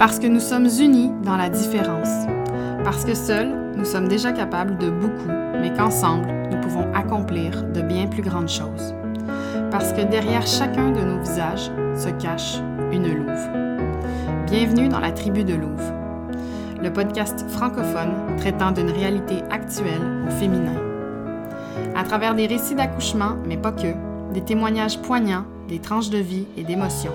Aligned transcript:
Parce 0.00 0.18
que 0.18 0.26
nous 0.26 0.40
sommes 0.40 0.66
unis 0.80 1.10
dans 1.24 1.36
la 1.36 1.50
différence. 1.50 2.08
Parce 2.84 3.04
que 3.04 3.14
seuls, 3.14 3.52
nous 3.76 3.84
sommes 3.84 4.08
déjà 4.08 4.32
capables 4.32 4.78
de 4.78 4.88
beaucoup, 4.88 5.28
mais 5.60 5.74
qu'ensemble, 5.74 6.26
nous 6.50 6.58
pouvons 6.58 6.90
accomplir 6.94 7.64
de 7.64 7.82
bien 7.82 8.06
plus 8.06 8.22
grandes 8.22 8.48
choses. 8.48 8.94
Parce 9.70 9.92
que 9.92 10.00
derrière 10.00 10.46
chacun 10.46 10.90
de 10.92 11.02
nos 11.02 11.20
visages 11.20 11.70
se 11.94 12.08
cache 12.18 12.60
une 12.90 13.14
louve. 13.14 13.46
Bienvenue 14.46 14.88
dans 14.88 15.00
la 15.00 15.12
tribu 15.12 15.44
de 15.44 15.52
louve, 15.52 15.92
le 16.82 16.90
podcast 16.90 17.44
francophone 17.50 18.14
traitant 18.38 18.70
d'une 18.70 18.90
réalité 18.90 19.42
actuelle 19.50 20.00
au 20.26 20.30
féminin. 20.30 20.80
À 21.94 22.04
travers 22.04 22.34
des 22.34 22.46
récits 22.46 22.74
d'accouchement, 22.74 23.36
mais 23.46 23.58
pas 23.58 23.72
que, 23.72 23.92
des 24.32 24.40
témoignages 24.40 24.98
poignants, 25.02 25.44
des 25.68 25.78
tranches 25.78 26.08
de 26.08 26.16
vie 26.18 26.46
et 26.56 26.64
d'émotions. 26.64 27.12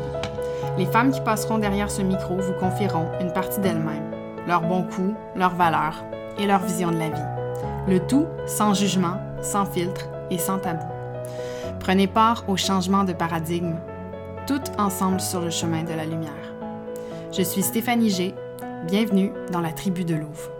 Les 0.77 0.85
femmes 0.85 1.11
qui 1.11 1.21
passeront 1.21 1.57
derrière 1.57 1.89
ce 1.89 2.01
micro 2.01 2.35
vous 2.35 2.53
confieront 2.59 3.07
une 3.21 3.31
partie 3.31 3.61
d'elles-mêmes, 3.61 4.11
leurs 4.45 4.61
bons 4.61 4.83
coups, 4.83 5.15
leurs 5.33 5.55
valeurs 5.55 6.03
et 6.37 6.45
leur 6.45 6.59
vision 6.59 6.91
de 6.91 6.97
la 6.97 7.09
vie. 7.09 7.21
Le 7.87 7.99
tout 7.99 8.25
sans 8.45 8.73
jugement, 8.73 9.17
sans 9.41 9.65
filtre 9.65 10.09
et 10.29 10.37
sans 10.37 10.59
tabou. 10.59 10.85
Prenez 11.79 12.07
part 12.07 12.43
au 12.49 12.57
changement 12.57 13.05
de 13.05 13.13
paradigme, 13.13 13.75
toutes 14.47 14.69
ensemble 14.77 15.21
sur 15.21 15.39
le 15.39 15.49
chemin 15.49 15.83
de 15.83 15.93
la 15.93 16.03
lumière. 16.03 16.31
Je 17.31 17.41
suis 17.41 17.61
Stéphanie 17.61 18.09
G. 18.09 18.35
Bienvenue 18.85 19.31
dans 19.53 19.61
la 19.61 19.71
tribu 19.71 20.03
de 20.03 20.15
Louvre. 20.15 20.51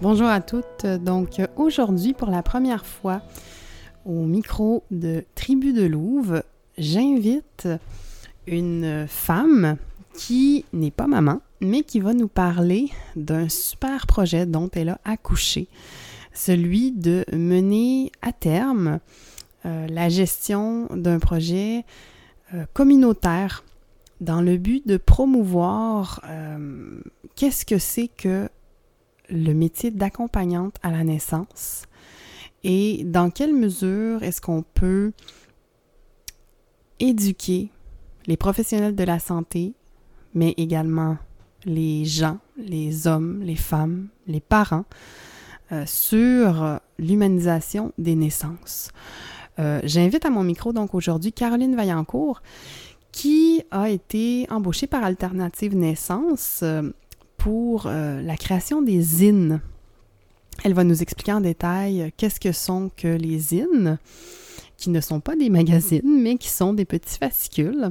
Bonjour 0.00 0.28
à 0.28 0.40
toutes. 0.40 0.86
Donc 0.86 1.40
aujourd'hui, 1.56 2.12
pour 2.12 2.30
la 2.30 2.44
première 2.44 2.86
fois, 2.86 3.20
au 4.04 4.24
micro 4.24 4.84
de 4.90 5.24
Tribu 5.34 5.72
de 5.72 5.84
Louvre, 5.84 6.44
j'invite 6.78 7.68
une 8.46 9.06
femme 9.08 9.76
qui 10.14 10.64
n'est 10.72 10.90
pas 10.90 11.06
maman, 11.06 11.40
mais 11.60 11.82
qui 11.82 12.00
va 12.00 12.12
nous 12.12 12.28
parler 12.28 12.90
d'un 13.16 13.48
super 13.48 14.06
projet 14.06 14.46
dont 14.46 14.68
elle 14.74 14.90
a 14.90 15.00
accouché, 15.04 15.68
celui 16.32 16.92
de 16.92 17.24
mener 17.32 18.10
à 18.20 18.32
terme 18.32 18.98
euh, 19.64 19.86
la 19.88 20.08
gestion 20.08 20.86
d'un 20.94 21.18
projet 21.18 21.84
euh, 22.54 22.64
communautaire 22.72 23.64
dans 24.20 24.40
le 24.40 24.56
but 24.56 24.86
de 24.86 24.96
promouvoir 24.96 26.20
euh, 26.28 27.00
qu'est-ce 27.36 27.64
que 27.64 27.78
c'est 27.78 28.08
que 28.08 28.48
le 29.28 29.52
métier 29.52 29.90
d'accompagnante 29.90 30.76
à 30.82 30.90
la 30.90 31.04
naissance 31.04 31.84
et 32.64 33.02
dans 33.04 33.30
quelle 33.30 33.54
mesure 33.54 34.22
est-ce 34.22 34.40
qu'on 34.40 34.62
peut 34.62 35.12
éduquer 37.00 37.70
les 38.26 38.36
professionnels 38.36 38.94
de 38.94 39.04
la 39.04 39.18
santé, 39.18 39.74
mais 40.34 40.54
également 40.56 41.18
les 41.64 42.04
gens, 42.04 42.38
les 42.56 43.06
hommes, 43.06 43.42
les 43.42 43.56
femmes, 43.56 44.08
les 44.26 44.40
parents, 44.40 44.84
euh, 45.72 45.84
sur 45.86 46.78
l'humanisation 46.98 47.92
des 47.98 48.14
naissances? 48.14 48.90
Euh, 49.58 49.80
j'invite 49.84 50.24
à 50.24 50.30
mon 50.30 50.44
micro 50.44 50.72
donc 50.72 50.94
aujourd'hui 50.94 51.32
Caroline 51.32 51.74
Vaillancourt, 51.74 52.42
qui 53.10 53.62
a 53.70 53.90
été 53.90 54.46
embauchée 54.50 54.86
par 54.86 55.04
Alternative 55.04 55.76
Naissance 55.76 56.60
euh, 56.62 56.92
pour 57.36 57.88
la 57.88 58.36
création 58.36 58.82
des 58.82 59.02
ZIN. 59.02 59.60
Elle 60.64 60.74
va 60.74 60.84
nous 60.84 61.02
expliquer 61.02 61.32
en 61.32 61.40
détail 61.40 62.12
qu'est-ce 62.16 62.38
que 62.38 62.52
sont 62.52 62.90
que 62.96 63.08
les 63.08 63.38
ZIN, 63.38 63.98
qui 64.76 64.90
ne 64.90 65.00
sont 65.00 65.20
pas 65.20 65.36
des 65.36 65.50
magazines, 65.50 66.22
mais 66.22 66.36
qui 66.36 66.48
sont 66.48 66.72
des 66.72 66.84
petits 66.84 67.18
fascicules 67.18 67.90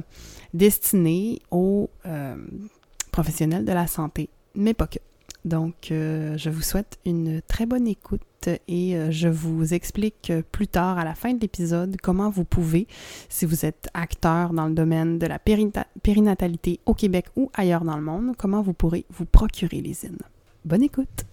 destinés 0.54 1.40
aux 1.50 1.90
professionnels 3.12 3.64
de 3.64 3.72
la 3.72 3.86
santé, 3.86 4.28
mais 4.54 4.74
pas 4.74 4.86
que. 4.86 4.98
Donc, 5.44 5.90
euh, 5.90 6.36
je 6.36 6.50
vous 6.50 6.62
souhaite 6.62 6.98
une 7.04 7.42
très 7.42 7.66
bonne 7.66 7.88
écoute 7.88 8.22
et 8.68 8.96
euh, 8.96 9.10
je 9.10 9.28
vous 9.28 9.74
explique 9.74 10.32
plus 10.52 10.68
tard 10.68 10.98
à 10.98 11.04
la 11.04 11.14
fin 11.14 11.34
de 11.34 11.40
l'épisode 11.40 11.96
comment 12.00 12.30
vous 12.30 12.44
pouvez, 12.44 12.86
si 13.28 13.44
vous 13.44 13.64
êtes 13.64 13.88
acteur 13.92 14.52
dans 14.52 14.68
le 14.68 14.74
domaine 14.74 15.18
de 15.18 15.26
la 15.26 15.40
périnatalité 15.40 16.78
au 16.86 16.94
Québec 16.94 17.26
ou 17.34 17.50
ailleurs 17.54 17.84
dans 17.84 17.96
le 17.96 18.02
monde, 18.02 18.34
comment 18.38 18.62
vous 18.62 18.72
pourrez 18.72 19.04
vous 19.10 19.26
procurer 19.26 19.80
les 19.80 19.94
zines. 19.94 20.18
Bonne 20.64 20.82
écoute! 20.82 21.24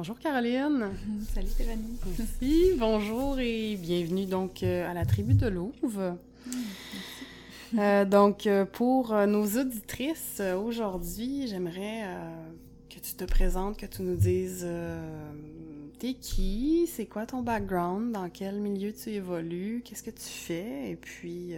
Bonjour 0.00 0.18
Caroline. 0.18 0.88
Salut 1.34 1.48
Stéphanie. 1.48 1.98
Merci, 2.18 2.70
bonjour 2.78 3.38
et 3.38 3.76
bienvenue 3.76 4.24
donc 4.24 4.62
euh, 4.62 4.90
à 4.90 4.94
la 4.94 5.04
tribu 5.04 5.34
de 5.34 5.46
Louvre. 5.46 6.16
Euh, 7.76 8.06
donc, 8.06 8.46
euh, 8.46 8.64
pour 8.64 9.12
nos 9.26 9.44
auditrices, 9.44 10.40
aujourd'hui, 10.40 11.48
j'aimerais 11.48 12.06
que 12.88 12.98
tu 12.98 13.12
te 13.12 13.24
présentes, 13.24 13.76
que 13.76 13.84
tu 13.84 14.00
nous 14.00 14.16
dises 14.16 14.66
t'es 15.98 16.14
qui, 16.14 16.86
c'est 16.86 17.04
quoi 17.04 17.26
ton 17.26 17.42
background, 17.42 18.12
dans 18.12 18.30
quel 18.30 18.58
milieu 18.58 18.94
tu 18.94 19.10
évolues, 19.10 19.82
qu'est-ce 19.84 20.02
que 20.02 20.08
tu 20.08 20.30
fais, 20.30 20.92
et 20.92 20.96
puis 20.96 21.52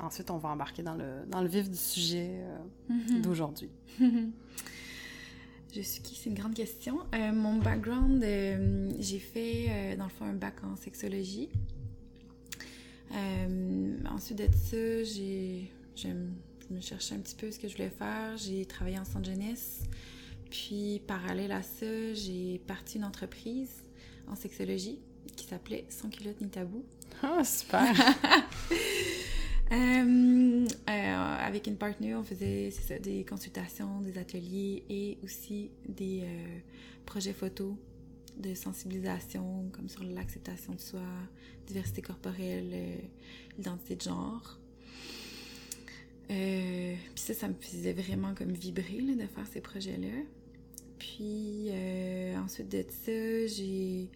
ensuite, 0.00 0.32
on 0.32 0.38
va 0.38 0.48
embarquer 0.48 0.82
dans 0.82 0.96
le, 0.96 1.24
dans 1.28 1.40
le 1.40 1.46
vif 1.46 1.70
du 1.70 1.78
sujet 1.78 2.32
mm-hmm. 2.90 3.20
d'aujourd'hui. 3.20 3.70
Je 5.74 5.82
suis 5.82 6.02
qui? 6.02 6.14
C'est 6.14 6.30
une 6.30 6.36
grande 6.36 6.54
question. 6.54 6.98
mon 7.12 7.56
background, 7.58 8.24
j'ai 8.98 9.18
fait, 9.18 9.96
dans 9.96 10.04
le 10.04 10.10
fond, 10.10 10.24
un 10.24 10.34
bac 10.34 10.54
en 10.64 10.76
sexologie. 10.76 11.48
Euh, 13.14 13.96
ensuite 14.10 14.38
de 14.38 14.48
ça, 14.52 15.04
j'ai, 15.04 15.70
je, 15.96 16.08
me 16.70 16.80
cherchais 16.80 17.14
un 17.14 17.18
petit 17.18 17.34
peu 17.34 17.50
ce 17.50 17.58
que 17.58 17.68
je 17.68 17.74
voulais 17.74 17.90
faire. 17.90 18.36
J'ai 18.36 18.66
travaillé 18.66 18.98
en 18.98 19.04
centre 19.04 19.28
jeunesse. 19.28 19.82
Puis, 20.50 21.02
parallèle 21.06 21.52
à 21.52 21.62
ça, 21.62 22.14
j'ai 22.14 22.60
parti 22.66 22.98
une 22.98 23.04
entreprise 23.04 23.82
en 24.26 24.34
sexologie 24.34 24.98
qui 25.36 25.46
s'appelait 25.46 25.86
Sans 25.88 26.08
culotte 26.08 26.40
ni 26.40 26.48
tabou. 26.48 26.84
Ah, 27.22 27.44
super! 27.44 27.94
Euh, 29.70 30.66
euh, 30.88 31.36
avec 31.46 31.66
une 31.66 31.76
partenaire, 31.76 32.18
on 32.18 32.24
faisait 32.24 32.70
des 33.00 33.24
consultations, 33.24 34.00
des 34.00 34.18
ateliers 34.18 34.82
et 34.88 35.18
aussi 35.22 35.70
des 35.86 36.24
projets 37.04 37.32
photos 37.32 37.74
de 38.38 38.54
sensibilisation, 38.54 39.68
comme 39.72 39.88
sur 39.88 40.04
l'acceptation 40.04 40.74
de 40.74 40.80
soi, 40.80 41.02
diversité 41.66 42.02
corporelle, 42.02 42.70
euh, 42.72 42.96
l'identité 43.56 43.96
de 43.96 44.02
genre. 44.02 44.58
Euh, 46.30 46.94
puis 47.14 47.24
ça, 47.24 47.34
ça 47.34 47.48
me 47.48 47.54
faisait 47.54 47.92
vraiment 47.92 48.34
comme 48.34 48.52
vibrer 48.52 49.00
de 49.00 49.26
faire 49.26 49.46
ces 49.52 49.60
projets-là. 49.60 50.22
Puis 50.98 51.68
euh, 51.68 52.36
ensuite 52.38 52.70
de 52.70 52.84
ça, 52.88 53.46
j'ai 53.46 54.08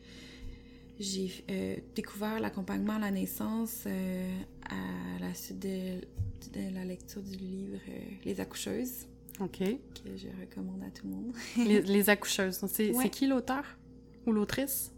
j'ai 0.99 1.45
découvert 1.95 2.41
l'accompagnement 2.41 2.95
à 2.95 2.99
la 2.99 3.11
naissance 3.11 3.87
à 3.87 5.21
la 5.21 5.35
suite 5.35 5.59
de, 5.59 6.01
de, 6.53 6.75
la 6.75 6.85
lecture 6.85 7.23
du 7.23 7.37
livre 7.37 7.79
Les 8.25 8.41
accoucheuses. 8.41 9.07
OK. 9.41 9.59
Que 9.59 10.17
je 10.17 10.29
recommande 10.41 10.83
à 10.85 10.91
tout 10.91 11.07
le 11.07 11.13
monde. 11.13 11.33
les, 11.57 11.83
les, 11.83 12.11
accoucheuses. 12.11 12.65
C'est 12.69 13.11
qui 13.11 13.27
l'auteur? 13.27 13.65
Ou 14.27 14.33
l'autrice? 14.33 14.93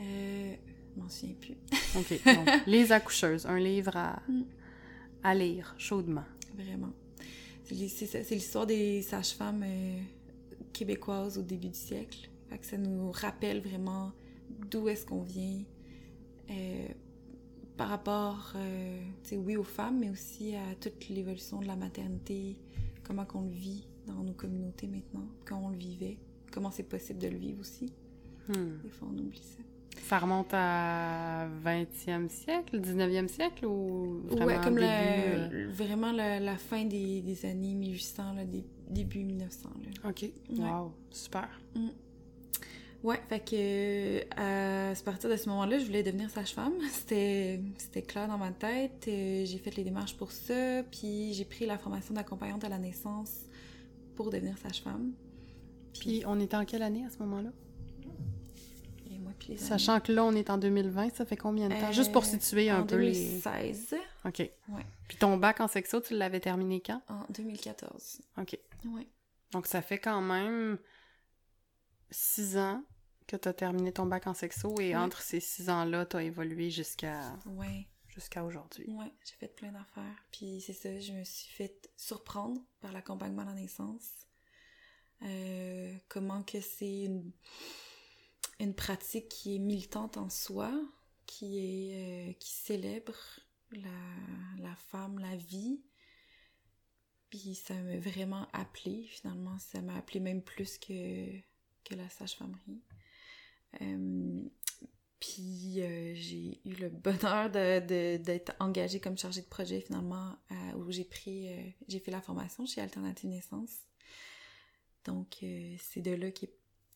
Euh, 0.00 0.54
je 0.94 1.00
m'en 1.00 1.08
souviens 1.08 1.34
plus. 1.40 1.56
OK. 1.96 2.24
Donc, 2.24 2.48
Les 2.66 2.92
accoucheuses, 2.92 3.46
un 3.46 3.58
livre 3.58 3.96
à, 3.96 4.22
mm. 4.28 4.42
à 5.22 5.34
lire 5.34 5.74
chaudement. 5.78 6.24
Vraiment. 6.54 6.92
C'est 7.64 8.30
l'histoire 8.30 8.66
des 8.66 9.00
sages-femmes 9.02 9.62
euh, 9.64 10.00
québécoises 10.72 11.38
au 11.38 11.42
début 11.42 11.68
du 11.68 11.78
siècle. 11.78 12.28
Fait 12.50 12.58
que 12.58 12.66
ça 12.66 12.76
nous 12.76 13.10
rappelle 13.12 13.60
vraiment 13.60 14.12
d'où 14.70 14.88
est-ce 14.88 15.06
qu'on 15.06 15.22
vient 15.22 15.62
euh, 16.50 16.88
par 17.76 17.88
rapport, 17.88 18.52
euh, 18.56 19.00
oui, 19.32 19.56
aux 19.56 19.64
femmes, 19.64 20.00
mais 20.00 20.10
aussi 20.10 20.54
à 20.54 20.74
toute 20.80 21.08
l'évolution 21.08 21.60
de 21.60 21.66
la 21.66 21.76
maternité, 21.76 22.56
comment 23.02 23.24
qu'on 23.24 23.42
le 23.42 23.50
vit 23.50 23.88
dans 24.06 24.22
nos 24.22 24.32
communautés 24.32 24.86
maintenant, 24.86 25.26
quand 25.44 25.56
on 25.56 25.70
le 25.70 25.76
vivait, 25.76 26.18
comment 26.50 26.70
c'est 26.70 26.82
possible 26.82 27.18
de 27.18 27.28
le 27.28 27.36
vivre 27.36 27.60
aussi. 27.60 27.92
Hmm. 28.48 28.78
Des 28.82 28.90
fois, 28.90 29.08
on 29.10 29.18
oublie 29.18 29.42
ça. 29.42 29.62
Ça 30.02 30.18
remonte 30.18 30.52
à 30.52 31.46
20e 31.64 32.28
siècle, 32.28 32.80
19e 32.80 33.28
siècle 33.28 33.66
ou 33.66 34.22
vraiment 34.26 34.46
ouais, 34.46 34.60
comme 34.62 34.78
euh? 34.80 35.68
vraiment 35.70 36.12
la, 36.12 36.56
fin 36.56 36.84
des, 36.84 37.20
des, 37.20 37.46
années 37.46 37.74
1800, 37.74 38.34
là, 38.34 38.42
début 38.90 39.24
1900. 39.24 39.68
Là. 40.02 40.10
OK. 40.10 40.30
Wow, 40.58 40.92
super. 41.10 41.48
Mm. 41.74 41.88
Ouais, 43.02 43.20
fait 43.28 43.40
que 43.40 44.90
à 44.90 44.94
partir 45.04 45.28
de 45.28 45.36
ce 45.36 45.48
moment-là, 45.48 45.78
je 45.78 45.84
voulais 45.86 46.02
devenir 46.04 46.30
sage-femme. 46.30 46.74
C'était, 46.92 47.60
c'était 47.76 48.02
clair 48.02 48.28
dans 48.28 48.38
ma 48.38 48.52
tête. 48.52 49.06
Euh, 49.08 49.44
j'ai 49.44 49.58
fait 49.58 49.74
les 49.76 49.82
démarches 49.84 50.16
pour 50.16 50.30
ça, 50.30 50.82
puis 50.84 51.32
j'ai 51.34 51.44
pris 51.44 51.66
la 51.66 51.78
formation 51.78 52.14
d'accompagnante 52.14 52.62
à 52.64 52.68
la 52.68 52.78
naissance 52.78 53.32
pour 54.14 54.30
devenir 54.30 54.56
sage-femme. 54.58 55.12
Puis, 55.92 56.00
puis 56.00 56.22
on 56.26 56.38
était 56.38 56.56
en 56.56 56.64
quelle 56.64 56.82
année 56.82 57.04
à 57.04 57.10
ce 57.10 57.18
moment-là? 57.18 57.50
puis 59.38 59.52
les 59.52 59.56
Sachant 59.56 59.98
que 59.98 60.12
là, 60.12 60.24
on 60.24 60.32
est 60.34 60.50
en 60.50 60.58
2020, 60.58 61.14
ça 61.16 61.24
fait 61.24 61.36
combien 61.36 61.68
de 61.68 61.74
temps? 61.74 61.90
Juste 61.90 62.12
pour 62.12 62.22
Euh, 62.22 62.26
situer 62.26 62.70
un 62.70 62.82
en 62.82 62.86
peu 62.86 62.96
les... 62.98 63.12
2016. 63.12 63.96
OK. 64.24 64.38
Ouais. 64.38 64.86
Puis 65.08 65.16
ton 65.16 65.36
bac 65.36 65.60
en 65.60 65.66
sexo, 65.66 66.00
tu 66.00 66.14
l'avais 66.14 66.38
terminé 66.38 66.80
quand? 66.80 67.02
En 67.08 67.24
2014. 67.30 68.20
OK. 68.38 68.58
Ouais. 68.86 69.06
Donc, 69.50 69.66
ça 69.66 69.82
fait 69.82 69.98
quand 69.98 70.20
même 70.20 70.78
six 72.10 72.56
ans 72.56 72.84
que 73.32 73.42
tu 73.42 73.48
as 73.48 73.54
terminé 73.54 73.92
ton 73.92 74.06
bac 74.06 74.26
en 74.26 74.34
sexo 74.34 74.78
et 74.80 74.90
Ouais. 74.90 74.96
entre 74.96 75.22
ces 75.22 75.40
six 75.40 75.68
ans-là, 75.70 76.06
tu 76.06 76.16
as 76.16 76.22
évolué 76.22 76.70
jusqu'à 76.70 77.34
Ouais. 77.46 77.88
jusqu'à 78.08 78.44
aujourd'hui. 78.44 78.84
Ouais, 78.90 79.10
j'ai 79.24 79.34
fait 79.36 79.48
plein 79.48 79.72
d'affaires. 79.72 80.24
Puis 80.30 80.60
c'est 80.60 80.74
ça, 80.74 81.00
je 81.00 81.12
me 81.12 81.24
suis 81.24 81.50
fait 81.52 81.90
surprendre 81.96 82.60
par 82.80 82.92
l'accompagnement 82.92 83.42
à 83.42 83.46
la 83.46 83.54
naissance. 83.54 84.26
Euh, 85.22 85.96
comment 86.08 86.42
que 86.42 86.60
c'est 86.60 87.04
une, 87.04 87.32
une 88.60 88.74
pratique 88.74 89.28
qui 89.28 89.54
est 89.56 89.58
militante 89.60 90.16
en 90.16 90.28
soi, 90.28 90.72
qui 91.26 91.58
est 91.58 92.30
euh, 92.30 92.32
qui 92.34 92.50
célèbre 92.50 93.14
la, 93.70 94.58
la 94.58 94.74
femme, 94.76 95.18
la 95.18 95.36
vie. 95.36 95.80
Puis 97.30 97.54
ça 97.54 97.72
m'a 97.74 97.96
vraiment 97.98 98.46
appelé, 98.52 99.06
finalement. 99.08 99.58
Ça 99.58 99.80
m'a 99.80 99.96
appelé 99.96 100.20
même 100.20 100.42
plus 100.42 100.76
que, 100.76 101.30
que 101.84 101.94
la 101.94 102.08
sage-famerie. 102.10 102.82
Euh, 103.80 104.42
puis 105.20 105.80
euh, 105.80 106.12
j'ai 106.14 106.60
eu 106.64 106.74
le 106.74 106.88
bonheur 106.88 107.48
d'être 107.50 108.52
engagée 108.60 108.98
comme 109.00 109.16
chargée 109.16 109.40
de 109.40 109.46
projet 109.46 109.80
finalement 109.80 110.36
à- 110.50 110.76
où 110.76 110.90
j'ai 110.90 111.04
pris 111.04 111.48
euh, 111.48 111.62
j'ai 111.88 112.00
fait 112.00 112.10
la 112.10 112.20
formation 112.20 112.66
chez 112.66 112.80
Alternative 112.80 113.30
Naissance. 113.30 113.70
Donc 115.04 115.38
euh, 115.42 115.74
c'est 115.78 116.00
de 116.00 116.12
là 116.12 116.30
que 116.32 116.46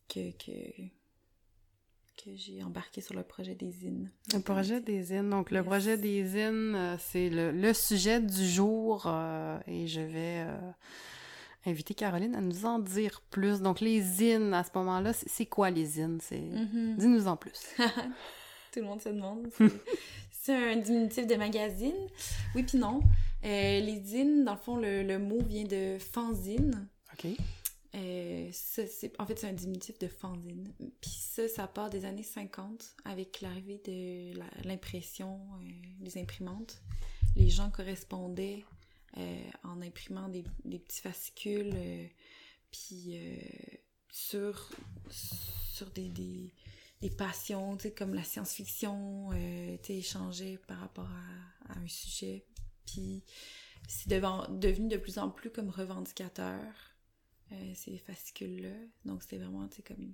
que, 0.08 0.30
que, 0.32 0.52
que 2.16 2.34
j'ai 2.36 2.62
embarqué 2.62 3.00
sur 3.00 3.14
le 3.14 3.22
projet 3.22 3.54
des 3.54 3.86
IN. 3.86 4.08
Le 4.32 4.40
projet 4.40 4.80
des 4.80 5.12
IN. 5.12 5.24
Donc, 5.24 5.50
le 5.50 5.58
Yes. 5.58 5.66
projet 5.66 5.96
des 5.98 6.36
IN, 6.40 6.74
euh, 6.74 6.96
c'est 6.98 7.28
le, 7.30 7.50
le 7.52 7.74
sujet 7.74 8.20
du 8.20 8.46
jour 8.48 9.04
euh, 9.06 9.58
et 9.66 9.86
je 9.88 10.00
vais 10.00 10.44
euh, 10.46 10.70
inviter 11.66 11.94
Caroline 11.94 12.34
à 12.34 12.40
nous 12.40 12.64
en 12.64 12.78
dire 12.78 13.22
plus. 13.30 13.60
Donc, 13.60 13.80
les 13.80 14.00
IN, 14.24 14.52
à 14.52 14.64
ce 14.64 14.70
moment-là, 14.74 15.12
c'est, 15.12 15.46
quoi 15.46 15.70
les 15.70 16.00
IN? 16.00 16.18
C'est... 16.20 16.40
Mhm. 16.40 16.96
Dis-nous 16.98 17.26
en 17.28 17.36
plus. 17.36 17.60
Tout 18.72 18.80
le 18.80 18.82
monde 18.86 19.00
se 19.00 19.08
demande. 19.08 19.48
C'est- 20.30 20.54
un 20.54 20.76
diminutif 20.76 21.26
de 21.26 21.34
magazine. 21.34 21.96
Oui 22.54 22.62
puis 22.62 22.78
non. 22.78 23.00
Euh, 23.44 23.80
les 23.80 24.00
zines, 24.04 24.44
dans 24.44 24.52
le 24.54 24.58
fond, 24.60 24.76
le, 24.76 25.02
le 25.02 25.18
mot 25.18 25.40
vient 25.42 25.64
de 25.64 25.98
fanzine. 25.98 26.88
OK. 27.12 27.26
Euh, 27.96 28.48
ça, 28.52 28.82
en 29.18 29.26
fait, 29.26 29.38
c'est 29.38 29.48
un 29.48 29.52
diminutif 29.52 29.98
de 29.98 30.06
fanzine. 30.06 30.72
Puis 31.00 31.10
ça, 31.10 31.48
ça 31.48 31.66
part 31.66 31.90
des 31.90 32.04
années 32.04 32.22
50 32.22 32.94
avec 33.04 33.40
l'arrivée 33.40 33.80
de 33.86 34.38
la- 34.38 34.44
l'impression, 34.64 35.40
euh, 35.62 35.68
les 36.00 36.16
imprimantes. 36.18 36.80
Les 37.34 37.48
gens 37.48 37.70
correspondaient 37.70 38.64
euh, 39.16 39.50
en 39.64 39.80
imprimant 39.82 40.28
des, 40.28 40.44
des 40.64 40.78
petits 40.78 41.00
fascicules, 41.00 41.72
euh, 41.74 42.06
puis 42.70 43.16
euh, 43.16 43.36
sur, 44.10 44.70
sur 45.10 45.90
des, 45.90 46.08
des, 46.08 46.52
des 47.00 47.10
passions, 47.10 47.78
comme 47.96 48.14
la 48.14 48.24
science-fiction, 48.24 49.30
tu 49.82 49.92
échanger 49.92 50.58
par 50.66 50.78
rapport 50.80 51.10
à, 51.68 51.72
à 51.72 51.78
un 51.78 51.88
sujet. 51.88 52.44
Puis 52.86 53.24
c'est 53.88 54.08
devenu 54.08 54.88
de 54.88 54.96
plus 54.96 55.18
en 55.18 55.30
plus 55.30 55.50
comme 55.50 55.70
revendicateur 55.70 56.60
ces 57.74 57.98
fascicules-là. 57.98 58.74
Donc, 59.04 59.22
c'était 59.22 59.38
vraiment, 59.38 59.68
tu 59.68 59.82
comme 59.82 60.12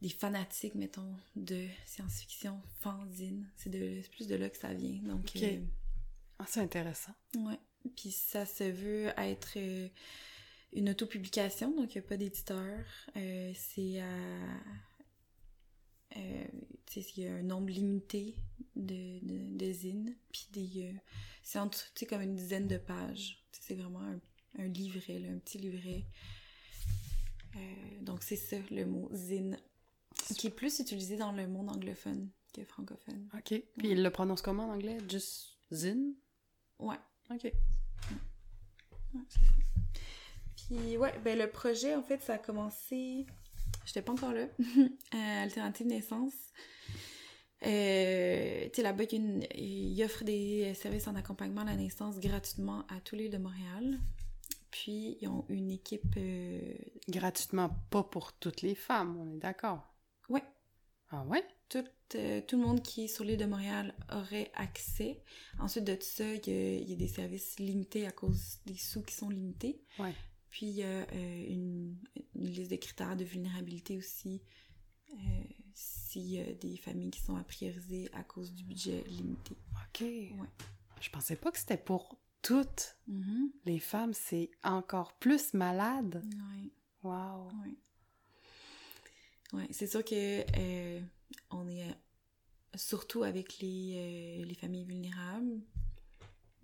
des 0.00 0.08
fanatiques, 0.08 0.74
mettons, 0.74 1.14
de 1.36 1.66
science-fiction, 1.84 2.60
fanzine. 2.80 3.50
C'est 3.56 3.70
plus 4.10 4.26
de 4.26 4.34
là 4.34 4.48
que 4.48 4.56
ça 4.56 4.72
vient. 4.72 5.02
Donc, 5.02 5.30
euh, 5.36 5.60
Ah, 6.40 6.46
c'est 6.48 6.60
intéressant. 6.60 7.12
ouais. 7.36 7.58
Puis 7.96 8.10
ça 8.12 8.46
se 8.46 8.64
veut 8.64 9.12
être 9.18 9.54
euh, 9.56 9.88
une 10.72 10.90
autopublication, 10.90 11.70
donc 11.74 11.94
il 11.94 11.98
n'y 11.98 12.04
a 12.04 12.08
pas 12.08 12.16
d'éditeur. 12.16 12.84
Euh, 13.16 13.52
c'est 13.54 14.00
à... 14.00 14.08
euh, 16.16 16.44
tu 16.86 17.02
sais, 17.02 17.12
il 17.16 17.22
y 17.24 17.26
a 17.26 17.34
un 17.34 17.42
nombre 17.42 17.70
limité 17.70 18.36
de, 18.74 19.18
de, 19.20 19.56
de 19.56 19.72
zines, 19.72 20.16
puis 20.32 20.48
des... 20.52 20.84
euh, 20.84 20.92
c'est 21.42 21.58
entre, 21.58 21.92
tu 21.94 22.00
sais, 22.00 22.06
comme 22.06 22.22
une 22.22 22.36
dizaine 22.36 22.68
de 22.68 22.78
pages. 22.78 23.44
C'est 23.52 23.74
vraiment 23.74 24.00
un, 24.00 24.20
un 24.58 24.66
livret, 24.68 25.18
là, 25.18 25.28
un 25.28 25.38
petit 25.38 25.58
livret. 25.58 26.06
Donc 28.02 28.22
c'est 28.22 28.36
ça, 28.36 28.56
le 28.70 28.86
mot 28.86 29.10
zine, 29.12 29.58
qui 30.36 30.46
est 30.46 30.50
plus 30.50 30.78
utilisé 30.78 31.16
dans 31.16 31.32
le 31.32 31.46
monde 31.48 31.68
anglophone 31.68 32.30
que 32.54 32.64
francophone. 32.64 33.28
OK. 33.34 33.62
Puis 33.76 33.90
il 33.90 34.02
le 34.02 34.10
prononce 34.10 34.40
comment 34.40 34.68
en 34.68 34.74
anglais? 34.74 34.98
Just 35.08 35.58
ZIN? 35.72 36.14
Ouais. 36.80 36.96
OK. 37.30 37.44
Ouais, 37.44 37.52
c'est 39.28 39.40
ça. 39.40 39.52
Puis 40.56 40.96
ouais, 40.96 41.18
ben 41.24 41.38
le 41.38 41.48
projet, 41.50 41.94
en 41.94 42.02
fait, 42.02 42.20
ça 42.22 42.34
a 42.34 42.38
commencé... 42.38 43.26
J'étais 43.84 44.02
pas 44.02 44.12
encore 44.12 44.32
là. 44.32 44.46
à 45.12 45.42
Alternative 45.42 45.86
Naissance. 45.86 46.34
Euh, 47.66 48.64
tu 48.64 48.76
sais, 48.76 48.82
là-bas, 48.82 49.04
il 49.12 49.46
il 49.56 50.04
offre 50.04 50.24
des 50.24 50.72
services 50.74 51.08
en 51.08 51.14
accompagnement 51.14 51.62
à 51.62 51.64
la 51.64 51.76
naissance 51.76 52.18
gratuitement 52.18 52.84
à 52.88 53.00
tous 53.00 53.16
les 53.16 53.28
de 53.28 53.38
Montréal. 53.38 53.98
Puis, 54.70 55.18
ils 55.20 55.28
ont 55.28 55.44
une 55.48 55.70
équipe... 55.70 56.14
euh, 56.16 56.72
Gratuitement, 57.08 57.70
pas 57.90 58.04
pour 58.04 58.32
toutes 58.34 58.62
les 58.62 58.74
femmes, 58.74 59.16
on 59.18 59.34
est 59.34 59.38
d'accord? 59.38 59.92
Ouais, 60.28 60.44
Ah 61.10 61.24
ouais? 61.24 61.44
Tout, 61.70 61.84
euh, 62.16 62.42
tout 62.46 62.58
le 62.60 62.66
monde 62.66 62.82
qui 62.82 63.04
est 63.04 63.08
sur 63.08 63.24
l'île 63.24 63.38
de 63.38 63.46
Montréal 63.46 63.94
aurait 64.12 64.50
accès. 64.54 65.22
Ensuite 65.58 65.84
de 65.84 65.96
ça, 66.00 66.24
il 66.34 66.46
y, 66.46 66.50
a, 66.50 66.74
il 66.78 66.90
y 66.90 66.92
a 66.92 66.96
des 66.96 67.08
services 67.08 67.58
limités 67.58 68.06
à 68.06 68.10
cause 68.12 68.58
des 68.66 68.76
sous 68.76 69.02
qui 69.02 69.14
sont 69.14 69.30
limités. 69.30 69.80
Ouais. 69.98 70.14
Puis 70.50 70.66
il 70.66 70.72
y 70.74 70.82
a 70.82 70.86
euh, 71.12 71.44
une, 71.48 71.96
liste 72.34 72.70
de 72.72 72.76
critères 72.76 73.16
de 73.16 73.24
vulnérabilité 73.24 73.96
aussi. 73.96 74.42
euh, 75.12 75.16
S'il 75.74 76.26
y 76.26 76.40
a 76.40 76.52
des 76.54 76.76
familles 76.76 77.10
qui 77.10 77.20
sont 77.20 77.36
à 77.36 77.44
prioriser 77.44 78.10
à 78.12 78.24
cause 78.24 78.52
du 78.52 78.64
budget 78.64 79.04
limité. 79.06 79.56
OK. 79.72 80.04
Je 81.00 81.08
pensais 81.10 81.36
pas 81.36 81.50
que 81.52 81.58
c'était 81.58 81.76
pour 81.78 82.18
toutes 82.42 82.96
Mhm. 83.06 83.50
les 83.64 83.78
femmes. 83.78 84.12
C'est 84.12 84.50
encore 84.64 85.12
plus 85.18 85.54
malade. 85.54 86.22
Ouais. 86.24 86.70
Wow. 87.04 87.46
Ouais. 87.64 87.76
Ouais, 89.52 89.66
c'est 89.70 89.86
sûr 89.88 90.04
que 90.04 90.14
euh, 90.58 91.00
on 91.50 91.68
est 91.68 91.82
euh, 91.82 91.92
surtout 92.76 93.24
avec 93.24 93.58
les, 93.58 93.94
euh, 94.42 94.44
les 94.44 94.54
familles 94.54 94.84
vulnérables. 94.84 95.60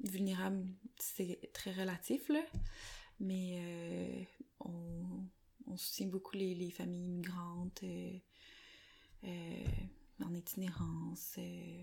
Vulnérables, 0.04 0.64
c'est 0.98 1.50
très 1.52 1.72
relatif, 1.72 2.28
là. 2.28 2.42
Mais 3.18 3.58
euh, 3.58 4.22
on, 4.60 5.02
on 5.66 5.76
soutient 5.76 6.06
beaucoup 6.06 6.36
les, 6.36 6.54
les 6.54 6.70
familles 6.70 7.02
immigrantes 7.06 7.82
euh, 7.82 8.18
en 10.24 10.32
itinérance, 10.34 11.34
euh, 11.38 11.82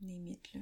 limite, 0.00 0.54
là. 0.54 0.60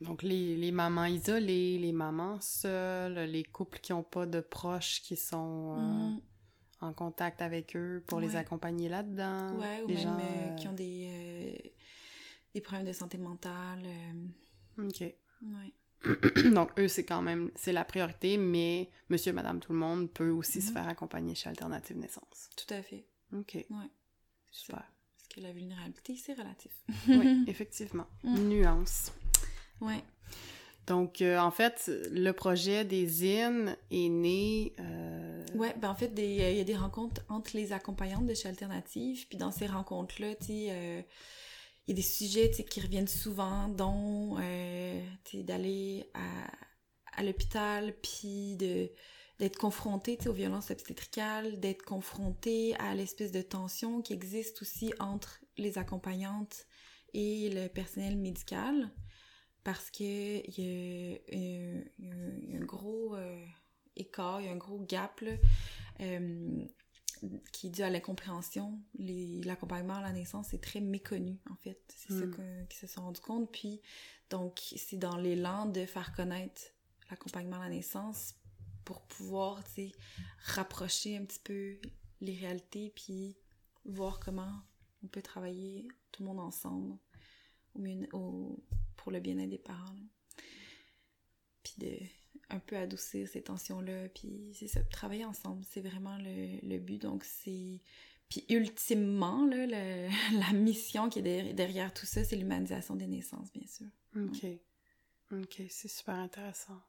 Donc, 0.00 0.22
les, 0.22 0.56
les 0.56 0.72
mamans 0.72 1.04
isolées, 1.06 1.78
les 1.78 1.92
mamans 1.92 2.40
seules, 2.40 3.18
les 3.30 3.44
couples 3.44 3.78
qui 3.80 3.92
n'ont 3.92 4.02
pas 4.02 4.26
de 4.26 4.40
proches 4.40 5.02
qui 5.02 5.16
sont 5.16 5.76
Mhm. 5.76 6.20
En 6.84 6.92
contact 6.92 7.42
avec 7.42 7.74
eux 7.76 8.02
pour 8.06 8.20
les 8.20 8.36
accompagner 8.36 8.88
là-dedans. 8.88 9.58
Ouais, 9.58 9.82
ou 9.82 9.88
les 9.88 9.94
même 9.94 10.02
gens, 10.02 10.18
euh, 10.18 10.50
euh, 10.50 10.54
qui 10.56 10.68
ont 10.68 10.72
des, 10.72 11.06
euh, 11.08 11.68
des 12.54 12.60
problèmes 12.60 12.86
de 12.86 12.92
santé 12.92 13.18
mentale. 13.18 13.82
euh, 13.84 14.84
OK. 14.86 15.00
ouais. 15.00 15.72
Donc, 16.52 16.78
eux, 16.78 16.86
c'est 16.88 17.04
quand 17.06 17.22
même, 17.22 17.50
c'est 17.56 17.72
la 17.72 17.84
priorité, 17.84 18.36
mais 18.36 18.90
monsieur, 19.08 19.32
madame, 19.32 19.58
tout 19.60 19.72
le 19.72 19.78
monde 19.78 20.10
peut 20.10 20.28
aussi 20.30 20.60
se 20.60 20.68
Mhm. 20.68 20.74
faire 20.74 20.88
accompagner 20.88 21.34
chez 21.34 21.48
Alternative 21.48 21.96
Naissance. 21.96 22.50
Tout 22.56 22.72
à 22.74 22.82
fait. 22.82 23.06
OK. 23.32 23.54
Ouais. 23.54 23.90
Super. 24.50 24.84
Parce 25.16 25.28
que 25.34 25.40
la 25.40 25.52
vulnérabilité, 25.52 26.16
c'est 26.16 26.34
relatif. 26.34 26.72
oui, 27.08 27.44
effectivement. 27.48 28.06
Mm. 28.22 28.38
Nuance. 28.48 29.12
Ouais. 29.80 30.04
Donc, 30.86 31.22
euh, 31.22 31.38
en 31.38 31.50
fait, 31.50 31.90
le 32.10 32.32
projet 32.32 32.84
des 32.84 33.24
IN 33.26 33.74
est 33.90 34.08
né... 34.08 34.74
euh, 34.80 35.44
Ouais, 35.54 35.74
ben 35.78 35.88
en 35.90 35.94
fait, 35.94 36.12
euh, 36.18 36.50
il 36.50 36.56
y 36.56 36.60
a 36.60 36.64
des 36.64 36.76
rencontres 36.76 37.22
entre 37.28 37.56
les 37.56 37.72
accompagnantes 37.72 38.26
de 38.26 38.34
chez 38.34 38.48
Alternative. 38.48 39.26
Puis 39.28 39.38
dans 39.38 39.50
ces 39.50 39.66
rencontres-là, 39.66 40.34
il 40.48 40.64
y 40.64 40.70
a 40.70 41.94
des 41.94 42.02
sujets 42.02 42.50
qui 42.50 42.80
reviennent 42.80 43.08
souvent, 43.08 43.68
dont 43.68 44.36
d'aller 45.34 46.10
à, 47.16 47.22
l'hôpital, 47.22 47.94
puis 48.02 48.56
d'être 48.56 49.56
confronté 49.56 50.18
aux 50.26 50.32
violences 50.32 50.70
obstétricales, 50.70 51.60
d'être 51.60 51.84
confronté 51.84 52.74
à 52.76 52.94
l'espèce 52.94 53.32
de 53.32 53.42
tension 53.42 54.02
qui 54.02 54.12
existe 54.12 54.60
aussi 54.60 54.92
entre 54.98 55.40
les 55.56 55.78
accompagnantes 55.78 56.66
et 57.14 57.48
le 57.50 57.68
personnel 57.68 58.16
médical. 58.16 58.90
Parce 59.64 59.90
que 59.90 60.02
il 60.46 60.54
y 60.58 60.62
a, 60.62 61.34
y 61.34 61.66
un- 61.66 61.84
il 61.98 62.50
y 62.50 62.54
a 62.54 62.58
un 62.58 62.64
gros 62.64 63.16
euh, 63.16 63.44
écart, 63.96 64.40
il 64.40 64.46
y 64.46 64.50
a 64.50 64.52
un 64.52 64.56
gros 64.56 64.78
gap 64.78 65.20
là, 65.20 65.32
euh, 66.00 66.64
qui 67.52 67.68
est 67.68 67.70
dû 67.70 67.82
à 67.82 67.90
l'incompréhension. 67.90 68.78
L'accompagnement 68.98 69.94
à 69.94 70.02
la 70.02 70.12
naissance 70.12 70.52
est 70.52 70.62
très 70.62 70.80
méconnu, 70.80 71.38
en 71.50 71.56
fait. 71.56 71.80
C'est 71.88 72.12
ça 72.12 72.26
hmm. 72.26 72.66
qu'ils 72.68 72.78
se 72.78 72.86
sont 72.86 73.02
rendus 73.02 73.20
compte. 73.20 73.50
Puis, 73.50 73.80
donc, 74.30 74.60
c'est 74.76 74.98
dans 74.98 75.16
l'élan 75.16 75.66
de 75.66 75.86
faire 75.86 76.12
connaître 76.14 76.62
l'accompagnement 77.10 77.56
à 77.56 77.64
la 77.64 77.70
naissance 77.70 78.34
pour 78.84 79.00
pouvoir, 79.02 79.64
tu 79.64 79.70
sais, 79.70 79.92
rapprocher 80.44 81.16
un 81.16 81.24
petit 81.24 81.40
peu 81.42 81.78
les 82.20 82.34
réalités, 82.34 82.92
puis 82.94 83.36
voir 83.86 84.20
comment 84.20 84.52
on 85.02 85.06
peut 85.06 85.22
travailler 85.22 85.88
tout 86.12 86.22
le 86.22 86.28
monde 86.28 86.40
ensemble 86.40 86.96
au 87.74 87.78
mieux, 87.78 88.06
au, 88.12 88.62
pour 89.04 89.12
le 89.12 89.20
bien-être 89.20 89.50
des 89.50 89.58
parents. 89.58 89.94
Puis 91.62 91.74
de 91.76 91.98
un 92.50 92.58
peu 92.58 92.76
adoucir 92.76 93.28
ces 93.28 93.42
tensions-là, 93.42 94.08
puis 94.08 94.52
c'est 94.54 94.68
ça, 94.68 94.80
travailler 94.82 95.24
ensemble, 95.24 95.62
c'est 95.68 95.80
vraiment 95.80 96.16
le, 96.18 96.78
but. 96.78 97.00
Donc 97.00 97.24
c'est... 97.24 97.80
Puis 98.28 98.44
ultimement, 98.48 99.46
là, 99.46 99.66
la 100.32 100.52
mission 100.52 101.10
qui 101.10 101.18
est 101.20 101.52
derrière, 101.52 101.92
tout 101.92 102.06
ça, 102.06 102.24
c'est 102.24 102.36
l'humanisation 102.36 102.96
des 102.96 103.06
naissances, 103.06 103.52
bien 103.52 103.66
sûr. 103.66 103.86
OK. 104.16 104.46
OK, 105.32 105.62
c'est 105.68 105.88
super 105.88 106.14
intéressant. 106.14 106.80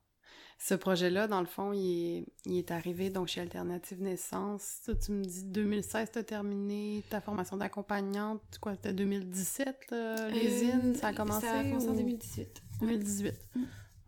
Ce 0.57 0.73
projet-là, 0.73 1.27
dans 1.27 1.41
le 1.41 1.45
fond, 1.45 1.73
il 1.73 2.17
est, 2.17 2.25
il 2.45 2.57
est, 2.57 2.71
arrivé 2.71 3.09
donc 3.09 3.27
chez 3.27 3.41
Alternative 3.41 4.01
Naissance. 4.01 4.89
tu 5.05 5.11
me 5.11 5.23
dis 5.23 5.43
2016, 5.43 6.11
tu 6.11 6.19
as 6.19 6.23
terminé 6.23 7.03
ta 7.09 7.19
formation 7.19 7.57
d'accompagnante. 7.57 8.41
Quoi, 8.61 8.75
c'était 8.75 8.93
2017, 8.93 9.87
euh, 9.91 10.29
les 10.29 10.63
euh, 10.69 10.93
Ça 10.93 11.07
a 11.07 11.13
commencé? 11.13 11.45
Ça 11.45 11.59
a 11.59 11.63
commencé 11.63 11.89
en 11.89 11.93
2018. 11.93 12.63
2018. 12.81 13.33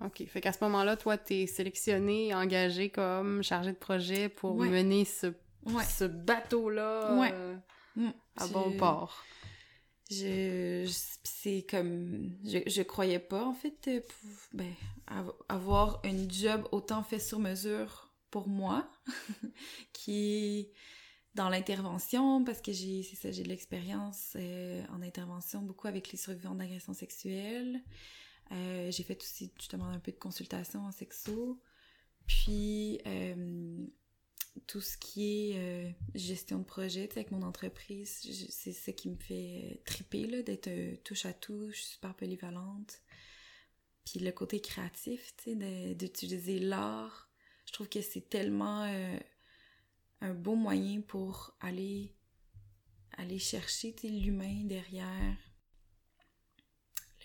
OK. 0.06 0.24
Fait 0.28 0.42
qu'à 0.42 0.54
ce 0.54 0.64
moment-là, 0.64 0.96
toi, 0.96 1.18
tu 1.18 1.34
es 1.34 1.48
sélectionné, 1.48 2.34
engagé 2.34 2.90
comme 2.90 3.44
chargé 3.44 3.72
de 3.72 3.78
projet 3.78 4.30
pour 4.30 4.56
mener 4.56 5.06
ce, 5.06 5.34
ce 5.90 6.06
bateau-là 6.06 7.32
euh, 7.34 7.56
mm. 7.96 8.10
à 8.38 8.48
bon 8.48 8.72
port. 8.78 9.24
Je, 10.10 10.90
c'est 11.24 11.66
comme 11.70 12.38
je, 12.46 12.60
je 12.66 12.82
croyais 12.82 13.20
pas 13.20 13.46
en 13.46 13.54
fait 13.54 13.88
euh, 13.88 14.00
ben, 14.54 14.74
avoir 15.50 16.02
un 16.06 16.30
job 16.30 16.66
autant 16.72 17.04
fait 17.04 17.20
sur 17.20 17.40
mesure 17.40 18.14
pour 18.32 18.48
moi 18.48 18.90
qui 19.94 20.14
est 20.14 20.72
dans 21.36 21.50
l'intervention 21.50 22.44
parce 22.46 22.62
que 22.62 22.72
j'ai 22.72 23.04
c'est 23.04 23.18
ça 23.18 23.32
j'ai 23.32 23.44
de 23.44 23.50
l'expérience 23.50 24.34
euh, 24.38 24.82
en 24.94 25.02
intervention 25.02 25.62
beaucoup 25.62 25.88
avec 25.88 26.12
les 26.12 26.18
survivants 26.18 26.56
d'agressions 26.56 26.94
sexuelles 26.94 27.82
euh, 28.52 28.92
j'ai 28.92 29.04
fait 29.04 29.22
aussi 29.22 29.52
justement 29.58 29.88
un 29.88 30.00
peu 30.00 30.12
de 30.12 30.18
consultation 30.18 30.86
en 30.86 30.92
sexo. 30.92 31.62
Puis 32.28 33.00
euh, 33.06 33.86
tout 34.66 34.82
ce 34.82 34.98
qui 34.98 35.52
est 35.52 35.58
euh, 35.58 35.92
gestion 36.16 36.60
de 36.60 36.64
projet 36.64 37.10
avec 37.12 37.32
mon 37.32 37.42
entreprise, 37.44 38.20
c'est 38.50 38.74
ce 38.74 38.92
qui 38.92 39.10
me 39.10 39.18
fait 39.18 39.82
triper 39.86 40.44
d'être 40.44 41.04
touche 41.04 41.26
à 41.26 41.34
touche, 41.34 41.76
je 41.76 41.82
suis 41.82 41.94
super 41.94 42.16
polyvalente. 42.16 43.02
Puis 44.06 44.20
le 44.20 44.32
côté 44.32 44.62
créatif, 44.62 45.36
d'utiliser 45.46 46.60
l'art, 46.60 47.30
je 47.66 47.74
trouve 47.74 47.90
que 47.90 48.02
c'est 48.02 48.30
tellement 48.30 48.84
un 50.22 50.34
beau 50.34 50.56
moyen 50.56 51.02
pour 51.02 51.56
aller 51.60 52.14
aller 53.18 53.40
chercher 53.40 53.94
l'humain 54.04 54.64
derrière 54.66 55.38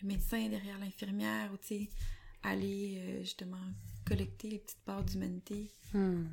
le 0.03 0.09
médecin 0.09 0.49
derrière 0.49 0.79
l'infirmière, 0.79 1.53
ou 1.53 1.59
aller 2.43 2.97
euh, 2.99 3.21
justement 3.21 3.65
collecter 4.05 4.49
les 4.49 4.59
petites 4.59 4.85
parts 4.85 5.05
d'humanité 5.05 5.71
hmm. 5.95 6.25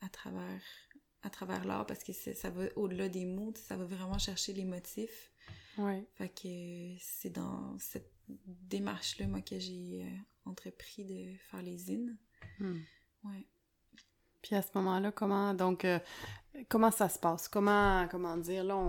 À 0.00 0.08
travers 0.08 0.60
à 1.22 1.30
travers 1.30 1.64
l'art 1.64 1.86
parce 1.86 2.04
que 2.04 2.12
ça 2.12 2.50
va 2.50 2.64
au-delà 2.76 3.08
des 3.08 3.24
mots, 3.24 3.52
ça 3.56 3.76
va 3.76 3.84
vraiment 3.84 4.18
chercher 4.18 4.52
les 4.52 4.64
motifs. 4.64 5.32
Ouais. 5.76 6.06
Fait 6.14 6.28
que 6.28 6.96
c'est 7.00 7.30
dans 7.30 7.76
cette 7.78 8.12
démarche-là, 8.28 9.26
moi, 9.26 9.40
que 9.40 9.58
j'ai 9.58 10.04
euh, 10.04 10.50
entrepris 10.50 11.04
de 11.04 11.36
faire 11.50 11.62
les 11.62 11.76
zines. 11.76 12.16
Hmm. 12.58 12.78
Ouais. 13.24 13.46
Puis 14.42 14.54
à 14.54 14.62
ce 14.62 14.68
moment-là, 14.76 15.10
comment 15.10 15.52
donc 15.54 15.84
euh, 15.84 15.98
comment 16.68 16.92
ça 16.92 17.08
se 17.08 17.18
passe? 17.18 17.48
Comment 17.48 18.06
comment 18.08 18.36
dire 18.36 18.62
là 18.62 18.80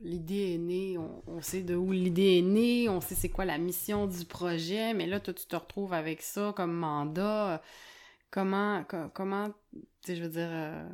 l'idée 0.00 0.54
est 0.54 0.58
née, 0.58 0.96
on, 0.98 1.42
sait 1.42 1.62
de 1.62 1.74
où 1.74 1.92
l'idée 1.92 2.38
est 2.38 2.42
née, 2.42 2.88
on 2.88 3.02
sait 3.02 3.14
c'est 3.14 3.28
quoi 3.28 3.44
la 3.44 3.58
mission 3.58 4.06
du 4.06 4.24
projet, 4.24 4.94
mais 4.94 5.06
là 5.06 5.20
toi 5.20 5.34
tu 5.34 5.46
te 5.46 5.56
retrouves 5.56 5.92
avec 5.92 6.22
ça 6.22 6.54
comme 6.56 6.72
mandat. 6.72 7.62
Comment 8.30 8.84
comment 9.14 9.48
je 10.06 10.22
veux 10.22 10.28
dire 10.28 10.48
euh, 10.50 10.88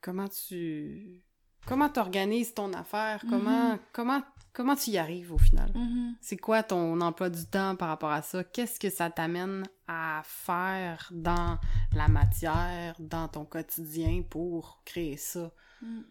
comment 0.00 0.28
tu 0.28 1.24
comment 1.66 1.88
tu 1.88 2.00
organises 2.00 2.54
ton 2.54 2.72
affaire? 2.72 3.24
Comment, 3.28 3.74
mm-hmm. 3.74 3.80
comment, 3.92 4.22
comment 4.52 4.76
tu 4.76 4.90
y 4.90 4.98
arrives 4.98 5.32
au 5.32 5.38
final? 5.38 5.70
Mm-hmm. 5.72 6.14
C'est 6.20 6.36
quoi 6.36 6.62
ton 6.62 7.00
emploi 7.00 7.30
du 7.30 7.44
temps 7.46 7.76
par 7.76 7.88
rapport 7.88 8.10
à 8.10 8.22
ça? 8.22 8.44
Qu'est-ce 8.44 8.78
que 8.78 8.90
ça 8.90 9.10
t'amène 9.10 9.64
à 9.88 10.22
faire 10.24 11.10
dans 11.12 11.58
la 11.94 12.08
matière, 12.08 12.96
dans 12.98 13.28
ton 13.28 13.44
quotidien 13.44 14.22
pour 14.28 14.82
créer 14.84 15.16
ça? 15.16 15.52
Mm. 15.82 16.02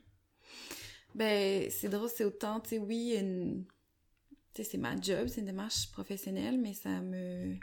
Ben, 1.16 1.70
c'est 1.70 1.90
drôle, 1.90 2.10
c'est 2.10 2.26
autant, 2.26 2.60
tu 2.60 2.70
sais, 2.70 2.80
oui, 2.80 3.16
une... 3.20 3.66
c'est 4.56 4.78
ma 4.78 5.00
job, 5.00 5.28
c'est 5.28 5.42
une 5.42 5.46
démarche 5.46 5.92
professionnelle, 5.92 6.60
mais 6.60 6.74
ça 6.74 6.90
me... 7.02 7.56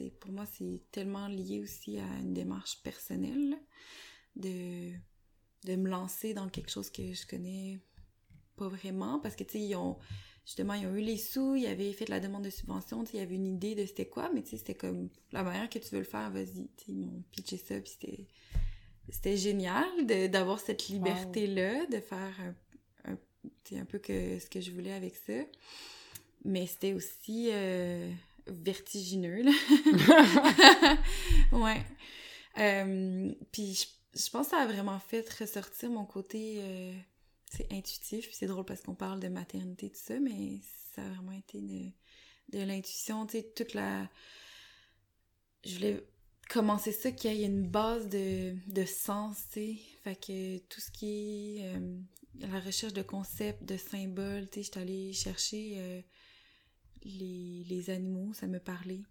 C'est, 0.00 0.10
pour 0.18 0.32
moi, 0.32 0.46
c'est 0.46 0.80
tellement 0.92 1.28
lié 1.28 1.60
aussi 1.60 1.98
à 1.98 2.06
une 2.20 2.32
démarche 2.32 2.82
personnelle 2.82 3.58
de 4.36 4.92
de 5.64 5.76
me 5.76 5.90
lancer 5.90 6.32
dans 6.32 6.48
quelque 6.48 6.70
chose 6.70 6.88
que 6.88 7.12
je 7.12 7.26
connais 7.26 7.80
pas 8.56 8.68
vraiment. 8.68 9.20
Parce 9.20 9.36
que 9.36 9.44
tu 9.44 9.52
sais 9.52 9.60
ils 9.60 9.76
ont 9.76 9.98
justement 10.46 10.72
ils 10.72 10.86
ont 10.86 10.94
eu 10.94 11.02
les 11.02 11.18
sous 11.18 11.54
ils 11.54 11.66
avaient 11.66 11.92
fait 11.92 12.06
de 12.06 12.10
la 12.10 12.20
demande 12.20 12.44
de 12.44 12.50
subvention 12.50 13.04
tu 13.04 13.10
sais 13.10 13.18
il 13.18 13.20
y 13.20 13.22
avait 13.22 13.34
une 13.34 13.46
idée 13.46 13.74
de 13.74 13.84
c'était 13.84 14.08
quoi 14.08 14.30
mais 14.32 14.42
tu 14.42 14.50
sais 14.50 14.56
c'était 14.56 14.74
comme 14.74 15.10
la 15.32 15.42
manière 15.42 15.68
que 15.68 15.78
tu 15.78 15.90
veux 15.90 15.98
le 15.98 16.04
faire 16.04 16.30
vas-y 16.30 16.70
tu 16.76 16.84
sais 16.86 16.92
ils 16.92 16.96
m'ont 16.96 17.22
pitché 17.30 17.58
ça 17.58 17.78
puis 17.78 17.90
c'était 17.90 18.26
c'était 19.10 19.36
génial 19.36 20.06
d'avoir 20.30 20.58
cette 20.60 20.88
liberté 20.88 21.46
là 21.46 21.84
de 21.86 22.00
faire 22.00 22.34
un, 23.04 23.12
un, 23.12 23.78
un 23.78 23.84
peu 23.84 23.98
que 23.98 24.38
ce 24.38 24.48
que 24.48 24.60
je 24.60 24.70
voulais 24.70 24.92
avec 24.92 25.14
ça. 25.16 25.34
Mais 26.44 26.66
c'était 26.66 26.94
aussi 26.94 27.50
euh, 27.52 28.10
vertigineux 28.46 29.42
là 29.42 29.52
ouais 31.52 31.82
euh, 32.58 33.32
puis 33.52 33.74
je 33.74 33.86
je 34.12 34.28
pense 34.28 34.46
que 34.46 34.56
ça 34.56 34.62
a 34.62 34.66
vraiment 34.66 34.98
fait 34.98 35.24
ressortir 35.38 35.88
mon 35.88 36.04
côté 36.04 36.56
euh, 36.58 36.92
c'est 37.50 37.72
intuitif. 37.72 38.28
C'est 38.32 38.46
drôle 38.46 38.64
parce 38.64 38.82
qu'on 38.82 38.94
parle 38.94 39.20
de 39.20 39.28
maternité, 39.28 39.90
tout 39.90 40.00
ça, 40.00 40.18
mais 40.20 40.60
ça 40.94 41.02
a 41.02 41.08
vraiment 41.10 41.32
été 41.32 41.60
de, 41.60 42.58
de 42.58 42.64
l'intuition, 42.64 43.26
tu 43.26 43.38
sais, 43.38 43.52
toute 43.56 43.74
la... 43.74 44.08
Je 45.64 45.74
voulais 45.74 46.06
commencer 46.48 46.92
ça, 46.92 47.12
qu'il 47.12 47.34
y 47.34 47.42
ait 47.42 47.46
une 47.46 47.68
base 47.68 48.08
de, 48.08 48.54
de 48.68 48.84
sens, 48.84 49.36
tu 49.52 49.60
sais. 49.60 49.76
Fait 50.04 50.16
que 50.16 50.58
tout 50.58 50.80
ce 50.80 50.90
qui 50.90 51.58
est 51.58 51.74
euh, 51.74 51.98
la 52.38 52.60
recherche 52.60 52.92
de 52.92 53.02
concepts, 53.02 53.64
de 53.64 53.76
symboles, 53.76 54.48
tu 54.48 54.62
sais, 54.62 54.78
allée 54.78 55.12
chercher 55.12 56.04
les, 57.04 57.64
les 57.68 57.90
animaux, 57.90 58.32
ça 58.34 58.46
me 58.46 58.58
parlait. 58.58 59.02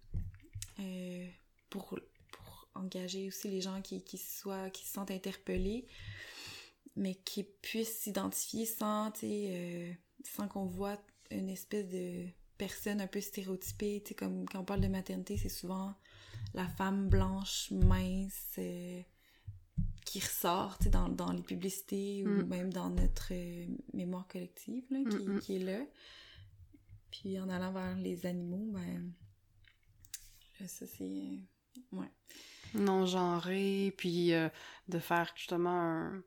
pour 1.70 1.98
engager 2.74 3.28
aussi 3.28 3.48
les 3.48 3.60
gens 3.60 3.80
qui, 3.82 4.02
qui, 4.02 4.18
soient, 4.18 4.70
qui 4.70 4.84
se 4.86 4.92
sentent 4.92 5.10
interpellés, 5.10 5.86
mais 6.96 7.14
qui 7.14 7.44
puissent 7.44 7.98
s'identifier 7.98 8.66
sans, 8.66 9.12
euh, 9.22 9.92
sans 10.24 10.48
qu'on 10.48 10.66
voit 10.66 11.00
une 11.30 11.48
espèce 11.48 11.88
de 11.88 12.26
personne 12.58 13.00
un 13.00 13.06
peu 13.06 13.20
stéréotypée. 13.20 14.02
Comme 14.16 14.48
quand 14.48 14.60
on 14.60 14.64
parle 14.64 14.80
de 14.80 14.88
maternité, 14.88 15.36
c'est 15.36 15.48
souvent 15.48 15.94
la 16.54 16.66
femme 16.66 17.08
blanche, 17.08 17.70
mince, 17.70 18.54
euh, 18.58 19.00
qui 20.04 20.20
ressort 20.20 20.78
dans, 20.90 21.08
dans 21.08 21.32
les 21.32 21.42
publicités 21.42 22.24
ou 22.26 22.28
mm. 22.28 22.46
même 22.46 22.72
dans 22.72 22.90
notre 22.90 23.28
euh, 23.32 23.66
mémoire 23.94 24.26
collective 24.26 24.84
là, 24.90 24.98
qui, 25.08 25.16
mm, 25.16 25.34
mm. 25.34 25.40
qui, 25.40 25.56
est 25.56 25.64
là. 25.64 25.80
Puis 27.10 27.38
en 27.40 27.48
allant 27.48 27.72
vers 27.72 27.96
les 27.96 28.26
animaux, 28.26 28.70
ben, 28.72 29.12
ça 30.66 30.86
c'est. 30.86 31.38
ouais 31.92 32.10
non 32.74 33.06
genré, 33.06 33.92
puis 33.96 34.32
euh, 34.32 34.48
de 34.88 34.98
faire 34.98 35.32
justement 35.36 35.70
un. 35.70 36.22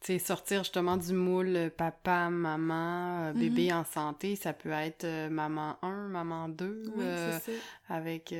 Tu 0.00 0.12
sais, 0.12 0.18
sortir 0.18 0.62
justement 0.62 0.98
du 0.98 1.14
moule 1.14 1.56
euh, 1.56 1.70
papa, 1.70 2.28
maman, 2.28 3.28
euh, 3.28 3.32
bébé 3.32 3.68
mm-hmm. 3.68 3.76
en 3.76 3.84
santé, 3.84 4.36
ça 4.36 4.52
peut 4.52 4.70
être 4.70 5.06
maman 5.30 5.78
1, 5.80 6.08
maman 6.08 6.50
2, 6.50 6.92
avec 7.88 8.34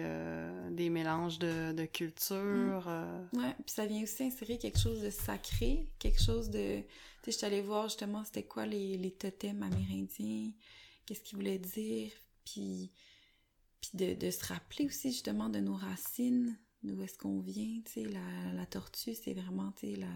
des 0.71 0.91
mélanges 0.91 1.39
de, 1.39 1.73
de 1.73 1.85
cultures. 1.87 2.89
Mm. 3.33 3.39
Ouais, 3.39 3.55
puis 3.65 3.75
ça 3.75 3.87
vient 3.87 4.03
aussi 4.03 4.25
insérer 4.25 4.59
quelque 4.59 4.79
chose 4.79 5.01
de 5.01 5.11
sacré, 5.11 5.87
quelque 5.99 6.23
chose 6.23 6.51
de. 6.51 6.81
Tu 6.81 6.85
sais, 7.25 7.33
je 7.33 7.37
suis 7.39 7.47
allée 7.47 7.63
voir 7.63 7.85
justement 7.85 8.23
c'était 8.25 8.45
quoi 8.45 8.67
les, 8.67 8.99
les 8.99 9.13
totems 9.13 9.63
amérindiens, 9.63 10.51
qu'est-ce 11.07 11.23
qu'ils 11.23 11.39
voulaient 11.39 11.59
dire, 11.59 12.11
puis, 12.45 12.93
puis 13.81 13.91
de, 13.95 14.15
de 14.15 14.31
se 14.31 14.45
rappeler 14.45 14.87
aussi 14.87 15.13
justement 15.13 15.49
de 15.49 15.61
nos 15.61 15.77
racines, 15.77 16.59
d'où 16.83 17.01
est-ce 17.03 17.17
qu'on 17.19 17.41
vient, 17.41 17.81
tu 17.85 17.93
sais, 17.93 18.05
la, 18.05 18.67
tortue, 18.67 19.15
c'est 19.15 19.35
vraiment, 19.35 19.73
tu 19.73 19.95
sais, 19.95 19.97
la, 19.97 20.09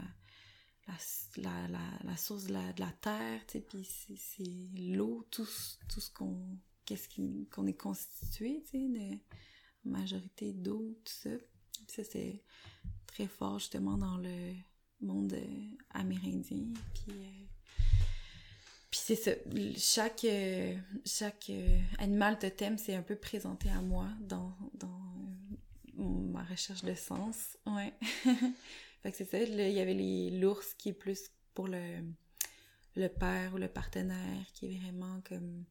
la, 1.37 1.69
la, 2.05 2.17
source 2.17 2.45
de 2.45 2.53
la, 2.53 2.93
terre, 3.01 3.41
tu 3.47 3.53
sais, 3.53 3.61
puis 3.61 3.85
c'est 3.85 4.81
l'eau, 4.81 5.27
tout, 5.31 5.49
tout 5.89 6.01
ce 6.01 6.11
qu'on 6.11 6.59
qu'est-ce 6.85 7.09
qu'on 7.55 7.67
est 7.69 7.77
constitué, 7.77 8.63
tu 8.69 8.93
sais, 8.93 9.21
majorité 9.85 10.53
d'eau, 10.53 10.99
tout 11.05 11.13
ça. 11.13 11.31
ça, 11.87 12.03
c'est 12.05 12.43
très 13.07 13.29
fort, 13.29 13.61
justement, 13.61 13.97
dans 13.97 14.17
le 14.17 14.55
monde 15.01 15.33
euh, 15.33 15.71
amérindien. 15.91 16.65
Puis, 16.95 17.13
euh, 17.13 17.47
c'est 19.17 19.17
ça, 19.17 19.31
chaque, 19.77 20.25
euh, 20.25 20.77
chaque 21.05 21.51
animal 21.99 22.39
totem 22.39 22.79
s'est 22.79 22.95
un 22.95 23.03
peu 23.03 23.17
présenté 23.17 23.69
à 23.71 23.81
moi 23.81 24.07
dans, 24.21 24.57
dans 24.75 25.01
ma 25.97 26.45
recherche 26.45 26.85
de 26.85 26.95
sens. 26.95 27.59
Ouais. 27.67 27.93
fait 29.03 29.11
que 29.11 29.17
c'est 29.17 29.25
ça, 29.25 29.39
il 29.43 29.73
y 29.73 29.81
avait 29.81 29.95
les 29.95 30.39
l'ours 30.39 30.75
qui 30.75 30.91
est 30.91 30.95
plus 30.95 31.31
pour 31.55 31.67
le, 31.67 32.05
le 32.95 33.09
père 33.09 33.55
ou 33.55 33.59
le 33.59 33.69
partenaire, 33.69 34.47
qui 34.55 34.67
est 34.67 34.79
vraiment 34.79 35.21
comme 35.29 35.65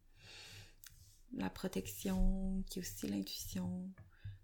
la 1.33 1.49
protection, 1.49 2.63
qui 2.69 2.79
est 2.79 2.81
aussi 2.81 3.07
l'intuition, 3.07 3.89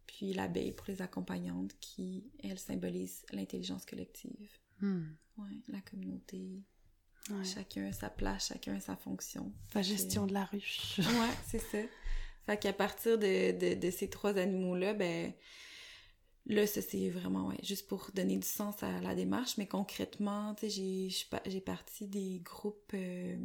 puis 0.08 0.34
l'abeille 0.34 0.72
pour 0.72 0.88
les 0.88 1.02
accompagnantes, 1.02 1.78
qui, 1.82 2.32
elle, 2.44 2.60
symbolise 2.60 3.26
l'intelligence 3.32 3.86
collective. 3.86 4.50
Hmm. 4.80 5.04
Ouais, 5.38 5.62
la 5.68 5.82
communauté. 5.82 6.64
Chacun 7.44 7.92
sa 7.92 8.10
place, 8.10 8.50
chacun 8.50 8.80
sa 8.80 8.96
fonction. 8.96 9.52
La 9.74 9.82
gestion 9.82 10.28
de 10.28 10.34
la 10.34 10.46
ruche. 10.46 11.00
ouais, 11.00 11.36
c'est 11.48 11.60
ça. 11.60 11.80
Fait 12.46 12.58
qu'à 12.60 12.74
partir 12.74 13.18
de, 13.18 13.52
de, 13.52 13.74
de, 13.74 13.92
ces 13.92 14.10
trois 14.10 14.38
animaux-là, 14.38 14.94
ben, 14.94 15.34
là, 16.46 16.68
ça 16.68 16.82
c'est 16.82 17.10
vraiment, 17.10 17.48
ouais, 17.48 17.58
juste 17.64 17.88
pour 17.88 18.12
donner 18.14 18.38
du 18.38 18.48
sens 18.48 18.84
à 18.84 19.02
la 19.02 19.16
démarche, 19.16 19.58
mais 19.58 19.68
concrètement, 19.68 20.54
tu 20.54 20.70
sais, 20.70 21.26
j'ai 21.48 21.62
parti 21.62 22.08
des 22.08 22.42
groupes, 22.42 22.92
euh, 22.94 23.38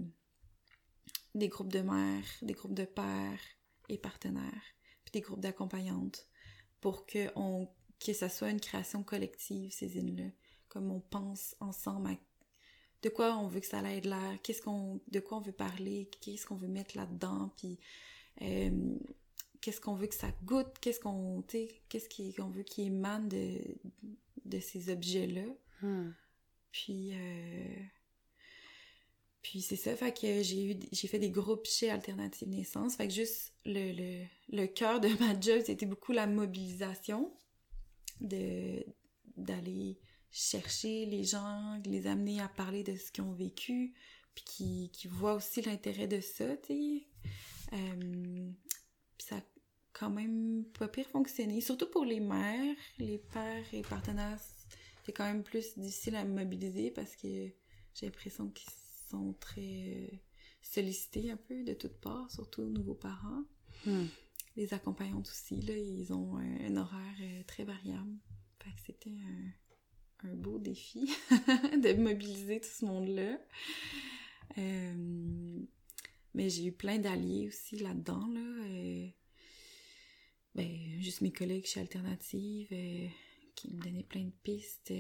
des 1.35 1.49
groupes 1.49 1.73
de 1.73 1.81
mères, 1.81 2.27
des 2.43 2.53
groupes 2.53 2.75
de 2.75 2.85
pères 2.85 3.41
et 3.89 3.97
partenaires, 3.97 4.63
puis 5.05 5.13
des 5.13 5.21
groupes 5.23 5.41
d'accompagnantes, 5.41 6.29
pour 6.83 7.07
que 7.07 7.31
on, 7.35 7.67
que 7.99 8.13
ça 8.13 8.29
soit 8.29 8.51
une 8.51 8.61
création 8.61 9.03
collective, 9.03 9.73
ces 9.73 9.97
îles-là, 9.97 10.31
comme 10.69 10.91
on 10.91 11.01
pense 11.01 11.57
ensemble 11.61 12.19
de 13.03 13.09
quoi 13.09 13.37
on 13.37 13.49
veut 13.49 13.61
que 13.61 13.67
ça 13.67 13.83
de 13.83 14.09
l'air, 14.09 14.39
qu'est-ce 14.43 14.63
qu'on, 14.63 15.01
de 15.09 15.21
quoi 15.21 15.39
on 15.39 15.41
veut 15.41 15.53
parler, 15.53 16.09
qu'est-ce 16.21 16.47
qu'on 16.47 16.57
veut 16.57 16.69
mettre 16.69 16.97
là-dedans, 16.97 17.53
puis 17.57 17.79
euh, 18.43 18.95
qu'est-ce 19.61 19.81
qu'on 19.81 19.95
veut 19.95 20.07
que 20.07 20.15
ça 20.15 20.33
goûte, 20.45 20.79
qu'est-ce 20.81 21.01
qu'on, 21.01 21.43
qu'est-ce 21.43 22.37
qu'on 22.37 22.51
veut 22.51 22.63
qu'il 22.63 22.85
émane 22.87 23.29
de, 23.29 23.59
de 24.45 24.61
ces 24.61 24.91
objets-là. 24.91 25.47
Hmm. 25.83 26.11
Puis, 26.73 27.11
euh, 27.15 27.83
puis 29.43 29.63
c'est 29.63 29.77
ça, 29.77 29.97
fait 29.97 30.13
que 30.13 30.43
j'ai 30.43 30.73
eu, 30.73 30.77
j'ai 30.93 31.09
fait 31.09 31.19
des 31.19 31.31
groupes 31.31 31.67
chez 31.67 31.91
Alternative 31.91 32.49
Naissance, 32.49 32.97
fait 32.97 33.09
que 33.09 33.15
juste 33.15 33.55
le, 33.65 33.93
le, 33.93 34.25
le 34.51 34.67
cœur 34.67 35.01
de 35.01 35.09
ma 35.21 35.39
job, 35.41 35.63
c'était 35.65 35.87
beaucoup 35.87 36.13
la 36.13 36.27
mobilisation, 36.27 37.33
de, 38.21 38.85
d'aller 39.37 39.99
chercher 40.31 41.07
les 41.07 41.25
gens, 41.25 41.81
les 41.85 42.07
amener 42.07 42.41
à 42.41 42.49
parler 42.49 42.83
de 42.83 42.97
ce 42.97 43.11
qu'ils 43.11 43.25
ont 43.25 43.33
vécu, 43.33 43.95
puis 44.35 44.45
qui, 44.45 44.91
qui 44.93 45.09
voient 45.09 45.35
aussi 45.35 45.63
l'intérêt 45.63 46.07
de 46.07 46.21
ça, 46.21 46.57
tu 46.57 46.67
sais. 46.69 47.07
Euh, 47.73 48.51
ça 49.19 49.37
a 49.37 49.43
quand 49.93 50.11
même 50.11 50.65
pas 50.79 50.89
pire 50.89 51.09
fonctionné, 51.09 51.61
surtout 51.61 51.87
pour 51.87 52.05
les 52.05 52.21
mères, 52.21 52.77
les 52.99 53.19
pères 53.19 53.75
et 53.75 53.83
partenaires, 53.83 54.39
c'est 55.05 55.13
quand 55.13 55.25
même 55.25 55.43
plus 55.43 55.77
difficile 55.79 56.17
à 56.17 56.25
mobiliser 56.25 56.91
parce 56.91 57.17
que 57.17 57.51
j'ai 57.95 58.07
l'impression 58.07 58.49
qu'ils 58.51 58.71
sont 59.09 59.35
très 59.41 59.61
euh, 59.61 60.17
sollicités 60.63 61.31
un 61.31 61.37
peu 61.37 61.65
de 61.65 61.75
toutes 61.75 62.01
parts, 62.01 62.31
surtout 62.31 62.63
nouveaux 62.63 62.95
parents. 62.95 63.45
Hmm. 63.85 64.07
Les 64.57 64.73
accompagnantes 64.75 65.29
aussi, 65.29 65.61
là, 65.61 65.77
ils 65.77 66.13
ont 66.13 66.37
un, 66.37 66.77
horaire 66.77 67.17
euh, 67.21 67.43
très 67.47 67.65
variable. 67.65 68.17
Fait 68.63 68.71
que 68.71 68.81
c'était 68.87 69.11
un, 69.11 69.53
un, 70.25 70.35
beau 70.35 70.59
défi 70.59 71.11
de 71.31 72.01
mobiliser 72.01 72.61
tout 72.61 72.69
ce 72.69 72.85
monde-là. 72.85 73.39
Euh, 74.59 75.61
mais 76.35 76.49
j'ai 76.49 76.67
eu 76.67 76.73
plein 76.73 76.99
d'alliés 76.99 77.49
aussi 77.49 77.77
là-dedans, 77.77 78.27
là. 78.29 79.11
ben, 80.55 81.01
juste 81.01 81.21
mes 81.21 81.33
collègues 81.33 81.67
chez 81.67 81.81
Alternative 81.81 82.69
qui 83.55 83.71
me 83.73 83.81
donnaient 83.83 84.05
plein 84.05 84.25
de 84.25 84.33
pistes. 84.43 84.93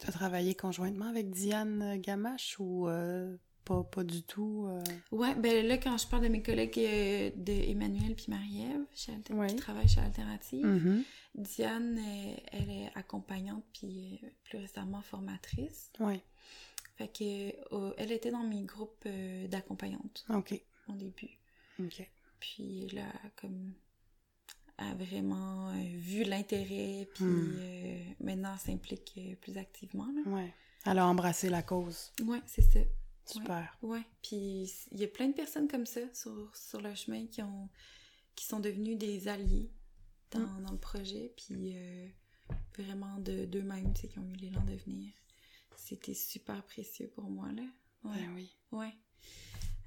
Tu 0.00 0.06
as 0.06 0.12
travaillé 0.12 0.54
conjointement 0.54 1.06
avec 1.06 1.30
Diane 1.30 2.00
Gamache 2.00 2.58
ou 2.58 2.88
euh, 2.88 3.36
pas, 3.70 3.84
pas 3.84 4.04
du 4.04 4.22
tout? 4.22 4.66
Euh? 4.68 4.82
Ouais, 5.16 5.34
ben 5.34 5.66
là, 5.66 5.78
quand 5.78 5.96
je 5.96 6.06
parle 6.06 6.24
de 6.24 6.28
mes 6.28 6.42
collègues 6.42 6.78
euh, 6.78 7.30
de 7.36 7.52
Emmanuel 7.52 8.14
puis 8.14 8.26
Marie-Ève, 8.28 8.84
qui 8.92 9.56
travaillent 9.56 9.88
chez 9.88 10.00
Alternative, 10.00 10.66
mm-hmm. 10.66 11.02
Diane, 11.36 12.00
elle 12.52 12.70
est 12.70 12.90
accompagnante 12.94 13.64
puis 13.72 14.20
plus 14.44 14.58
récemment 14.58 15.02
formatrice. 15.02 15.92
Oui. 16.00 16.20
Fait 16.96 17.08
que 17.08 17.94
elle 17.98 18.12
était 18.12 18.30
dans 18.30 18.42
mes 18.42 18.62
groupes 18.64 19.06
d'accompagnantes. 19.48 20.24
OK. 20.28 20.60
Au 20.88 20.92
début. 20.92 21.38
OK. 21.78 22.10
Puis 22.40 22.88
là, 22.88 23.06
comme 23.36 23.74
a 24.80 24.94
vraiment 24.94 25.70
euh, 25.70 25.98
vu 25.98 26.24
l'intérêt, 26.24 27.06
puis 27.14 27.24
euh, 27.24 28.02
maintenant 28.20 28.56
s'implique 28.56 29.12
euh, 29.18 29.34
plus 29.40 29.56
activement. 29.58 30.08
Là. 30.14 30.30
Ouais. 30.30 30.54
Elle 30.86 30.98
a 30.98 31.06
embrassé 31.06 31.50
la 31.50 31.62
cause. 31.62 32.12
Ouais, 32.24 32.40
c'est 32.46 32.62
ça. 32.62 32.80
Super. 33.32 33.76
Ouais. 33.82 34.02
Puis 34.22 34.72
il 34.92 34.98
y 34.98 35.04
a 35.04 35.08
plein 35.08 35.28
de 35.28 35.34
personnes 35.34 35.68
comme 35.68 35.86
ça 35.86 36.00
sur, 36.14 36.54
sur 36.56 36.80
le 36.80 36.94
chemin 36.94 37.26
qui 37.26 37.42
ont 37.42 37.68
qui 38.36 38.46
sont 38.46 38.60
devenus 38.60 38.96
des 38.96 39.28
alliés 39.28 39.70
dans, 40.30 40.60
dans 40.60 40.72
le 40.72 40.78
projet, 40.78 41.32
puis 41.36 41.74
vraiment 42.78 43.18
de 43.18 43.44
d'eux-mêmes, 43.44 43.92
tu 43.92 44.02
sais, 44.02 44.08
qui 44.08 44.18
ont 44.18 44.28
eu 44.28 44.36
l'élan 44.36 44.62
de 44.64 44.74
venir. 44.74 45.12
C'était 45.76 46.14
super 46.14 46.62
précieux 46.64 47.08
pour 47.08 47.24
moi, 47.24 47.50
là. 47.52 47.62
Ouais. 48.04 48.16
Ben 48.16 48.32
oui. 48.34 48.56
Ouais. 48.72 48.94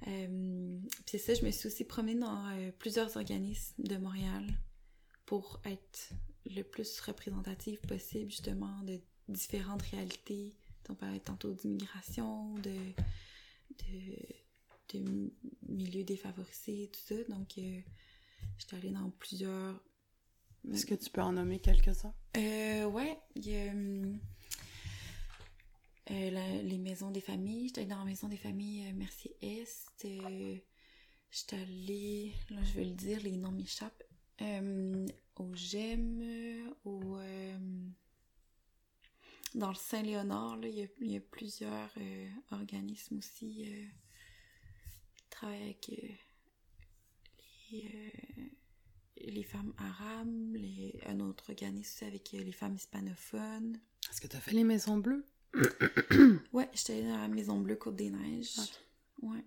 puis 0.02 0.90
c'est 1.06 1.18
ça, 1.18 1.34
je 1.34 1.44
me 1.44 1.50
suis 1.50 1.66
aussi 1.66 1.84
promenée 1.84 2.20
dans 2.20 2.72
plusieurs 2.78 3.16
organismes 3.16 3.82
de 3.82 3.96
Montréal 3.96 4.46
pour 5.26 5.60
être 5.64 6.12
le 6.46 6.62
plus 6.62 7.00
représentatif 7.00 7.80
possible 7.82 8.30
justement 8.30 8.82
de 8.82 9.00
différentes 9.28 9.82
réalités. 9.82 10.54
On 10.90 10.94
parlait 10.94 11.20
tantôt 11.20 11.52
d'immigration, 11.54 12.54
de, 12.56 12.76
de, 13.78 14.98
de, 14.98 15.32
milieux 15.68 16.04
défavorisés, 16.04 16.90
tout 16.92 17.00
ça. 17.00 17.24
Donc, 17.28 17.58
euh, 17.58 17.80
j'étais 18.58 18.76
allée 18.76 18.90
dans 18.90 19.10
plusieurs... 19.10 19.82
Est-ce 20.72 20.86
que 20.86 20.94
tu 20.94 21.10
peux 21.10 21.20
en 21.20 21.32
nommer 21.32 21.58
quelques-uns? 21.58 22.14
Euh, 22.36 22.86
ouais, 22.86 23.18
il 23.34 23.48
y 23.48 23.56
a... 23.56 23.72
Euh, 26.10 26.62
les 26.62 26.78
maisons 26.78 27.10
des 27.10 27.20
familles. 27.20 27.68
J'étais 27.68 27.86
dans 27.86 27.98
la 27.98 28.04
maison 28.04 28.28
des 28.28 28.36
familles 28.36 28.92
Merci 28.94 29.34
Est. 29.40 29.90
j'étais 30.02 31.56
allée, 31.56 32.34
là 32.50 32.62
je 32.62 32.72
vais 32.74 32.84
le 32.84 32.94
dire, 32.94 33.20
les 33.22 33.36
noms 33.36 33.52
m'échappent. 33.52 34.04
Euh, 34.42 35.06
au 35.36 35.54
GEM, 35.54 36.74
au, 36.84 37.16
euh, 37.16 37.58
dans 39.54 39.68
le 39.68 39.74
Saint-Léonard, 39.74 40.58
il, 40.62 40.90
y 41.00 41.16
a, 41.16 41.20
plusieurs 41.20 41.90
euh, 41.96 42.28
organismes 42.50 43.18
aussi 43.18 43.66
qui 45.16 45.24
travaillent 45.30 45.62
avec 45.62 45.90
les, 49.16 49.42
femmes 49.42 49.74
arabes, 49.78 50.54
les, 50.54 51.00
un 51.06 51.20
autre 51.20 51.50
organisme 51.50 51.80
aussi 51.80 52.04
avec 52.04 52.32
les 52.32 52.52
femmes 52.52 52.76
hispanophones. 52.76 53.80
Est-ce 54.10 54.20
que 54.20 54.26
tu 54.26 54.36
as 54.36 54.40
fait 54.40 54.52
les 54.52 54.64
Maisons 54.64 54.98
Bleues? 54.98 55.26
ouais, 56.52 56.68
j'étais 56.72 56.94
allée 56.94 57.08
dans 57.08 57.18
la 57.18 57.28
Maison 57.28 57.60
Bleue 57.60 57.76
Côte-des-Neiges. 57.76 58.56
Ouais. 59.22 59.44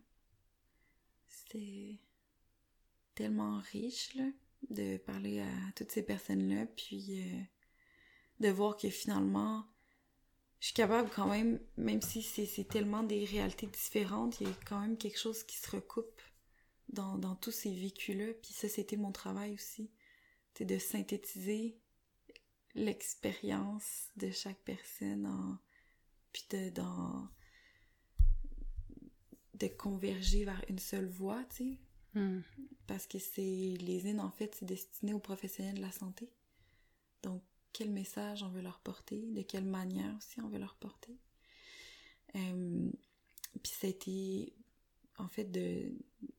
C'était 1.27 1.99
tellement 3.13 3.59
riche, 3.71 4.15
là 4.15 4.25
de 4.69 4.97
parler 4.97 5.39
à 5.39 5.71
toutes 5.75 5.91
ces 5.91 6.03
personnes-là, 6.03 6.65
puis 6.65 7.21
euh, 7.21 7.41
de 8.39 8.49
voir 8.49 8.77
que 8.77 8.89
finalement, 8.89 9.65
je 10.59 10.67
suis 10.67 10.73
capable 10.73 11.09
quand 11.09 11.27
même, 11.27 11.59
même 11.77 12.01
si 12.01 12.23
c'est 12.23 12.67
tellement 12.67 13.03
des 13.03 13.25
réalités 13.25 13.67
différentes, 13.67 14.41
il 14.41 14.47
y 14.47 14.51
a 14.51 14.55
quand 14.65 14.79
même 14.79 14.97
quelque 14.97 15.19
chose 15.19 15.43
qui 15.43 15.57
se 15.57 15.69
recoupe 15.69 16.21
dans, 16.89 17.17
dans 17.17 17.35
tous 17.35 17.51
ces 17.51 17.73
vécus-là. 17.73 18.33
Puis 18.41 18.53
ça, 18.53 18.67
c'était 18.67 18.97
mon 18.97 19.11
travail 19.11 19.53
aussi. 19.53 19.91
C'est 20.55 20.65
de 20.65 20.79
synthétiser 20.79 21.79
l'expérience 22.73 24.07
de 24.15 24.31
chaque 24.31 24.63
personne 24.63 25.27
en, 25.27 25.59
puis 26.31 26.45
de, 26.49 26.69
dans, 26.69 27.29
de 29.55 29.67
converger 29.67 30.45
vers 30.45 30.63
une 30.69 30.79
seule 30.79 31.07
voie, 31.07 31.43
tu 31.51 31.55
sais. 31.55 31.79
Hmm. 32.19 32.41
Parce 32.87 33.05
que 33.05 33.19
c'est 33.19 33.41
les 33.41 34.09
IN, 34.09 34.19
en 34.19 34.31
fait, 34.31 34.55
c'est 34.55 34.65
destiné 34.65 35.13
aux 35.13 35.19
professionnels 35.19 35.75
de 35.75 35.81
la 35.81 35.91
santé. 35.91 36.31
Donc, 37.21 37.43
quel 37.73 37.91
message 37.91 38.43
on 38.43 38.49
veut 38.49 38.61
leur 38.61 38.79
porter, 38.79 39.31
de 39.31 39.41
quelle 39.41 39.65
manière 39.65 40.15
aussi 40.17 40.39
on 40.41 40.49
veut 40.49 40.59
leur 40.59 40.75
porter. 40.75 41.17
Euh, 42.35 42.89
puis 43.63 43.71
ça 43.71 43.87
a 43.87 43.89
été, 43.89 44.53
en 45.17 45.27
fait, 45.27 45.45
de, 45.45 45.91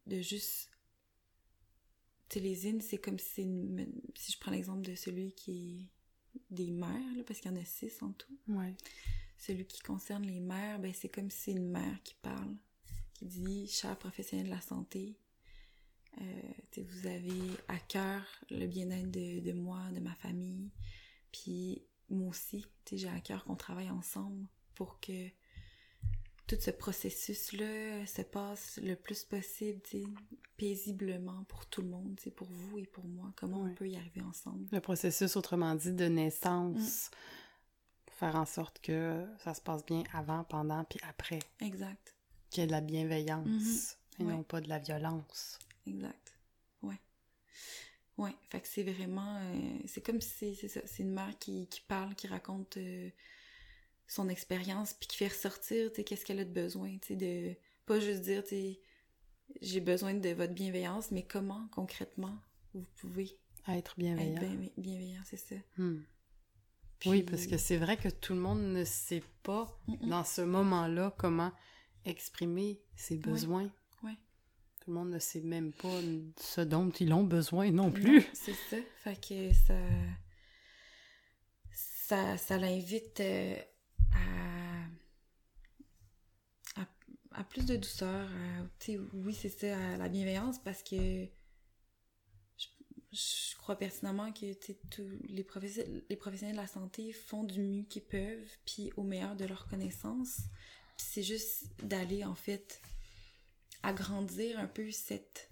de 0.06 0.20
juste... 0.20 0.70
Tu 2.28 2.40
les 2.40 2.80
c'est 2.82 2.98
comme 2.98 3.18
si 3.18 3.26
c'est 3.26 3.42
une- 3.42 3.90
Si 4.14 4.32
je 4.32 4.38
prends 4.38 4.50
l'exemple 4.50 4.82
de 4.82 4.94
celui 4.94 5.32
qui 5.32 5.88
est 5.90 6.44
des 6.50 6.70
mères, 6.70 7.16
là, 7.16 7.22
parce 7.24 7.40
qu'il 7.40 7.50
y 7.50 7.54
en 7.54 7.60
a 7.60 7.64
six 7.64 8.02
en 8.02 8.12
tout. 8.12 8.36
Ouais. 8.48 8.74
Celui 9.38 9.64
qui 9.64 9.80
concerne 9.80 10.24
les 10.26 10.40
mères, 10.40 10.78
ben 10.78 10.92
c'est 10.92 11.08
comme 11.08 11.30
si 11.30 11.38
c'est 11.38 11.52
une 11.52 11.70
mère 11.70 12.02
qui 12.02 12.14
parle, 12.20 12.54
qui 13.14 13.24
dit 13.24 13.66
«Chers 13.68 13.98
professionnels 13.98 14.46
de 14.46 14.50
la 14.50 14.60
santé, 14.60 15.16
euh, 16.20 16.52
vous 16.76 17.06
avez 17.06 17.40
à 17.68 17.78
cœur 17.78 18.22
le 18.50 18.66
bien-être 18.66 19.10
de, 19.10 19.40
de 19.40 19.52
moi, 19.52 19.90
de 19.92 20.00
ma 20.00 20.14
famille, 20.16 20.70
puis 21.32 21.82
moi 22.10 22.28
aussi, 22.30 22.66
j'ai 22.92 23.08
à 23.08 23.20
cœur 23.20 23.44
qu'on 23.44 23.56
travaille 23.56 23.90
ensemble 23.90 24.46
pour 24.74 24.98
que 25.00 25.28
tout 26.46 26.56
ce 26.58 26.70
processus-là 26.70 28.06
se 28.06 28.22
passe 28.22 28.78
le 28.82 28.94
plus 28.96 29.24
possible, 29.24 29.82
paisiblement 30.56 31.44
pour 31.44 31.66
tout 31.66 31.82
le 31.82 31.88
monde, 31.88 32.18
pour 32.34 32.48
vous 32.50 32.78
et 32.78 32.86
pour 32.86 33.04
moi, 33.04 33.32
comment 33.36 33.62
Ouais. 33.62 33.70
on 33.70 33.74
peut 33.74 33.88
y 33.88 33.96
arriver 33.96 34.22
ensemble? 34.22 34.66
Le 34.72 34.80
processus, 34.80 35.36
autrement 35.36 35.74
dit, 35.74 35.92
de 35.92 36.06
naissance. 36.06 37.10
Faire 38.12 38.34
en 38.36 38.46
sorte 38.46 38.80
que 38.80 39.26
ça 39.44 39.52
se 39.54 39.60
passe 39.60 39.84
bien 39.84 40.02
avant, 40.12 40.42
pendant, 40.44 40.82
puis 40.84 40.98
après. 41.08 41.38
Exact. 41.60 42.14
Qu'il 42.50 42.62
y 42.62 42.64
ait 42.64 42.66
de 42.66 42.72
la 42.72 42.80
bienveillance 42.80 43.96
et 44.18 44.22
Mhm. 44.22 44.28
Ouais. 44.30 44.36
non 44.36 44.42
pas 44.42 44.60
de 44.62 44.68
la 44.68 44.78
violence. 44.78 45.58
Exact. 45.86 46.34
Ouais. 46.82 46.98
Ouais. 48.18 48.34
Fait 48.50 48.60
que 48.60 48.68
c'est 48.68 48.82
vraiment. 48.82 49.36
euh, 49.40 49.78
c'est 49.86 50.04
comme 50.04 50.20
si 50.20 50.54
c'est- 50.54 50.68
ça. 50.68 50.80
C'est 50.84 51.02
une 51.02 51.12
mère 51.12 51.38
qui, 51.38 51.66
qui 51.68 51.80
parle, 51.82 52.14
qui 52.14 52.26
raconte 52.26 52.76
euh, 52.76 53.08
son 54.06 54.28
expérience, 54.28 54.94
puis 54.94 55.06
qui 55.08 55.16
fait 55.16 55.28
ressortir, 55.28 55.90
tu 55.90 55.96
sais, 55.96 56.04
qu'est-ce 56.04 56.24
qu'elle 56.24 56.40
a 56.40 56.44
de 56.44 56.52
besoin, 56.52 56.98
tu 56.98 57.08
sais, 57.08 57.16
de. 57.16 57.54
Pas 57.86 58.00
juste 58.00 58.22
dire, 58.22 58.42
tu 58.42 58.50
sais, 58.50 58.80
j'ai 59.62 59.80
besoin 59.80 60.12
de 60.14 60.28
votre 60.30 60.52
bienveillance, 60.52 61.10
mais 61.10 61.22
comment, 61.24 61.68
concrètement, 61.72 62.36
vous 62.74 62.84
pouvez 62.96 63.38
être 63.68 63.94
bienveillant. 63.98 64.42
être 64.42 64.50
bien- 64.58 64.70
bienveillant, 64.76 65.22
c'est 65.24 65.36
ça. 65.38 65.54
Hmm. 65.78 66.00
Puis- 66.98 67.10
Oui, 67.10 67.22
parce 67.22 67.46
que 67.46 67.56
c'est 67.56 67.76
vrai 67.76 67.96
que 67.96 68.08
tout 68.08 68.34
le 68.34 68.40
monde 68.40 68.60
ne 68.60 68.84
sait 68.84 69.22
pas, 69.44 69.78
dans 70.02 70.24
ce 70.24 70.40
moment-là, 70.42 71.14
comment 71.16 71.52
exprimer 72.04 72.80
ses 72.96 73.16
besoins. 73.16 73.70
Le 74.88 74.94
monde 74.94 75.10
ne 75.10 75.18
sait 75.18 75.42
même 75.42 75.72
pas 75.72 76.00
ce 76.40 76.62
dont 76.62 76.88
ils 76.90 77.12
ont 77.12 77.22
besoin 77.22 77.70
non 77.70 77.90
plus. 77.92 78.24
C'est 78.32 78.54
ça. 78.70 78.76
Fait 79.04 79.20
que 79.20 79.52
ça. 79.52 79.78
Ça, 81.70 82.38
ça 82.38 82.56
l'invite 82.56 83.20
euh, 83.20 83.54
à, 86.76 86.80
à. 86.80 86.86
à 87.32 87.44
plus 87.44 87.66
de 87.66 87.76
douceur. 87.76 88.26
à- 88.30 88.92
oui, 89.12 89.34
c'est 89.34 89.50
ça, 89.50 89.76
à 89.94 89.96
la 89.98 90.08
bienveillance 90.08 90.58
parce 90.58 90.82
que. 90.82 91.26
Je, 93.10 93.56
crois 93.56 93.76
pertinemment 93.76 94.32
que 94.32 94.52
tous 94.90 95.02
les, 95.28 95.42
professe- 95.44 95.80
les 96.10 96.16
professionnels 96.16 96.56
de 96.56 96.60
la 96.60 96.66
santé 96.66 97.12
font 97.12 97.42
du 97.44 97.60
mieux 97.62 97.82
qu'ils 97.84 98.04
peuvent, 98.04 98.50
puis 98.66 98.90
au 98.96 99.02
meilleur 99.02 99.34
de 99.36 99.44
leurs 99.46 99.66
connaissances. 99.68 100.38
Puis 100.96 101.06
c'est 101.10 101.22
juste 101.22 101.64
d'aller, 101.82 102.24
en 102.24 102.34
fait, 102.34 102.80
agrandir 103.82 104.58
un 104.58 104.66
peu 104.66 104.90
cette 104.90 105.50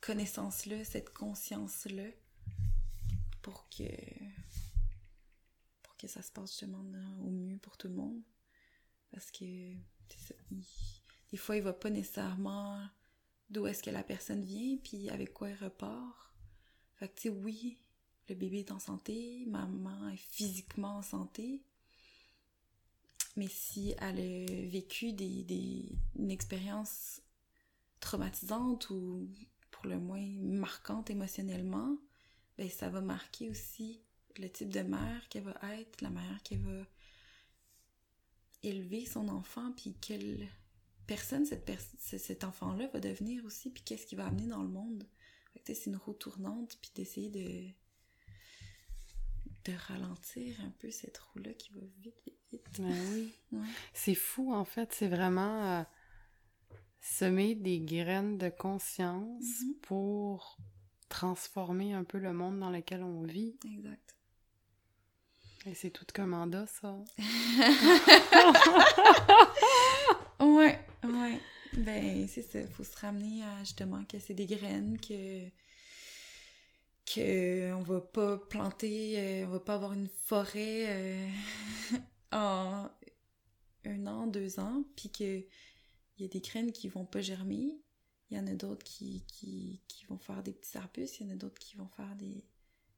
connaissance-là, 0.00 0.84
cette 0.84 1.12
conscience-là, 1.12 2.08
pour 3.40 3.68
que 3.68 3.84
pour 5.82 5.96
que 5.96 6.06
ça 6.06 6.22
se 6.22 6.30
passe 6.32 6.50
justement 6.50 6.84
au 7.20 7.30
mieux 7.30 7.58
pour 7.58 7.76
tout 7.76 7.88
le 7.88 7.94
monde. 7.94 8.20
Parce 9.10 9.30
que 9.30 9.44
il- 9.44 10.66
des 11.30 11.36
fois, 11.38 11.56
il 11.56 11.62
va 11.62 11.72
pas 11.72 11.90
nécessairement 11.90 12.86
d'où 13.48 13.66
est-ce 13.66 13.82
que 13.82 13.90
la 13.90 14.02
personne 14.02 14.44
vient, 14.44 14.76
puis 14.78 15.08
avec 15.08 15.32
quoi 15.32 15.48
elle 15.48 15.64
repart. 15.64 16.34
Fait 16.96 17.08
que 17.08 17.14
tu 17.14 17.22
sais, 17.22 17.28
oui, 17.30 17.78
le 18.28 18.34
bébé 18.34 18.60
est 18.60 18.70
en 18.70 18.78
santé, 18.78 19.44
maman 19.46 20.08
est 20.10 20.16
physiquement 20.16 20.98
en 20.98 21.02
santé, 21.02 21.62
mais 23.36 23.48
si 23.48 23.94
elle 23.98 24.20
a 24.20 24.68
vécu 24.68 25.12
des, 25.14 25.42
des, 25.42 25.90
une 26.18 26.30
expérience 26.30 27.21
traumatisante 28.02 28.90
ou 28.90 29.28
pour 29.70 29.86
le 29.86 29.98
moins 29.98 30.26
marquante 30.40 31.08
émotionnellement, 31.08 31.96
ben 32.58 32.68
ça 32.68 32.90
va 32.90 33.00
marquer 33.00 33.48
aussi 33.48 34.02
le 34.38 34.48
type 34.50 34.68
de 34.70 34.80
mère 34.80 35.28
qu'elle 35.28 35.44
va 35.44 35.58
être, 35.78 36.00
la 36.02 36.10
manière 36.10 36.42
qu'elle 36.42 36.60
va 36.60 36.86
élever 38.62 39.06
son 39.06 39.28
enfant, 39.28 39.72
puis 39.72 39.94
quelle 40.00 40.48
personne 41.06 41.44
cette 41.46 41.64
pers- 41.64 41.80
ce- 41.98 42.18
cet 42.18 42.44
enfant-là 42.44 42.86
va 42.88 43.00
devenir 43.00 43.44
aussi, 43.44 43.70
puis 43.70 43.82
qu'est-ce 43.82 44.06
qu'il 44.06 44.18
va 44.18 44.26
amener 44.26 44.46
dans 44.46 44.62
le 44.62 44.68
monde. 44.68 45.04
C'est 45.64 45.86
une 45.86 45.96
roue 45.96 46.14
tournante, 46.14 46.78
puis 46.80 46.90
d'essayer 46.94 47.30
de 47.30 47.68
de 49.64 49.72
ralentir 49.86 50.60
un 50.62 50.70
peu 50.70 50.90
cette 50.90 51.18
roue-là 51.18 51.52
qui 51.54 51.70
va 51.72 51.80
vite, 52.00 52.20
vite, 52.26 52.40
vite. 52.50 52.80
Ben 52.80 52.98
oui. 53.12 53.32
Ouais. 53.52 53.68
C'est 53.94 54.16
fou, 54.16 54.52
en 54.52 54.64
fait. 54.64 54.92
C'est 54.92 55.06
vraiment 55.06 55.78
euh, 55.78 55.82
semer 57.02 57.54
des 57.54 57.80
graines 57.80 58.38
de 58.38 58.48
conscience 58.48 59.42
Mhm. 59.62 59.74
pour 59.82 60.56
transformer 61.10 61.92
un 61.92 62.04
peu 62.04 62.18
le 62.18 62.32
monde 62.32 62.58
dans 62.60 62.70
lequel 62.70 63.02
on 63.02 63.22
vit. 63.24 63.54
Exact. 63.66 64.16
Et 65.66 65.74
c'est 65.74 65.90
tout 65.90 66.06
qu'un 66.12 66.26
mandat, 66.26 66.66
ça. 66.66 66.96
Ouais, 70.40 70.78
ouais. 71.04 71.40
Ben, 71.74 72.26
c'est 72.28 72.42
ça. 72.42 72.58
Faut 72.68 72.84
se 72.84 72.96
ramener 72.96 73.42
à 73.44 73.60
justement 73.60 74.04
que 74.04 74.18
c'est 74.18 74.34
des 74.34 74.46
graines, 74.46 74.98
que. 74.98 75.44
que 77.06 77.72
on 77.74 77.82
va 77.82 78.00
pas 78.00 78.38
planter, 78.38 79.18
euh, 79.18 79.46
on 79.46 79.50
va 79.50 79.60
pas 79.60 79.74
avoir 79.74 79.92
une 79.92 80.08
forêt 80.08 80.86
euh, 80.88 81.28
en 82.32 82.88
un 83.84 84.06
an, 84.06 84.26
deux 84.26 84.58
ans, 84.60 84.82
puis 84.96 85.10
que 85.10 85.44
il 86.18 86.22
y 86.22 86.24
a 86.24 86.28
des 86.28 86.40
graines 86.40 86.72
qui 86.72 86.88
vont 86.88 87.04
pas 87.04 87.20
germer. 87.20 87.78
Il 88.30 88.36
y 88.36 88.40
en 88.40 88.46
a 88.46 88.54
d'autres 88.54 88.84
qui, 88.84 89.24
qui, 89.26 89.80
qui 89.88 90.06
vont 90.06 90.18
faire 90.18 90.42
des 90.42 90.52
petits 90.52 90.78
arbustes, 90.78 91.20
il 91.20 91.26
y 91.26 91.30
en 91.30 91.32
a 91.34 91.36
d'autres 91.36 91.58
qui 91.58 91.76
vont 91.76 91.88
faire 91.88 92.14
des, 92.16 92.44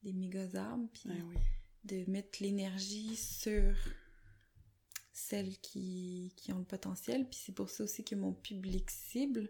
des 0.02 0.12
méga 0.12 0.46
arbres, 0.54 0.88
puis 0.92 1.08
Ben 1.08 1.24
oui. 1.28 1.36
de 1.84 2.08
mettre 2.10 2.42
l'énergie 2.42 3.16
sur 3.16 3.74
celles 5.12 5.58
qui, 5.58 6.32
qui 6.36 6.52
ont 6.52 6.58
le 6.58 6.64
potentiel. 6.64 7.28
Puis 7.28 7.40
c'est 7.44 7.54
pour 7.54 7.70
ça 7.70 7.84
aussi 7.84 8.04
que 8.04 8.14
mon 8.14 8.32
public 8.32 8.90
cible, 8.90 9.48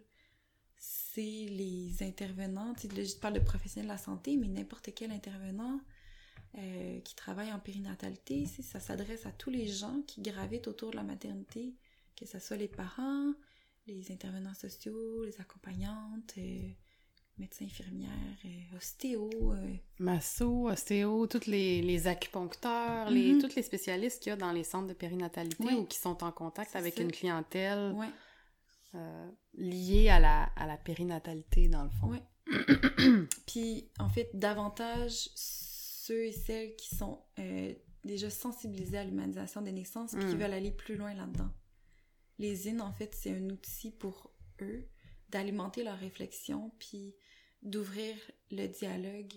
c'est 0.79 1.47
les 1.51 2.03
intervenants. 2.03 2.75
Tu 2.75 2.89
sais, 2.89 2.95
là, 2.95 3.05
je 3.05 3.17
parle 3.17 3.35
de 3.35 3.41
professionnels 3.41 3.89
de 3.89 3.93
la 3.93 3.99
santé, 3.99 4.37
mais 4.37 4.49
n'importe 4.49 4.95
quel 4.95 5.11
intervenant 5.11 5.81
euh, 6.57 7.01
qui 7.01 7.15
travaille 7.17 7.53
en 7.53 7.59
périnatalité, 7.59 8.47
ça 8.47 8.79
s'adresse 8.79 9.27
à 9.27 9.33
tous 9.33 9.51
les 9.51 9.67
gens 9.67 10.03
qui 10.07 10.23
gravitent 10.23 10.69
autour 10.69 10.93
de 10.93 10.97
la 10.97 11.03
maternité, 11.03 11.75
que 12.17 12.27
ce 12.27 12.39
soit 12.39 12.57
les 12.57 12.69
parents, 12.69 13.33
les 13.87 14.11
intervenants 14.13 14.55
sociaux, 14.55 15.25
les 15.25 15.41
accompagnantes, 15.41 16.33
euh, 16.39 16.69
médecins, 17.39 17.65
infirmières, 17.67 18.11
euh, 18.45 18.77
ostéo, 18.77 19.29
euh, 19.53 19.75
Masso, 19.99 20.69
ostéo, 20.69 21.27
tous 21.27 21.47
les, 21.47 21.83
les 21.83 22.07
acupuncteurs, 22.07 23.11
les, 23.11 23.33
Mhm. 23.35 23.41
tous 23.43 23.55
les 23.57 23.63
spécialistes 23.63 24.23
qu'il 24.23 24.31
y 24.31 24.33
a 24.33 24.37
dans 24.37 24.53
les 24.53 24.65
centres 24.65 24.89
de 24.89 24.93
périnatalité 24.95 25.75
ou 25.75 25.85
qui 25.85 25.99
sont 25.99 26.23
en 26.25 26.33
contact 26.33 26.77
avec 26.77 26.95
ça. 26.95 27.03
une 27.03 27.13
clientèle 27.13 27.95
euh, 28.95 29.31
liée 29.55 30.09
à 30.09 30.21
la, 30.21 30.45
à 30.57 30.67
la 30.67 30.77
périnatalité, 30.77 31.69
dans 31.69 31.83
le 31.85 31.91
fond. 31.91 32.09
Ouais. 32.11 32.23
Puis, 33.47 33.91
en 33.99 34.09
fait, 34.09 34.31
davantage 34.35 35.29
ceux 35.35 36.25
et 36.27 36.33
celles 36.33 36.77
qui 36.77 36.95
sont 36.95 37.21
déjà 38.05 38.29
sensibilisés 38.31 38.99
à 38.99 39.05
l'humanisation 39.05 39.63
des 39.63 39.73
naissances 39.73 40.13
puis 40.13 40.21
qui 40.29 40.35
Mm. 40.37 40.39
veulent 40.39 40.53
aller 40.53 40.71
plus 40.71 40.97
loin 40.97 41.15
là-dedans. 41.15 41.51
Les 42.39 42.69
IN, 42.69 42.81
en 42.81 42.93
fait, 42.93 43.15
c'est 43.15 43.31
un 43.37 43.49
outil 43.51 43.91
pour 43.91 44.31
eux 44.61 44.89
d'alimenter 45.29 45.83
leur 45.85 45.99
réflexion 45.99 46.73
puis 46.79 47.15
d'ouvrir 47.63 48.15
le 48.51 48.67
dialogue 48.67 49.33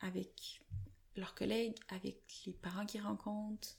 avec 0.00 0.60
leurs 1.16 1.34
collègues, 1.34 1.76
avec 1.88 2.22
les 2.46 2.52
parents 2.52 2.86
qu'ils 2.86 3.02
rencontrent. 3.02 3.76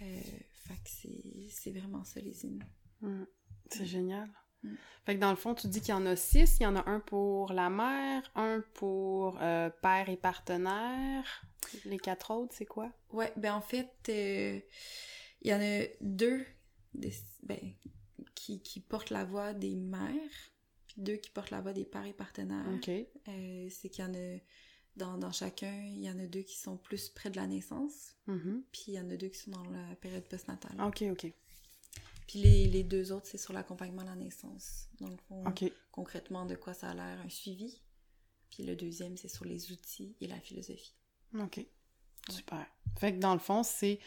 Euh, 0.00 0.20
fait 0.64 0.74
que 0.74 0.90
c'est- 0.90 1.48
c'est 1.50 1.70
vraiment 1.70 2.04
ça, 2.04 2.20
les 2.20 2.44
IN. 2.46 2.58
Mm. 3.00 3.24
C'est 3.70 3.86
génial. 3.86 4.28
Mm. 4.62 4.74
Fait 5.04 5.14
que 5.16 5.20
dans 5.20 5.30
le 5.30 5.36
fond, 5.36 5.54
tu 5.54 5.66
dis 5.68 5.80
qu'il 5.80 5.90
y 5.90 5.92
en 5.92 6.06
a 6.06 6.16
six. 6.16 6.58
Il 6.60 6.62
y 6.62 6.66
en 6.66 6.76
a 6.76 6.88
un 6.88 7.00
pour 7.00 7.52
la 7.52 7.68
mère, 7.70 8.30
un 8.34 8.62
pour 8.74 9.38
euh, 9.42 9.70
père 9.82 10.08
et 10.08 10.16
partenaire. 10.16 11.42
Les 11.84 11.98
quatre 11.98 12.30
autres, 12.32 12.54
c'est 12.54 12.66
quoi? 12.66 12.90
Ouais, 13.12 13.32
ben 13.36 13.54
en 13.54 13.60
fait, 13.62 13.90
euh, 14.08 14.60
il 15.42 15.50
y 15.50 15.54
en 15.54 15.60
a 15.60 15.84
deux 16.00 16.44
des- 16.94 17.12
ben, 17.42 17.58
qui, 18.34 18.60
qui 18.60 18.80
portent 18.80 19.10
la 19.10 19.24
voix 19.24 19.52
des 19.54 19.74
mères, 19.76 20.30
puis 20.86 20.96
deux 20.98 21.16
qui 21.16 21.30
portent 21.30 21.50
la 21.50 21.60
voix 21.60 21.72
des 21.72 21.84
pères 21.84 22.06
et 22.06 22.12
partenaires. 22.12 22.66
Euh, 23.28 23.68
c'est 23.70 23.88
qu'il 23.88 24.04
y 24.04 24.08
en 24.08 24.14
a, 24.14 24.38
dans, 24.96 25.16
dans 25.18 25.32
chacun, 25.32 25.72
il 25.86 26.00
y 26.02 26.10
en 26.10 26.18
a 26.18 26.26
deux 26.26 26.42
qui 26.42 26.58
sont 26.58 26.76
plus 26.76 27.08
près 27.08 27.30
de 27.30 27.36
la 27.36 27.46
naissance, 27.46 28.14
Mhm. 28.26 28.62
puis 28.72 28.82
il 28.88 28.94
y 28.94 29.00
en 29.00 29.08
a 29.10 29.16
deux 29.16 29.28
qui 29.28 29.38
sont 29.38 29.50
dans 29.50 29.64
la 29.70 29.94
période 29.96 30.24
postnatale. 30.28 30.80
OK, 30.80 31.02
OK. 31.10 31.32
Puis 32.26 32.38
les, 32.40 32.66
les 32.66 32.82
deux 32.84 33.12
autres, 33.12 33.26
c'est 33.26 33.38
sur 33.38 33.52
l'accompagnement 33.52 34.02
à 34.02 34.06
la 34.06 34.16
naissance. 34.16 34.88
OK. 35.30 35.64
concrètement, 35.90 36.46
de 36.46 36.54
quoi 36.54 36.72
ça 36.74 36.90
a 36.90 36.94
l'air, 36.94 37.20
un 37.20 37.28
suivi. 37.28 37.80
Puis 38.50 38.62
le 38.64 38.76
deuxième, 38.76 39.16
c'est 39.16 39.28
sur 39.28 39.44
les 39.44 39.72
outils 39.72 40.14
et 40.20 40.26
la 40.26 40.40
philosophie. 40.40 40.94
OK. 41.38 41.66
Super. 42.30 42.66
Fait 42.98 43.12
que 43.14 43.18
dans 43.18 43.32
le 43.34 43.40
fond, 43.40 43.62
c'est 43.62 43.98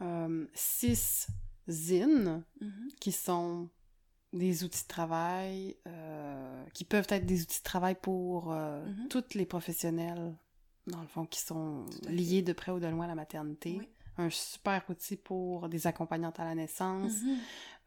euh, 0.00 0.46
six 0.54 1.28
zines 1.68 2.44
Mhm. 2.60 2.88
qui 3.00 3.12
sont 3.12 3.68
des 4.32 4.64
outils 4.64 4.82
de 4.84 4.88
travail, 4.88 5.76
euh, 5.86 6.64
qui 6.72 6.84
peuvent 6.84 7.06
être 7.10 7.26
des 7.26 7.42
outils 7.42 7.58
de 7.58 7.64
travail 7.64 7.96
pour 8.00 8.52
euh, 8.52 8.84
Mhm. 8.86 9.08
tous 9.08 9.34
les 9.34 9.44
professionnels, 9.46 10.34
dans 10.86 11.00
le 11.02 11.06
fond, 11.06 11.26
qui 11.26 11.40
sont 11.40 11.84
liés 12.08 12.42
de 12.42 12.52
près 12.52 12.72
ou 12.72 12.80
de 12.80 12.86
loin 12.86 13.04
à 13.04 13.08
la 13.08 13.14
maternité. 13.14 13.76
Oui. 13.78 13.88
Un 14.18 14.28
super 14.30 14.82
outil 14.90 15.16
pour 15.16 15.68
des 15.70 15.86
accompagnantes 15.86 16.38
à 16.40 16.44
la 16.44 16.54
naissance. 16.54 17.12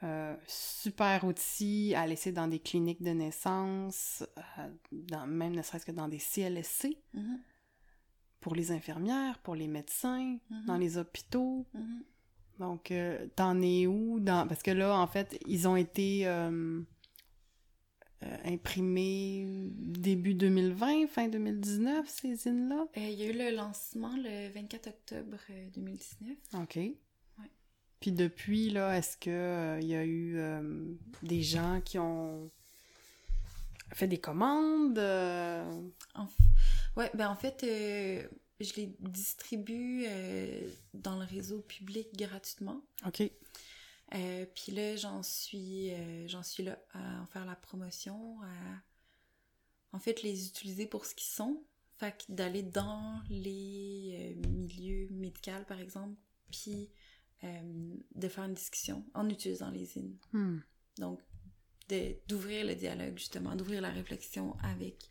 Euh, 0.03 0.35
super 0.47 1.23
outil 1.23 1.93
à 1.95 2.05
laisser 2.07 2.31
dans 2.31 2.47
des 2.47 2.59
cliniques 2.59 3.01
de 3.03 3.11
naissance, 3.11 4.23
euh, 4.59 4.69
dans, 4.91 5.25
même 5.27 5.55
ne 5.55 5.61
serait-ce 5.61 5.85
que 5.85 5.91
dans 5.91 6.07
des 6.07 6.19
CLSC, 6.19 6.97
Mhm. 7.13 7.39
pour 8.39 8.55
les 8.55 8.71
infirmières, 8.71 9.39
pour 9.39 9.55
les 9.55 9.67
médecins, 9.67 10.37
dans 10.67 10.77
les 10.77 10.97
hôpitaux. 10.97 11.65
Donc, 12.59 12.91
euh, 12.91 13.27
t'en 13.35 13.61
es 13.61 13.85
où 13.87 14.19
dans... 14.19 14.47
Parce 14.47 14.63
que 14.63 14.71
là, 14.71 14.97
en 14.97 15.07
fait, 15.07 15.37
ils 15.45 15.67
ont 15.67 15.75
été 15.75 16.25
euh, 16.27 16.81
euh, 18.23 18.37
imprimés 18.45 19.45
début 19.47 20.33
2020, 20.35 21.07
fin 21.07 21.27
2019, 21.27 22.07
ces 22.07 22.35
zines-là? 22.35 22.87
Euh, 22.97 23.09
il 23.09 23.19
y 23.19 23.23
a 23.23 23.25
eu 23.27 23.33
le 23.33 23.55
lancement 23.55 24.15
le 24.15 24.49
24 24.53 24.87
octobre 24.87 25.37
euh, 25.49 25.69
2019. 25.75 26.37
OK. 26.61 26.79
Puis 28.01 28.11
depuis, 28.11 28.69
là, 28.69 28.95
est-ce 28.97 29.17
que 29.17 29.29
euh, 29.31 29.79
il 29.81 29.87
y 29.87 29.95
a 29.95 30.03
eu 30.05 30.37
euh, 30.37 30.93
des 31.23 31.41
gens 31.41 31.81
qui 31.83 31.97
ont 31.97 32.51
fait 33.93 34.07
des 34.07 34.19
commandes? 34.19 34.99
euh, 34.99 35.63
En 36.13 36.27
Ouais, 36.97 37.09
ben 37.15 37.29
en 37.29 37.35
fait, 37.35 37.63
euh, 37.63 38.27
je 38.59 38.73
les 38.75 38.95
distribue 38.99 40.05
euh, 40.07 40.69
dans 40.93 41.17
le 41.17 41.25
réseau 41.25 41.61
public 41.61 42.07
gratuitement. 42.15 42.81
OK. 43.05 43.23
Euh, 44.13 44.45
Puis 44.55 44.71
là, 44.71 44.95
j'en 44.95 45.23
suis, 45.23 45.91
euh, 45.91 46.27
j'en 46.27 46.43
suis 46.43 46.63
là 46.63 46.79
à 46.93 47.21
en 47.21 47.25
faire 47.25 47.45
la 47.45 47.55
promotion, 47.55 48.41
à 48.41 49.97
en 49.97 49.99
fait 49.99 50.21
les 50.21 50.47
utiliser 50.47 50.85
pour 50.85 51.05
ce 51.05 51.15
qu'ils 51.15 51.33
sont. 51.33 51.63
Fait 51.97 52.11
que 52.11 52.31
d'aller 52.31 52.61
dans 52.61 53.21
les 53.29 54.35
milieux 54.49 55.07
médicaux, 55.11 55.63
par 55.65 55.79
exemple, 55.79 56.17
puis 56.51 56.89
de 57.41 58.27
faire 58.27 58.45
une 58.45 58.53
discussion 58.53 59.05
en 59.13 59.29
utilisant 59.29 59.69
les 59.69 59.85
zines. 59.85 60.17
Hmm. 60.33 60.59
Donc, 60.97 61.21
d'ouvrir 62.27 62.65
le 62.65 62.75
dialogue, 62.75 63.17
justement, 63.17 63.55
d'ouvrir 63.55 63.81
la 63.81 63.91
réflexion 63.91 64.57
avec 64.61 65.09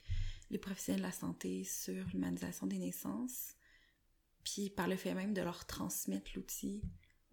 les 0.50 0.58
professionnels 0.58 1.02
de 1.02 1.06
la 1.06 1.12
santé 1.12 1.64
sur 1.64 2.06
l'humanisation 2.08 2.66
des 2.66 2.78
naissances, 2.78 3.54
puis 4.44 4.70
par 4.70 4.88
le 4.88 4.96
fait 4.96 5.14
même 5.14 5.32
de 5.34 5.40
leur 5.42 5.66
transmettre 5.66 6.30
l'outil 6.34 6.82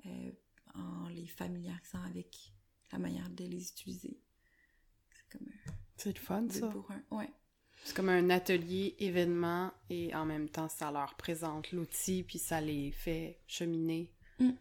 euh, 0.05 0.31
en 0.73 1.07
les 1.09 1.27
familiarisant 1.27 2.01
avec 2.03 2.53
la 2.91 2.99
manière 2.99 3.29
de 3.29 3.43
les 3.45 3.69
utiliser. 3.69 4.19
C'est 5.11 5.37
comme 5.37 5.47
un 5.47 5.71
C'est 5.97 6.13
le 6.17 6.19
fun, 6.23 6.47
ça. 6.49 6.67
pour 6.69 6.89
un. 6.91 7.03
Ouais. 7.11 7.29
C'est 7.83 7.95
comme 7.95 8.09
un 8.09 8.29
atelier 8.29 8.95
événement 8.99 9.71
et 9.89 10.13
en 10.15 10.25
même 10.25 10.49
temps, 10.49 10.69
ça 10.69 10.91
leur 10.91 11.15
présente 11.15 11.71
l'outil 11.71 12.23
puis 12.23 12.37
ça 12.39 12.61
les 12.61 12.91
fait 12.91 13.39
cheminer 13.47 14.11
Mm. 14.39 14.51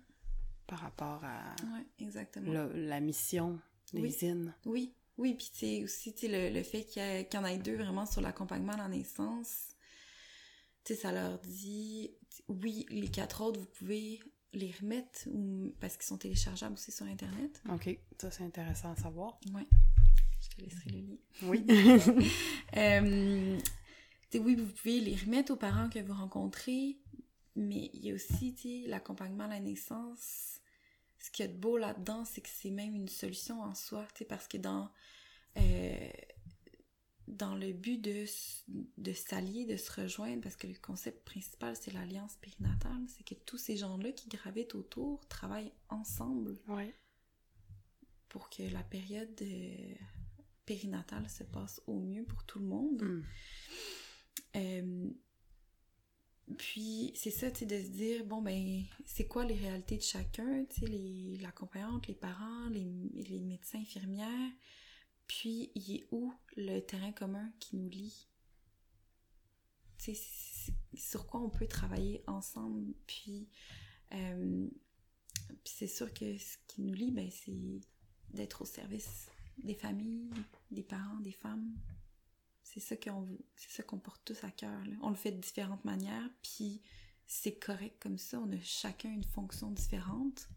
par 0.67 0.81
rapport 0.81 1.23
à 1.25 1.55
Ouais, 1.73 1.87
exactement. 2.01 2.53
la, 2.53 2.67
la 2.67 3.01
mission 3.01 3.59
des 3.93 4.01
Oui. 4.03 4.11
zines. 4.11 4.55
Oui, 4.67 4.95
oui, 5.21 5.35
puis 5.35 5.51
c'est 5.53 5.85
aussi 5.85 6.15
le, 6.23 6.49
le 6.49 6.63
fait 6.63 6.85
qu'il 6.85 7.03
y, 7.03 7.35
y 7.35 7.39
en 7.39 7.45
ait 7.45 7.59
deux 7.59 7.77
vraiment 7.77 8.07
sur 8.07 8.23
l'accompagnement 8.23 8.73
à 8.73 8.79
la 8.79 8.89
naissance, 8.89 9.77
tu 10.85 10.95
sais, 10.95 11.01
ça 11.01 11.13
leur 11.13 11.39
dit, 11.41 12.11
oui, 12.49 12.87
les 12.89 13.09
quatre 13.09 13.43
autres, 13.43 13.61
vous 13.61 13.67
pouvez 13.67 14.21
les 14.55 14.73
remettre 14.81 15.29
ou, 15.31 15.75
parce 15.79 15.97
qu'ils 15.97 16.07
sont 16.07 16.17
téléchargeables 16.17 16.73
aussi 16.73 16.91
sur 16.91 17.07
Internet. 17.07 17.63
OK, 17.71 17.99
ça 18.19 18.31
c'est 18.31 18.45
intéressant 18.45 18.93
à 18.93 18.97
savoir. 18.97 19.39
Ouais, 19.55 19.67
je 20.41 20.49
te 20.49 20.63
laisserai 20.63 20.91
le 20.91 21.01
lien. 21.01 21.17
Oui. 21.43 21.65
Euh, 22.77 23.59
oui, 24.39 24.55
vous 24.55 24.67
pouvez 24.67 25.01
les 25.01 25.17
remettre 25.17 25.53
aux 25.53 25.57
parents 25.57 25.89
que 25.89 25.99
vous 25.99 26.15
rencontrez, 26.15 26.99
mais 27.57 27.91
il 27.93 28.07
y 28.07 28.13
a 28.13 28.15
aussi, 28.15 28.87
l'accompagnement 28.87 29.45
à 29.45 29.49
la 29.49 29.61
naissance. 29.61 30.60
Ce 31.21 31.31
qu'il 31.31 31.45
y 31.45 31.49
a 31.49 31.53
de 31.53 31.59
beau 31.59 31.77
là-dedans, 31.77 32.25
c'est 32.25 32.41
que 32.41 32.49
c'est 32.49 32.71
même 32.71 32.95
une 32.95 33.09
solution 33.09 33.61
en 33.61 33.75
soi, 33.75 34.07
tu 34.15 34.21
sais, 34.21 34.25
parce 34.25 34.49
que 34.49 34.57
dans, 34.57 34.91
euh, 35.59 36.11
dans 37.29 37.55
le 37.55 37.73
but 37.73 38.01
de, 38.01 38.25
s'allier, 39.13 39.67
de 39.67 39.77
se 39.77 40.01
rejoindre, 40.01 40.41
parce 40.41 40.57
que 40.57 40.67
le 40.67 40.79
concept 40.81 41.25
principal, 41.25 41.77
c'est 41.77 41.93
l'alliance 41.93 42.37
périnatale, 42.37 43.05
c'est 43.09 43.25
que 43.25 43.35
tous 43.45 43.59
ces 43.59 43.77
gens-là 43.77 44.13
qui 44.13 44.29
gravitent 44.29 44.75
autour 44.75 45.27
travaillent 45.29 45.73
ensemble 45.91 46.59
ouais. 46.69 46.95
pour 48.29 48.49
que 48.49 48.63
la 48.63 48.83
période 48.83 49.41
euh, 49.43 49.95
périnatale 50.65 51.29
se 51.29 51.45
passe 51.45 51.83
au 51.87 51.99
mieux 51.99 52.25
pour 52.25 52.45
tout 52.45 52.59
le 52.59 52.67
monde. 52.67 53.03
Hmm. 53.03 53.23
Euh, 54.57 55.11
puis 56.59 57.13
c'est 57.15 57.31
ça, 57.31 57.51
tu 57.51 57.61
sais, 57.61 57.67
de 57.67 57.81
se 57.83 57.89
dire, 57.91 58.25
bon, 58.25 58.43
ben, 58.43 58.83
c'est 59.05 59.27
quoi 59.27 59.45
les 59.45 59.55
réalités 59.55 59.97
de 59.97 60.03
chacun, 60.03 60.65
tu 60.67 60.81
sais, 60.81 60.87
les- 60.87 61.39
l'accompagnante, 61.41 62.07
les 62.07 62.15
parents, 62.15 62.69
les, 62.71 62.85
les 63.15 63.41
médecins, 63.41 63.81
infirmières, 63.81 64.53
puis 65.27 65.71
il 65.75 65.97
est 65.97 66.07
où 66.11 66.33
le 66.57 66.81
terrain 66.81 67.13
commun 67.13 67.53
qui 67.61 67.77
nous 67.77 67.89
lie? 67.89 68.27
Tu 69.99 70.15
sais, 70.15 70.73
sur 70.95 71.27
quoi 71.27 71.41
on 71.41 71.51
peut 71.51 71.67
travailler 71.67 72.23
ensemble, 72.27 72.95
puis, 73.07 73.49
euh, 74.13 74.67
puis 75.49 75.73
c'est 75.77 75.87
sûr 75.87 76.13
que 76.13 76.37
ce 76.39 76.57
qui 76.67 76.83
nous 76.83 76.95
lie, 76.95 77.11
ben, 77.11 77.31
c'est 77.31 77.81
d'être 78.31 78.63
au 78.63 78.65
service 78.65 79.29
des 79.63 79.75
familles, 79.75 80.31
des 80.71 80.83
parents, 80.83 81.21
des 81.21 81.33
femmes, 81.33 81.75
c'est 82.73 82.81
ça 82.81 82.97
qu'on 82.97 83.27
c'est 83.57 83.71
ça 83.71 83.83
qu'on 83.83 83.99
porte 83.99 84.23
tous 84.25 84.45
à 84.45 84.51
cœur. 84.51 84.85
là. 84.85 84.97
On 85.03 85.11
le 85.11 85.17
fait 85.17 85.33
de 85.33 85.41
différentes 85.41 85.85
manières, 85.85 86.31
puis 86.43 86.81
c'est 87.27 87.59
correct 87.59 87.97
comme 88.01 88.19
ça. 88.19 88.39
On 88.39 88.53
a 88.53 88.61
chacun 88.61 89.11
une 89.11 89.25
fonction 89.25 89.71
différente. 89.71 90.49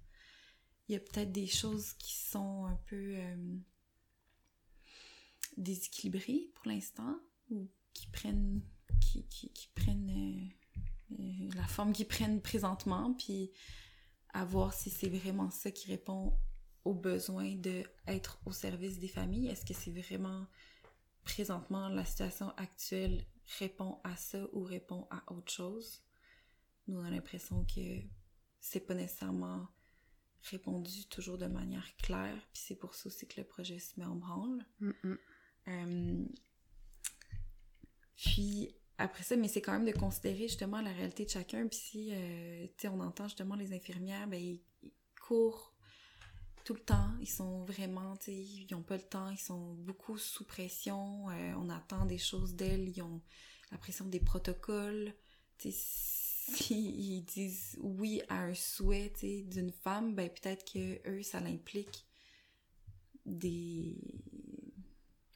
Il 0.88 0.94
y 0.94 0.96
a 0.96 1.00
peut-être 1.00 1.32
des 1.32 1.48
choses 1.48 1.94
qui 1.94 2.14
sont 2.14 2.66
un 2.66 2.76
peu 2.86 3.16
euh, 3.18 3.56
déséquilibrées 5.58 6.52
pour 6.54 6.68
l'instant, 6.68 7.20
ou 7.50 7.68
qui 7.94 8.08
prennent 8.08 8.62
qui, 9.02 9.26
qui, 9.28 9.50
qui 9.50 9.70
prennent 9.74 10.54
euh, 11.20 11.20
euh, 11.20 11.50
la 11.56 11.68
forme 11.68 11.94
qu'ils 11.94 12.08
prennent 12.08 12.42
présentement, 12.42 13.14
puis 13.14 13.52
à 14.34 14.46
voir 14.46 14.74
si 14.74 14.92
c'est 14.92 15.10
vraiment 15.10 15.50
ça 15.50 15.72
qui 15.72 15.88
répond 15.88 16.38
aux 16.86 16.94
besoins 16.94 17.56
d'être 17.56 18.40
au 18.46 18.52
service 18.52 19.00
des 19.00 19.08
familles. 19.08 19.48
Est-ce 19.48 19.66
que 19.66 19.74
c'est 19.74 19.92
vraiment 19.92 20.48
présentement, 21.24 21.90
la 21.90 22.06
situation 22.06 22.50
actuelle 22.58 23.26
répond 23.60 24.00
à 24.04 24.16
ça 24.16 24.48
ou 24.54 24.64
répond 24.64 25.08
à 25.10 25.32
autre 25.34 25.52
chose. 25.52 26.02
Nous, 26.88 27.00
on 27.00 27.04
a 27.04 27.10
l'impression 27.10 27.66
que 27.66 28.02
c'est 28.60 28.82
pas 28.82 28.94
nécessairement 28.94 29.68
répondu 30.50 31.06
toujours 31.08 31.38
de 31.38 31.46
manière 31.46 31.96
claire, 31.98 32.38
puis 32.52 32.62
c'est 32.66 32.76
pour 32.76 32.96
ça 32.96 33.08
aussi 33.08 33.28
que 33.28 33.40
le 33.40 33.48
projet 33.48 33.80
se 33.80 34.00
met 34.00 34.06
en 34.06 34.16
branle. 34.16 34.66
Hmm. 34.80 35.16
Euh, 35.70 36.26
puis 38.18 38.76
après 38.98 39.24
ça, 39.24 39.36
mais 39.36 39.48
c'est 39.48 39.62
quand 39.62 39.72
même 39.72 39.86
de 39.86 39.98
considérer 39.98 40.48
justement 40.48 40.82
la 40.82 40.92
réalité 40.92 41.26
de 41.26 41.30
chacun. 41.30 41.68
Puis 41.68 41.80
si, 41.80 42.10
euh, 42.14 42.68
tu 42.68 42.74
sais, 42.82 42.88
on 42.90 43.00
entend 43.00 43.28
justement 43.28 43.56
les 43.56 43.74
infirmières, 43.74 44.28
ben 44.28 44.40
ils, 44.40 44.62
ils 44.82 44.94
courent 45.22 45.73
tout 46.64 46.74
le 46.74 46.80
temps. 46.80 47.10
Ils 47.20 47.30
sont 47.30 47.64
vraiment, 47.66 48.16
tu 48.18 48.26
sais, 48.26 48.36
ils 48.36 48.68
n'ont 48.72 48.84
pas 48.84 48.98
le 48.98 49.04
temps. 49.04 49.30
Ils 49.30 49.38
sont 49.40 49.74
beaucoup 49.76 50.18
sous 50.18 50.46
pression. 50.46 51.30
euh, 51.30 51.54
on 51.58 51.70
attend 51.70 52.06
des 52.06 52.18
choses 52.18 52.56
d'elles. 52.56 52.90
Ils 52.90 53.02
ont 53.02 53.22
la 53.72 53.78
pression 53.78 54.06
des 54.06 54.20
protocoles. 54.20 55.14
Tu 55.58 55.72
sais, 55.72 55.78
si 56.56 56.92
ils 57.18 57.24
disent 57.24 57.78
oui 57.82 58.22
à 58.30 58.42
un 58.44 58.54
souhait, 58.54 59.12
tu 59.14 59.20
sais, 59.22 59.42
d'une 59.44 59.72
femme, 59.72 60.16
ben 60.16 60.30
peut-être 60.30 60.72
que 60.72 61.10
eux, 61.10 61.24
ça 61.24 61.40
l'implique 61.40 62.06
des 63.26 63.98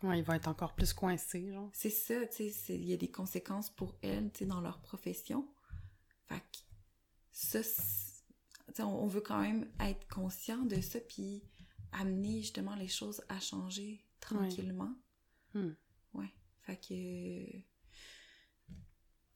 Ouais, 0.04 0.20
ils 0.20 0.24
vont 0.24 0.34
être 0.34 0.48
encore 0.48 0.76
plus 0.76 0.94
coincés, 0.94 1.52
genre. 1.52 1.72
c'est 1.74 1.90
ça, 1.90 2.26
tu 2.28 2.50
sais, 2.52 2.76
il 2.76 2.86
y 2.86 2.94
a 2.94 2.98
des 2.98 3.10
conséquences 3.10 3.70
pour 3.72 3.98
elles, 4.04 4.32
tu 4.32 4.40
sais, 4.40 4.46
dans 4.46 4.62
leur 4.62 4.80
profession. 4.82 5.48
Fait 6.28 6.40
que 6.40 6.58
ça, 7.32 7.64
on, 8.80 8.84
on 8.84 9.08
veut 9.08 9.22
quand 9.22 9.42
même 9.42 9.70
être 9.80 10.08
conscient 10.08 10.64
de 10.66 10.80
ça, 10.82 11.00
puis 11.00 11.44
amener 11.92 12.42
justement 12.42 12.76
les 12.76 12.88
choses 12.88 13.22
à 13.30 13.40
changer 13.40 14.06
tranquillement. 14.20 14.94
Hmm. 15.54 15.72
Ouais. 16.14 16.32
Fait 16.62 16.78
que... 16.78 17.60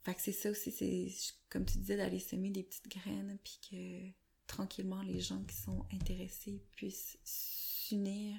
Fait 0.04 0.16
que 0.16 0.22
c'est 0.22 0.32
ça 0.32 0.50
aussi, 0.50 0.72
c'est 0.72 1.14
comme 1.50 1.66
tu 1.66 1.78
disais, 1.78 1.98
d'aller 1.98 2.20
semer 2.20 2.50
des 2.50 2.64
petites 2.64 2.88
graines, 2.88 3.38
puis 3.44 3.60
que 3.70 4.22
tranquillement 4.48 5.02
les 5.04 5.22
gens 5.22 5.44
qui 5.44 5.56
sont 5.56 5.86
intéressés 5.94 6.64
puissent 6.76 7.18
s'unir 7.24 8.36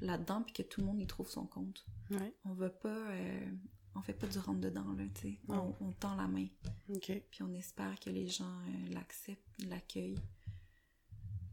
là-dedans 0.00 0.42
puis 0.42 0.52
que 0.52 0.62
tout 0.62 0.80
le 0.80 0.86
monde 0.86 1.00
y 1.00 1.06
trouve 1.06 1.30
son 1.30 1.46
compte. 1.46 1.86
Ouais. 2.10 2.34
On 2.44 2.54
veut 2.54 2.72
pas 2.72 3.10
euh, 3.10 3.50
on 3.96 4.02
fait 4.02 4.12
pas 4.14 4.26
du 4.26 4.38
rentre 4.38 4.60
dedans 4.60 4.92
là, 4.94 5.04
tu 5.14 5.20
sais. 5.22 5.38
On, 5.48 5.74
on 5.80 5.92
tend 5.92 6.14
la 6.16 6.28
main. 6.28 6.46
OK. 6.88 7.12
Puis 7.30 7.42
on 7.42 7.52
espère 7.54 7.98
que 8.00 8.10
les 8.10 8.28
gens 8.28 8.44
euh, 8.44 8.88
l'acceptent, 8.92 9.64
l'accueillent. 9.68 10.20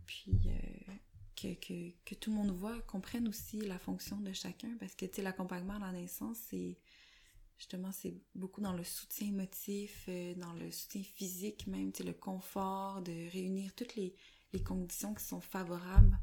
Puis 0.06 0.42
euh, 0.46 0.94
que, 1.36 1.54
que, 1.56 1.92
que 2.06 2.16
tout 2.16 2.30
le 2.32 2.38
monde 2.38 2.52
voit, 2.52 2.80
comprenne 2.82 3.28
aussi 3.28 3.62
la 3.62 3.80
fonction 3.80 4.20
de 4.20 4.34
chacun. 4.34 4.76
Parce 4.80 4.96
que, 4.96 5.06
tu 5.06 5.16
sais, 5.16 5.22
l'accompagnement 5.22 5.76
à 5.76 5.80
la 5.80 5.92
naissance, 5.92 6.38
c'est 6.50 6.78
justement, 7.58 7.92
c'est 7.92 8.16
beaucoup 8.36 8.62
dans 8.62 8.74
le 8.74 8.84
soutien 8.84 9.28
émotif, 9.28 10.06
euh, 10.10 10.36
dans 10.36 10.54
le 10.54 10.72
soutien 10.72 11.04
physique 11.04 11.68
même, 11.68 11.92
tu 11.92 12.00
sais, 12.00 12.04
le 12.04 12.14
confort, 12.14 13.02
de 13.02 13.32
réunir 13.32 13.74
toutes 13.76 13.96
les, 13.96 14.16
les 14.52 14.64
conditions 14.64 15.14
qui 15.14 15.24
sont 15.24 15.42
favorables 15.42 16.20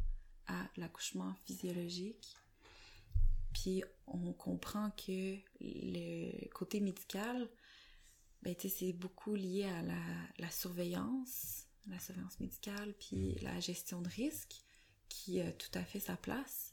à 0.47 0.69
l'accouchement 0.77 1.35
physiologique. 1.45 2.37
Puis 3.53 3.83
on 4.07 4.33
comprend 4.33 4.91
que 4.93 5.37
le 5.61 6.49
côté 6.55 6.81
médical, 6.81 7.49
ben, 8.43 8.55
tu 8.55 8.69
sais, 8.69 8.77
c'est 8.79 8.93
beaucoup 8.93 9.35
lié 9.35 9.65
à 9.65 9.83
la, 9.83 10.01
la 10.39 10.51
surveillance, 10.51 11.67
la 11.89 11.99
surveillance 11.99 12.39
médicale, 12.41 12.95
puis 12.99 13.35
la 13.43 13.59
gestion 13.61 14.01
de 14.03 14.09
risque, 14.09 14.63
qui 15.09 15.41
a 15.41 15.53
tout 15.53 15.71
à 15.75 15.85
fait 15.85 16.01
sa 16.01 16.17
place, 16.17 16.73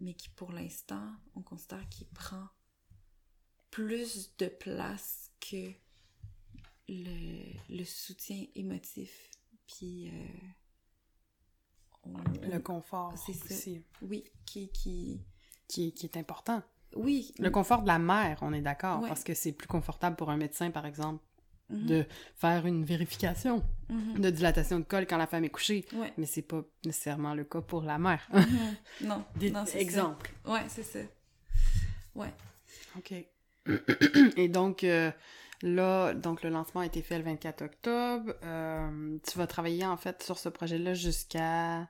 mais 0.00 0.14
qui 0.14 0.28
pour 0.30 0.52
l'instant, 0.52 1.12
on 1.34 1.42
considère 1.42 1.86
qu'il 1.88 2.06
prend 2.08 2.48
plus 3.70 4.34
de 4.38 4.46
place 4.48 5.30
que 5.40 5.72
le, 6.88 7.52
le 7.68 7.84
soutien 7.84 8.46
émotif. 8.54 9.30
Puis 9.66 10.08
euh, 10.08 10.26
on- 12.04 12.16
Le 12.48 12.58
confort 12.60 13.16
C'est 13.18 13.34
ça. 13.34 13.54
aussi, 13.54 13.82
oui, 14.02 14.24
qui, 14.46 14.70
qui, 14.70 15.20
qui, 15.68 15.92
qui 15.92 16.06
est 16.06 16.16
important. 16.16 16.62
oui, 16.96 17.32
Le 17.38 17.50
confort 17.50 17.82
de 17.82 17.86
la 17.88 17.98
mère, 17.98 18.38
on 18.42 18.52
est 18.52 18.60
d'accord, 18.62 19.02
Ouais. 19.02 19.08
parce 19.08 19.22
que 19.22 19.34
c'est 19.34 19.52
plus 19.52 19.68
confortable 19.68 20.16
pour 20.16 20.30
un 20.30 20.36
médecin, 20.36 20.70
par 20.70 20.86
exemple, 20.86 21.22
Mhm, 21.70 21.84
de 21.86 22.06
faire 22.36 22.64
une 22.64 22.82
vérification 22.82 23.62
mhm, 23.90 24.18
de 24.20 24.30
dilatation 24.30 24.78
de 24.78 24.84
col 24.84 25.06
quand 25.06 25.18
la 25.18 25.26
femme 25.26 25.44
est 25.44 25.50
couchée. 25.50 25.84
ouais, 25.92 26.14
Mais 26.16 26.24
c'est 26.24 26.40
pas 26.40 26.62
nécessairement 26.86 27.34
le 27.34 27.44
cas 27.44 27.60
pour 27.60 27.82
la 27.82 27.98
mère. 27.98 28.26
mhm, 28.32 28.74
non, 29.08 29.22
Des 29.36 29.50
non, 29.50 29.64
c'est 29.66 29.72
ça. 29.72 29.78
exemples. 29.80 30.32
Ouais, 30.46 30.62
c'est 30.68 30.82
ça. 30.82 31.00
Ouais. 32.14 32.32
OK. 32.96 33.12
Et 34.38 34.48
donc, 34.48 34.82
euh, 34.82 35.10
là, 35.62 36.14
donc 36.14 36.42
le 36.42 36.48
lancement 36.48 36.80
a 36.80 36.86
été 36.86 37.02
fait 37.02 37.18
le 37.18 37.24
24 37.24 37.60
octobre. 37.62 38.32
Euh, 38.44 39.18
tu 39.30 39.36
vas 39.36 39.46
travailler, 39.46 39.84
en 39.84 39.98
fait, 39.98 40.22
sur 40.22 40.38
ce 40.38 40.48
projet-là 40.48 40.94
jusqu'à... 40.94 41.86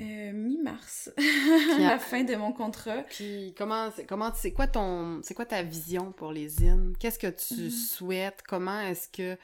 Euh, 0.00 0.32
Mi-mars, 0.32 1.10
la 1.78 1.98
fin 1.98 2.24
de 2.24 2.34
mon 2.34 2.52
contrat. 2.52 3.02
Puis 3.10 3.54
comment, 3.56 3.90
c'est- 3.94 4.06
comment, 4.06 4.30
c'est 4.34 4.52
quoi 4.52 4.66
ton, 4.66 5.20
c'est 5.22 5.34
quoi 5.34 5.44
ta 5.46 5.62
vision 5.62 6.12
pour 6.12 6.32
les 6.32 6.48
zines? 6.48 6.94
Qu'est-ce 6.98 7.18
que 7.18 7.26
tu 7.28 7.64
Mhm. 7.64 7.70
souhaites? 7.70 8.42
Comment 8.48 8.80
est-ce 8.80 9.08
que 9.08 9.36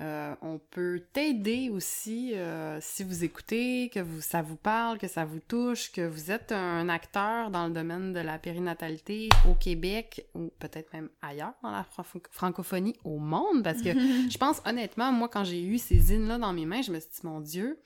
euh, 0.00 0.32
on 0.42 0.60
peut 0.70 1.02
t'aider 1.12 1.70
aussi 1.70 2.32
euh, 2.36 2.78
si 2.80 3.02
vous 3.02 3.24
écoutez, 3.24 3.90
que 3.92 3.98
vous, 3.98 4.20
ça 4.20 4.42
vous 4.42 4.54
parle, 4.54 4.96
que 4.98 5.08
ça 5.08 5.24
vous 5.24 5.40
touche, 5.40 5.90
que 5.90 6.06
vous 6.06 6.30
êtes 6.30 6.52
un 6.52 6.88
acteur 6.88 7.50
dans 7.50 7.66
le 7.66 7.72
domaine 7.72 8.12
de 8.12 8.20
la 8.20 8.38
périnatalité 8.38 9.28
au 9.50 9.54
Québec 9.54 10.28
ou 10.34 10.52
peut-être 10.60 10.92
même 10.92 11.08
ailleurs 11.20 11.54
dans 11.64 11.72
la 11.72 11.82
fran- 11.82 12.04
francophonie 12.30 12.94
au 13.02 13.18
monde? 13.18 13.64
Parce 13.64 13.82
que 13.82 13.88
je 14.30 14.38
pense 14.38 14.62
honnêtement, 14.66 15.10
moi, 15.10 15.28
quand 15.28 15.42
j'ai 15.44 15.64
eu 15.64 15.78
ces 15.78 15.98
zines-là 15.98 16.38
dans 16.38 16.52
mes 16.52 16.66
mains, 16.66 16.82
je 16.82 16.92
me 16.92 17.00
suis 17.00 17.10
dit, 17.10 17.20
mon 17.26 17.40
Dieu, 17.40 17.80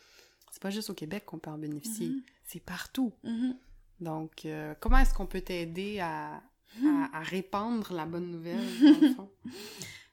c'est 0.53 0.63
pas 0.63 0.71
juste 0.71 0.89
au 0.91 0.95
Québec 0.95 1.25
qu'on 1.27 1.39
peut 1.41 1.51
en 1.51 1.59
bénéficier, 1.59 2.09
Mhm. 2.11 2.23
c'est 2.45 2.61
partout. 2.61 3.13
Mhm. 3.25 3.57
Donc, 4.01 4.45
euh, 4.47 4.75
comment 4.81 4.99
est-ce 4.99 5.13
qu'on 5.15 5.27
peut 5.27 5.41
t'aider 5.41 5.99
à, 5.99 6.37
à, 6.37 7.11
à 7.13 7.21
répandre 7.23 7.93
la 7.93 8.07
bonne 8.07 8.31
nouvelle, 8.31 8.61
dans 9.01 9.01
le 9.01 9.15
fond? 9.15 9.31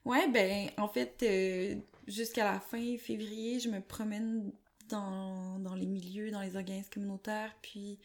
Ouais, 0.04 0.28
ben, 0.30 0.70
en 0.78 0.88
fait, 0.88 1.22
euh, 1.22 1.76
jusqu'à 2.08 2.50
la 2.50 2.58
fin 2.58 2.96
février, 2.96 3.60
je 3.60 3.68
me 3.68 3.80
promène 3.80 4.50
dans, 4.88 5.58
dans 5.60 5.74
les 5.74 5.86
milieux, 5.86 6.30
dans 6.30 6.40
les 6.40 6.56
organismes 6.56 6.90
communautaires, 6.90 7.54
puis 7.62 7.98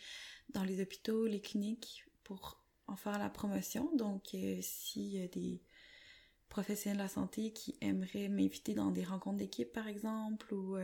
dans 0.50 0.64
les 0.64 0.82
hôpitaux, 0.82 1.26
les 1.26 1.40
cliniques, 1.42 2.04
pour 2.24 2.62
en 2.88 2.96
faire 2.98 3.18
la 3.18 3.30
promotion. 3.30 3.90
Donc, 3.96 4.34
euh, 4.36 4.58
s'il 4.62 5.08
y 5.08 5.22
a 5.24 5.28
des 5.28 5.62
professionnels 6.50 6.98
de 6.98 7.04
la 7.04 7.10
santé 7.10 7.52
qui 7.54 7.76
aimeraient 7.82 8.28
m'inviter 8.30 8.74
dans 8.74 8.92
des 8.92 9.04
rencontres 9.04 9.38
d'équipe, 9.38 9.72
par 9.72 9.88
exemple, 9.88 10.54
ou... 10.54 10.76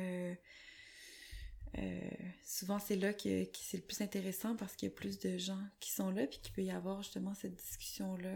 euh, 1.78 2.10
souvent, 2.44 2.80
c'est 2.80 2.96
là 2.96 3.14
que, 3.14 3.46
que 3.46 3.58
c'est 3.62 3.78
le 3.78 3.84
plus 3.84 4.02
intéressant 4.02 4.56
parce 4.56 4.76
qu'il 4.76 4.90
y 4.90 4.92
a 4.92 4.96
plus 4.96 5.20
de 5.20 5.38
gens 5.38 5.62
qui 5.80 5.92
sont 5.92 6.10
là, 6.12 6.28
puis 6.28 6.40
qu'il 6.40 6.54
peut 6.54 6.64
y 6.64 6.72
avoir 6.72 7.02
justement 7.02 7.34
cette 7.34 7.56
discussion-là. 7.56 8.36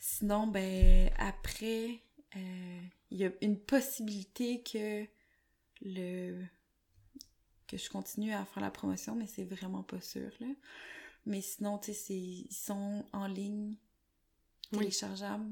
Sinon, 0.00 0.46
ben, 0.46 1.10
après, 1.18 2.00
euh, 2.36 2.80
il 3.10 3.18
y 3.18 3.24
a 3.24 3.30
une 3.42 3.58
possibilité 3.58 4.62
que 4.62 5.06
le 5.82 6.44
que 7.66 7.76
je 7.76 7.90
continue 7.90 8.32
à 8.32 8.44
faire 8.44 8.62
la 8.62 8.70
promotion, 8.70 9.16
mais 9.16 9.26
c'est 9.26 9.44
vraiment 9.44 9.82
pas 9.82 10.00
sûr, 10.00 10.30
là. 10.40 10.46
Mais 11.26 11.40
sinon, 11.40 11.78
tu 11.78 11.92
sais, 11.92 12.14
ils 12.14 12.52
sont 12.54 13.04
en 13.12 13.26
ligne, 13.26 13.76
Oui. 14.72 14.78
téléchargeables. 14.78 15.50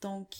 Donc, 0.00 0.34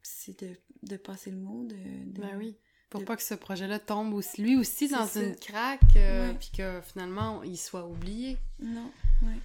c'est 0.00 0.40
de, 0.44 0.56
de 0.84 0.96
passer 0.96 1.32
le 1.32 1.38
mot, 1.38 1.64
de... 1.64 1.74
de- 1.74 2.20
Ben 2.20 2.36
oui. 2.38 2.56
Pour 2.92 3.04
pas 3.04 3.16
que 3.16 3.22
ce 3.22 3.34
projet-là 3.34 3.78
tombe 3.78 4.14
aussi, 4.14 4.40
lui 4.42 4.56
aussi 4.56 4.88
dans 4.88 5.06
une 5.06 5.34
craque, 5.36 5.80
euh, 5.96 6.28
Ouais. 6.30 6.38
puis 6.38 6.50
que 6.56 6.80
finalement, 6.82 7.42
il 7.42 7.56
soit 7.58 7.86
oublié. 7.86 8.38
Non, 8.60 8.90
ouais. 9.22 9.38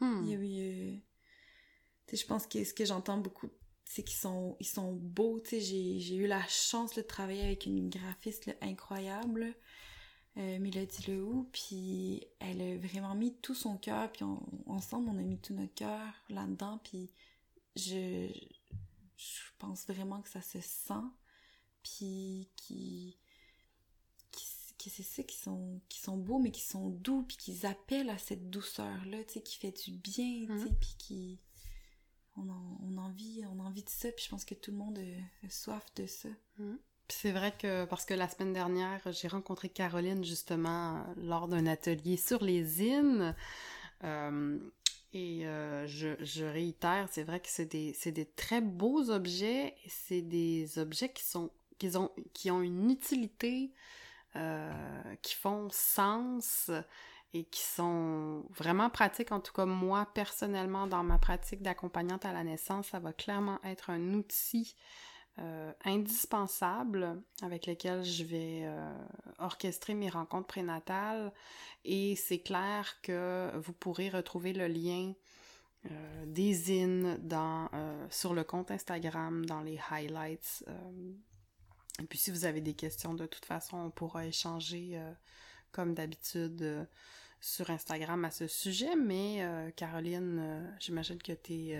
Hmm. 0.00 0.22
Il 0.24 0.30
y 0.30 0.34
a 0.34 0.38
eu... 0.38 0.94
euh, 0.94 0.96
Tu 2.06 2.16
sais, 2.16 2.22
je 2.22 2.26
pense 2.26 2.46
que 2.46 2.62
ce 2.64 2.72
que 2.74 2.84
j'entends 2.84 3.18
beaucoup, 3.18 3.48
c'est 3.84 4.02
qu'ils 4.02 4.16
sont, 4.18 4.56
ils 4.60 4.66
sont 4.66 4.92
beaux. 4.92 5.40
Tu 5.40 5.60
sais, 5.60 5.98
j'ai, 6.00 6.16
eu 6.16 6.26
la 6.26 6.44
chance 6.48 6.96
là, 6.96 7.02
de 7.02 7.06
travailler 7.06 7.42
avec 7.42 7.66
une 7.66 7.88
graphiste 7.88 8.46
là, 8.46 8.54
incroyable, 8.62 9.54
euh, 10.38 10.58
Mélodie 10.58 11.10
Lehoux, 11.10 11.48
puis 11.52 12.26
elle 12.40 12.60
a 12.60 12.76
vraiment 12.78 13.14
mis 13.14 13.34
tout 13.40 13.54
son 13.54 13.76
cœur, 13.78 14.10
puis 14.12 14.22
on- 14.24 14.42
ensemble, 14.66 15.08
on 15.10 15.18
a 15.18 15.22
mis 15.22 15.38
tout 15.38 15.54
notre 15.54 15.74
cœur 15.74 16.02
là-dedans, 16.28 16.78
puis 16.84 17.10
je, 17.74 18.28
je 19.16 19.40
pense 19.58 19.86
vraiment 19.86 20.20
que 20.22 20.28
ça 20.28 20.42
se 20.42 20.60
sent, 20.60 20.92
puis 21.86 22.48
qui 22.56 23.18
que 24.78 24.90
c'est 24.90 25.02
ça 25.02 25.22
qui 25.24 25.36
sont 25.36 25.80
qui 25.88 26.00
sont 26.00 26.16
beaux 26.16 26.38
mais 26.38 26.50
qui 26.52 26.60
sont 26.60 26.90
doux 26.90 27.24
puis 27.24 27.36
qui 27.36 27.66
appellent 27.66 28.10
à 28.10 28.18
cette 28.18 28.50
douceur 28.50 29.04
là 29.06 29.24
tu 29.24 29.34
sais 29.34 29.42
qui 29.42 29.56
fait 29.56 29.72
du 29.84 29.92
bien 29.92 30.46
tu 30.46 30.58
sais 30.58 30.70
Mhm. 30.70 30.76
puis 30.78 30.94
qui 30.98 31.40
on 32.36 32.48
en, 32.48 32.78
on 32.84 32.98
a 32.98 33.00
envie 33.00 33.42
on 33.48 33.70
de 33.70 33.88
ça 33.88 34.12
puis 34.12 34.24
je 34.24 34.30
pense 34.30 34.44
que 34.44 34.54
tout 34.54 34.70
le 34.70 34.76
monde 34.76 34.98
a, 34.98 35.46
a 35.46 35.50
soif 35.50 35.84
de 35.96 36.06
ça 36.06 36.28
Puis 36.56 37.18
c'est 37.20 37.32
vrai 37.32 37.52
que, 37.56 37.84
parce 37.86 38.04
que 38.04 38.14
la 38.14 38.28
semaine 38.28 38.52
dernière, 38.52 39.00
j'ai 39.12 39.28
rencontré 39.28 39.68
Caroline 39.68 40.24
justement 40.24 40.98
euh, 40.98 41.14
lors 41.16 41.48
d'un 41.48 41.66
atelier 41.66 42.16
sur 42.16 42.42
les 42.44 42.64
zines. 42.64 43.34
Euh, 44.04 44.58
et 45.12 45.46
euh, 45.46 45.86
je, 45.86 46.22
je 46.22 46.44
réitère, 46.44 47.08
c'est 47.10 47.22
vrai 47.22 47.40
que 47.40 47.48
c'est 47.48 47.66
des, 47.66 47.92
c'est 47.94 48.12
des 48.12 48.26
très 48.26 48.60
beaux 48.60 49.08
objets. 49.10 49.68
et 49.84 49.88
C'est 49.88 50.20
des 50.22 50.78
objets 50.78 51.12
qui 51.12 51.24
sont 51.24 51.50
qui 51.78 51.96
ont, 51.96 52.10
qui 52.32 52.50
ont 52.50 52.62
une 52.62 52.90
utilité, 52.90 53.72
euh, 54.36 54.70
qui 55.22 55.34
font 55.34 55.68
sens 55.70 56.70
et 57.32 57.44
qui 57.44 57.62
sont 57.62 58.44
vraiment 58.50 58.90
pratiques. 58.90 59.32
En 59.32 59.40
tout 59.40 59.52
cas, 59.52 59.64
moi, 59.64 60.06
personnellement, 60.12 60.86
dans 60.86 61.02
ma 61.02 61.18
pratique 61.18 61.62
d'accompagnante 61.62 62.26
à 62.26 62.32
la 62.34 62.44
naissance, 62.44 62.88
ça 62.88 62.98
va 62.98 63.14
clairement 63.14 63.58
être 63.64 63.88
un 63.88 64.12
outil 64.12 64.76
euh, 65.38 65.72
indispensable 65.84 67.22
avec 67.40 67.66
lequel 67.66 68.04
je 68.04 68.24
vais 68.24 68.62
euh, 68.64 68.94
orchestrer 69.38 69.94
mes 69.94 70.10
rencontres 70.10 70.48
prénatales 70.48 71.32
et 71.84 72.14
c'est 72.16 72.40
clair 72.40 73.00
que 73.02 73.50
vous 73.56 73.72
pourrez 73.72 74.10
retrouver 74.10 74.52
le 74.52 74.66
lien 74.66 75.12
des 76.24 76.52
zines 76.52 77.16
dans, 77.22 77.70
sur 78.10 78.34
le 78.34 78.42
compte 78.42 78.72
Instagram 78.72 79.46
dans 79.46 79.60
les 79.60 79.78
highlights. 79.88 80.64
Et 82.02 82.04
puis 82.04 82.18
si 82.18 82.30
vous 82.30 82.44
avez 82.44 82.60
des 82.60 82.74
questions, 82.74 83.14
de 83.14 83.26
toute 83.26 83.44
façon, 83.44 83.78
on 83.78 83.90
pourra 83.90 84.26
échanger 84.26 84.92
euh, 84.94 85.12
comme 85.72 85.94
d'habitude 85.94 86.60
euh, 86.62 86.84
sur 87.40 87.70
Instagram 87.70 88.24
à 88.24 88.30
ce 88.30 88.46
sujet. 88.46 88.96
Mais 88.96 89.38
euh, 89.40 89.70
Caroline, 89.70 90.76
j'imagine 90.78 91.22
que 91.22 91.32
tu 91.32 91.72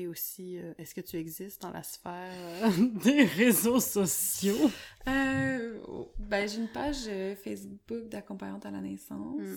es 0.00 0.06
aussi. 0.06 0.56
Est-ce 0.78 0.94
que 0.94 1.00
tu 1.00 1.16
existes 1.16 1.62
dans 1.62 1.70
la 1.70 1.82
sphère 1.82 2.70
des 2.78 3.24
réseaux 3.24 3.80
sociaux? 3.80 4.70
Euh, 5.08 5.80
ben, 6.18 6.48
j'ai 6.48 6.58
une 6.58 6.68
page 6.68 7.08
Facebook 7.42 8.08
d'accompagnante 8.08 8.66
à 8.66 8.70
la 8.70 8.80
naissance. 8.80 9.40
Mm. 9.40 9.56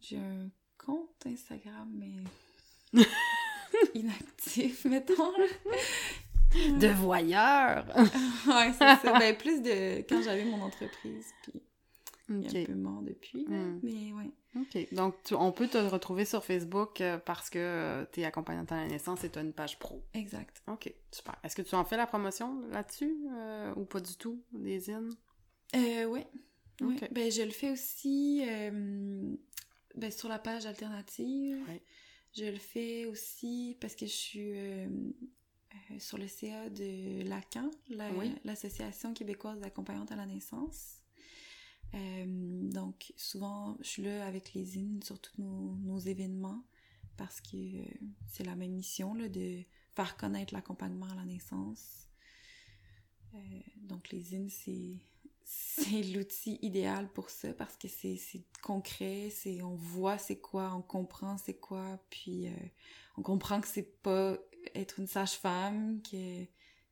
J'ai 0.00 0.18
un 0.18 0.50
compte 0.78 1.26
Instagram, 1.26 1.88
mais 1.94 3.02
inactif, 3.94 4.84
mettons. 4.84 5.32
De 6.78 6.88
voyeur. 6.88 7.86
ouais, 8.46 8.72
c'est 8.72 8.78
ça. 8.78 9.18
Ben, 9.18 9.36
plus 9.36 9.60
de 9.62 9.98
quand 10.08 10.22
j'avais 10.22 10.44
mon 10.44 10.62
entreprise, 10.62 11.26
puis 11.42 11.60
il 12.28 12.56
est 12.56 12.62
un 12.62 12.66
peu 12.66 12.74
mort 12.74 13.02
depuis, 13.02 13.44
Hmm. 13.46 13.80
mais 13.82 14.12
ouais. 14.12 14.30
OK. 14.56 14.94
Donc, 14.94 15.14
tu- 15.24 15.34
on 15.34 15.50
peut 15.50 15.66
te 15.68 15.78
retrouver 15.78 16.24
sur 16.26 16.44
Facebook 16.44 17.00
euh, 17.00 17.18
parce 17.18 17.48
que 17.50 18.06
tu 18.12 18.20
es 18.20 18.24
accompagnante 18.24 18.70
à 18.72 18.76
la 18.76 18.86
naissance 18.88 19.24
et 19.24 19.30
tu 19.30 19.38
as 19.38 19.42
une 19.42 19.52
page 19.54 19.78
pro. 19.78 20.02
Exact. 20.14 20.62
OK, 20.68 20.92
super. 21.10 21.36
Est-ce 21.42 21.56
que 21.56 21.62
tu 21.62 21.74
en 21.74 21.84
fais 21.84 21.96
la 21.96 22.06
promotion 22.06 22.60
là-dessus 22.70 23.16
euh, 23.34 23.72
ou 23.76 23.84
pas 23.86 24.00
du 24.00 24.14
tout, 24.16 24.42
des 24.52 24.78
zines? 24.80 25.10
Euh, 25.74 26.04
ouais. 26.04 26.26
Ouais. 26.82 26.96
Ben, 27.12 27.30
je 27.30 27.42
le 27.42 27.50
fais 27.50 27.70
aussi 27.70 28.42
euh, 28.46 29.34
ben, 29.94 30.10
sur 30.10 30.28
la 30.28 30.38
page 30.38 30.66
alternative. 30.66 31.58
Ouais. 31.68 31.82
Je 32.36 32.44
le 32.46 32.58
fais 32.58 33.06
aussi 33.06 33.76
parce 33.80 33.94
que 33.94 34.06
je 34.06 34.12
suis 34.12 34.52
euh, 35.90 35.98
sur 35.98 36.18
le 36.18 36.28
CA 36.28 36.68
de 36.70 37.22
l'ACAN, 37.28 37.70
la- 37.88 38.12
Oui. 38.14 38.34
l'Association 38.44 39.14
québécoise 39.14 39.60
d'accompagnantes 39.60 40.12
à 40.12 40.16
la 40.16 40.26
naissance. 40.26 40.98
Euh, 41.94 42.24
donc, 42.70 43.12
souvent, 43.16 43.76
je 43.80 43.88
suis 43.88 44.02
là 44.02 44.26
avec 44.26 44.54
les 44.54 44.64
zines 44.64 45.02
sur 45.02 45.20
tous 45.20 45.40
nos, 45.40 45.74
nos 45.76 45.98
événements 45.98 46.62
parce 47.16 47.40
que 47.40 47.56
euh, 47.56 47.84
c'est 48.26 48.44
la 48.44 48.56
même 48.56 48.72
mission 48.72 49.12
là, 49.14 49.28
de 49.28 49.62
faire 49.94 50.16
connaître 50.16 50.54
l'accompagnement 50.54 51.06
à 51.10 51.14
la 51.14 51.24
naissance. 51.24 52.08
Euh, 53.34 53.38
donc, 53.82 54.10
les 54.10 54.20
zines, 54.20 54.48
c'est 54.48 56.02
l'outil 56.14 56.58
idéal 56.62 57.10
pour 57.12 57.28
ça 57.28 57.52
parce 57.52 57.76
que 57.76 57.88
c'est 57.88 58.18
concret, 58.62 59.28
c'est 59.30 59.60
on 59.62 59.74
voit 59.74 60.16
c'est 60.16 60.40
quoi, 60.40 60.74
on 60.74 60.80
comprend 60.82 61.36
c'est 61.36 61.58
quoi, 61.58 61.98
puis 62.08 62.46
on 63.18 63.22
comprend 63.22 63.60
que 63.60 63.68
c'est 63.68 64.00
pas 64.02 64.38
être 64.74 64.98
une 64.98 65.06
sage-femme, 65.06 66.02
que, 66.02 66.44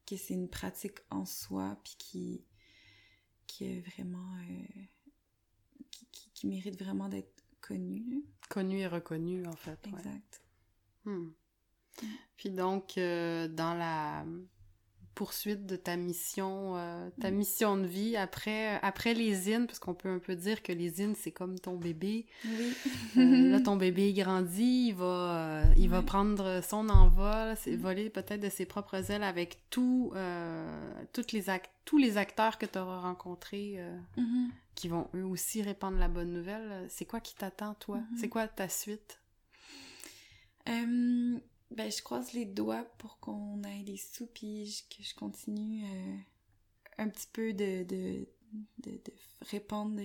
que 0.07 0.17
c'est 0.17 0.35
une 0.35 0.49
pratique 0.49 0.99
en 1.11 1.25
soi, 1.25 1.79
puis 1.85 1.95
qui, 1.99 2.45
qui 3.47 3.65
est 3.65 3.81
vraiment 3.81 4.35
euh, 4.49 4.83
qui, 5.91 6.07
qui, 6.11 6.31
qui 6.31 6.47
mérite 6.47 6.79
vraiment 6.79 7.09
d'être 7.09 7.45
connue. 7.61 8.25
Connu 8.49 8.81
et 8.81 8.87
reconnu, 8.87 9.47
en 9.47 9.57
fait. 9.57 9.79
ouais. 9.87 9.99
Exact. 9.99 10.43
Hmm. 11.05 11.31
Puis 12.37 12.51
donc, 12.51 12.97
euh, 12.99 13.49
dans 13.49 13.75
la 13.75 14.25
poursuite 15.15 15.67
de 15.67 15.77
ta 15.77 15.97
mission, 15.97 16.77
euh, 16.77 17.11
ta 17.21 17.31
Mm. 17.31 17.35
mission 17.35 17.77
de 17.77 17.87
vie 17.87 18.17
après, 18.17 18.79
après 18.83 19.13
les 19.15 19.51
parce 19.67 19.79
qu'on 19.79 19.95
peut 19.95 20.09
un 20.09 20.19
peu 20.19 20.35
dire 20.35 20.63
que 20.63 20.73
les 20.73 21.01
c'est 21.17 21.31
comme 21.33 21.59
ton 21.59 21.77
bébé. 21.77 22.27
Oui. 22.45 22.73
Euh, 23.19 23.51
là, 23.51 23.61
ton 23.65 23.77
bébé 23.77 24.13
grandit, 24.13 24.89
il 24.89 24.95
va, 24.95 25.05
euh, 25.05 25.65
il 25.77 25.89
va 25.89 26.03
prendre 26.03 26.61
son 26.63 26.89
envol, 26.89 27.57
Mm. 27.77 27.81
voler 27.81 28.11
peut-être 28.11 28.41
de 28.41 28.49
ses 28.49 28.65
propres 28.67 29.11
ailes 29.11 29.23
avec 29.23 29.59
tout, 29.71 30.13
toutes 31.13 31.33
les 31.33 31.51
act- 31.51 31.71
tous 31.85 31.99
les 31.99 32.17
acteurs 32.17 32.57
que 32.59 32.67
tu 32.67 32.79
auras 32.79 33.01
rencontrés 33.01 33.79
Mhm. 34.17 34.51
qui 34.75 34.89
vont 34.89 35.09
eux 35.15 35.25
aussi 35.25 35.61
répandre 35.63 35.99
la 35.99 36.09
bonne 36.09 36.33
nouvelle. 36.33 36.87
C'est 36.89 37.05
quoi 37.05 37.21
qui 37.21 37.35
t'attend, 37.35 37.75
toi? 37.75 37.97
Mhm. 37.99 38.17
C'est 38.19 38.29
quoi 38.29 38.47
ta 38.49 38.69
suite? 38.69 39.19
Ben, 41.71 41.91
je 41.91 42.03
croise 42.03 42.33
les 42.33 42.45
doigts 42.47 42.85
pour 42.99 43.19
qu'on 43.21 43.63
ait 43.65 43.83
des 43.83 43.97
sous, 43.97 44.27
puis 44.27 44.67
je- 44.67 44.83
que 44.97 45.03
je 45.03 45.15
continue 45.15 45.85
euh, 45.85 46.17
un 46.99 47.09
petit 47.09 47.29
peu 47.33 47.53
de, 47.53 47.85
de, 47.85 48.27
de, 48.79 48.91
de 48.91 49.13
répandre 49.43 50.01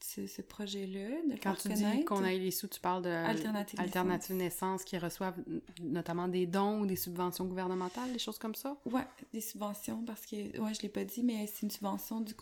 ce, 0.00 0.26
ce 0.28 0.42
projet-là, 0.42 1.08
de 1.34 1.40
Quand 1.42 1.54
tu 1.56 1.68
dis 1.70 2.04
qu'on 2.04 2.22
aille 2.22 2.38
les 2.38 2.50
sous, 2.52 2.68
tu 2.68 2.78
parles 2.78 3.02
de 3.02 3.08
Alternative 3.08 3.80
Alternative 3.80 4.36
naissance 4.36 4.84
qui 4.84 4.96
reçoivent 4.96 5.42
notamment 5.82 6.28
des 6.28 6.46
dons 6.46 6.80
ou 6.82 6.86
des 6.86 6.94
subventions 6.96 7.44
gouvernementales, 7.44 8.12
des 8.12 8.18
choses 8.20 8.38
comme 8.38 8.54
ça? 8.54 8.78
Ouais, 8.86 9.06
des 9.32 9.40
subventions, 9.40 10.04
parce 10.04 10.24
que, 10.24 10.36
ouais, 10.60 10.74
je 10.74 10.82
l'ai 10.82 10.88
pas 10.88 11.04
dit, 11.04 11.24
mais 11.24 11.46
c'est 11.48 11.62
une 11.62 11.70
subvention 11.72 12.20
du, 12.20 12.34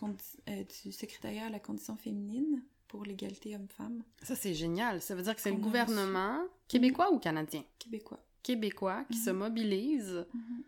euh, 0.49 0.63
du 0.83 0.91
secrétariat 0.91 1.47
à 1.47 1.49
la 1.49 1.59
condition 1.59 1.97
féminine 1.97 2.63
pour 2.95 3.05
l'égalité 3.05 3.55
homme-femme 3.55 4.03
Ça, 4.23 4.35
c'est 4.35 4.53
génial. 4.53 5.01
Ça 5.01 5.15
veut 5.15 5.21
dire 5.23 5.35
que 5.35 5.41
c'est 5.41 5.51
le 5.51 5.57
a 5.57 5.59
gouvernement 5.59 6.39
québécois 6.67 7.11
ou 7.11 7.19
canadien? 7.19 7.63
québécois. 7.77 8.19
Québécois 8.41 9.03
qui 9.11 9.17
Mhm. 9.19 9.23
se 9.25 9.29
mobilise. 9.31 10.25
Mhm. 10.33 10.63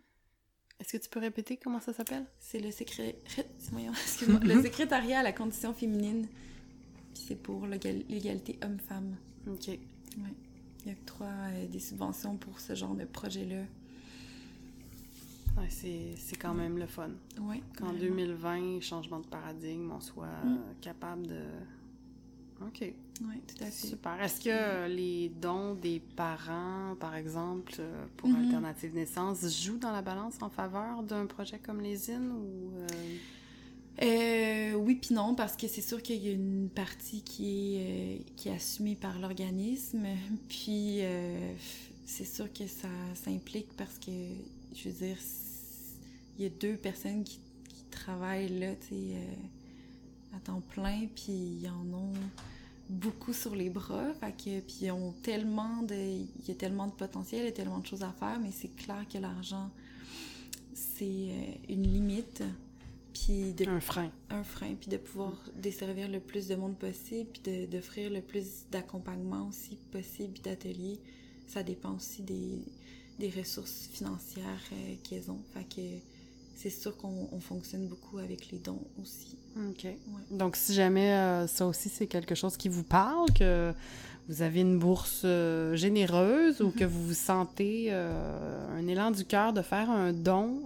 Est-ce 0.80 0.98
que 0.98 1.04
tu 1.04 1.10
peux 1.10 1.20
répéter 1.20 1.58
comment 1.58 1.80
ça 1.80 1.94
s'appelle? 1.94 2.26
C'est 2.40 2.60
le 2.60 2.72
secré... 2.72 3.18
le 4.44 4.62
secrétariat 4.62 5.20
à 5.20 5.24
la 5.24 5.32
condition 5.32 5.74
féminine, 5.74 6.28
c'est 7.14 7.42
pour 7.42 7.66
l'égal- 7.66 8.04
l'égalité 8.10 8.60
homme-femme. 8.64 9.16
OK. 9.48 9.68
Ouais. 9.70 10.34
Il 10.86 10.92
octroie 10.92 11.28
euh, 11.28 11.68
des 11.68 11.80
subventions 11.80 12.36
pour 12.38 12.60
ce 12.60 12.76
genre 12.76 12.94
de 12.96 13.06
projet-là. 13.06 13.64
Ouais, 15.58 15.70
c'est 15.70 16.36
quand 16.36 16.54
même 16.54 16.78
le 16.78 16.86
fun. 16.86 17.10
Ouais. 17.40 17.62
Qu'en 17.78 17.88
vraiment. 17.88 18.00
2020, 18.16 18.80
changement 18.82 19.20
de 19.20 19.26
paradigme, 19.28 19.92
on 19.92 20.00
soit 20.00 20.28
Mm. 20.46 20.60
capable 20.82 21.26
de... 21.28 21.42
OK. 22.62 22.82
Ouais, 22.82 23.42
tout 23.48 23.64
à 23.64 23.68
fait. 23.68 23.88
Super. 23.88 24.22
Est-ce 24.22 24.42
que 24.42 24.50
euh, 24.52 24.88
les 24.88 25.30
dons 25.30 25.74
des 25.76 26.00
parents, 26.16 26.96
par 27.00 27.16
exemple, 27.16 27.74
euh, 27.80 28.06
pour 28.18 28.30
Mhm. 28.30 28.46
Alternative 28.46 28.94
Naissance, 28.96 29.64
jouent 29.64 29.78
dans 29.80 29.92
la 29.92 30.02
balance 30.02 30.36
en 30.42 30.50
faveur 30.50 31.04
d'un 31.04 31.26
projet 31.26 31.60
comme 31.60 31.82
les 31.82 32.10
IN 32.12 32.22
ou... 32.32 32.72
euh, 32.78 32.88
Euh, 34.04 34.74
oui 34.76 34.96
puis 34.96 35.16
non, 35.16 35.34
parce 35.34 35.58
que 35.58 35.68
c'est 35.68 35.82
sûr 35.82 36.04
qu'il 36.04 36.24
y 36.24 36.30
a 36.30 36.32
une 36.32 36.70
partie 36.70 37.24
qui 37.24 37.78
est, 37.78 37.80
euh, 37.80 38.18
qui 38.36 38.50
est 38.50 38.54
assumée 38.54 38.96
par 38.96 39.18
l'organisme, 39.20 40.06
puis 40.50 40.98
euh, 41.02 41.54
c'est 42.06 42.26
sûr 42.26 42.52
que 42.54 42.68
ça, 42.68 42.90
ça 43.16 43.32
implique 43.32 43.74
parce 43.76 43.98
que, 43.98 44.12
je 44.76 44.90
veux 44.90 44.96
dire, 44.96 45.18
il 46.38 46.44
y 46.44 46.46
a 46.46 46.50
deux 46.50 46.76
personnes 46.78 47.24
qui, 47.24 47.40
qui 47.70 47.84
travaillent 47.90 48.60
là, 48.60 48.76
tu 48.76 48.88
sais, 48.90 49.16
à 50.36 50.40
temps 50.40 50.62
plein, 50.70 51.08
puis 51.16 51.60
ils 51.62 51.70
en 51.70 51.94
ont 51.94 52.14
beaucoup 52.90 53.34
sur 53.34 53.56
les 53.56 53.70
bras, 53.70 54.14
fait 54.20 54.32
que, 54.32 54.60
puis 54.62 54.78
ils 54.82 54.92
ont 54.92 55.14
tellement 55.24 55.84
de, 55.84 55.96
il 55.96 56.48
y 56.48 56.52
a 56.52 56.56
tellement 56.56 56.88
de 56.88 56.94
potentiel, 56.94 57.42
il 57.42 57.46
y 57.46 57.50
a 57.50 57.52
tellement 57.52 57.80
de 57.80 57.86
choses 57.86 58.04
à 58.04 58.12
faire, 58.12 58.40
mais 58.40 58.52
c'est 58.52 58.74
clair 58.76 59.06
que 59.12 59.18
l'argent, 59.18 59.70
c'est 60.74 61.06
euh, 61.06 61.52
une 61.70 61.84
limite, 61.84 62.44
puis 63.14 63.54
de 63.54 63.68
un 63.68 63.80
frein? 63.80 64.12
un 64.30 64.44
frein, 64.44 64.76
puis 64.80 64.90
de 64.90 64.98
pouvoir 64.98 65.34
desservir 65.56 66.08
le 66.08 66.20
plus 66.20 66.48
de 66.48 66.56
monde 66.56 66.78
possible, 66.78 67.30
puis 67.32 67.68
d'offrir 67.68 68.10
le 68.12 68.22
plus 68.22 68.66
d'accompagnement 68.72 69.48
aussi 69.48 69.78
possible, 69.92 70.34
puis 70.34 70.42
d'ateliers. 70.44 71.00
Ça 71.48 71.64
dépend 71.64 71.96
aussi 71.96 72.22
des, 72.22 72.62
des 73.20 73.30
ressources 73.30 73.90
financières 73.92 74.62
euh, 74.74 74.96
qu'elles 75.04 75.32
ont. 75.32 75.42
Fait 75.54 75.64
que 75.64 75.82
c'est 76.58 76.70
sûr 76.72 76.98
qu'on 76.98 77.30
on 77.32 77.40
fonctionne 77.40 77.88
beaucoup 77.88 78.18
avec 78.18 78.52
les 78.52 78.58
dons 78.58 78.82
aussi. 79.02 79.38
OK. 79.56 79.88
Donc, 80.32 80.56
si 80.56 80.74
jamais 80.74 81.14
euh, 81.14 81.48
ça 81.48 81.68
aussi, 81.68 81.90
c'est 81.90 82.08
quelque 82.08 82.36
chose 82.36 82.58
qui 82.58 82.68
vous 82.68 82.84
parle, 82.84 83.32
que 83.34 83.74
vous 84.28 84.42
avez 84.42 84.62
une 84.62 84.80
bourse 84.80 85.22
euh, 85.24 85.76
généreuse 85.76 86.62
ou 86.62 86.72
que 86.72 86.84
vous 86.84 87.08
vous 87.08 87.14
sentez 87.14 87.88
euh, 87.90 88.78
un 88.78 88.88
élan 88.88 89.12
du 89.12 89.24
cœur 89.24 89.54
de 89.54 89.62
faire 89.62 89.90
un 89.90 90.14
don 90.14 90.62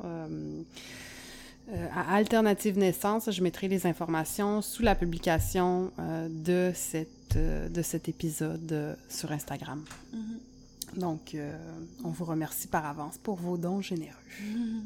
à 1.94 2.16
Alternative 2.16 2.78
Naissance, 2.78 3.32
je 3.32 3.42
mettrai 3.42 3.70
les 3.70 3.86
informations 3.86 4.62
sous 4.62 4.84
la 4.84 4.94
publication 4.94 5.92
de, 6.30 6.72
cette, 6.76 7.38
de 7.38 7.82
cet 7.82 8.10
épisode 8.10 8.98
sur 9.08 9.32
Instagram. 9.32 9.82
Mhm. 10.12 10.51
Donc, 10.96 11.36
euh, 11.36 11.58
on 12.04 12.10
vous 12.10 12.26
remercie 12.26 12.68
par 12.68 12.86
avance 12.86 13.18
pour 13.18 13.36
vos 13.36 13.58
dons 13.58 13.82
généreux. 13.82 14.16
Mhm. 14.42 14.84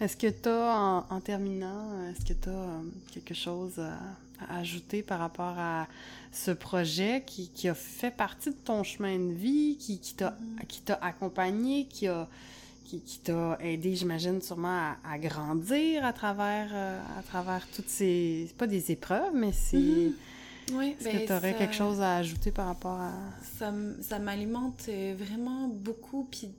Est-ce 0.00 0.16
que 0.16 0.28
tu 0.28 0.48
as, 0.48 0.78
en, 0.78 1.06
en 1.10 1.20
terminant, 1.20 2.06
est-ce 2.10 2.24
que 2.24 2.32
tu 2.38 2.48
as 2.48 2.80
quelque 3.12 3.34
chose 3.34 3.78
à, 3.78 3.98
à 4.48 4.58
ajouter 4.58 5.02
par 5.02 5.18
rapport 5.18 5.58
à 5.58 5.88
ce 6.30 6.52
projet 6.52 7.24
qui, 7.26 7.48
qui 7.48 7.68
a 7.68 7.74
fait 7.74 8.10
partie 8.12 8.50
de 8.50 8.56
ton 8.64 8.84
chemin 8.84 9.18
de 9.18 9.32
vie, 9.32 9.76
qui, 9.78 9.98
qui 9.98 10.14
t'a 10.14 10.36
Mhm. 10.40 10.66
t'a 10.84 10.94
accompagné, 11.02 11.86
qui 11.86 12.06
a 12.06 12.28
qui, 12.84 13.00
qui 13.00 13.18
t'a 13.18 13.58
aidé, 13.60 13.94
j'imagine, 13.96 14.40
sûrement 14.40 14.68
à, 14.68 14.96
à 15.12 15.18
grandir 15.18 16.06
à 16.06 16.14
travers, 16.14 16.70
euh, 16.72 16.98
à 17.18 17.22
travers 17.22 17.66
toutes 17.74 17.90
ces... 17.90 18.50
pas 18.56 18.66
des 18.66 18.90
épreuves, 18.92 19.34
mais 19.34 19.52
c'est... 19.52 19.76
Mhm. 19.76 20.12
Oui, 20.72 20.94
Est-ce 21.00 21.08
que 21.08 21.26
tu 21.26 21.32
aurais 21.32 21.54
quelque 21.56 21.74
chose 21.74 22.00
à 22.00 22.16
ajouter 22.16 22.50
par 22.50 22.66
rapport 22.66 22.98
à... 23.00 23.12
Ça, 23.58 23.72
ça 24.02 24.18
m'alimente 24.18 24.84
euh, 24.88 25.14
vraiment 25.18 25.68
beaucoup. 25.68 26.26
Puis, 26.30 26.50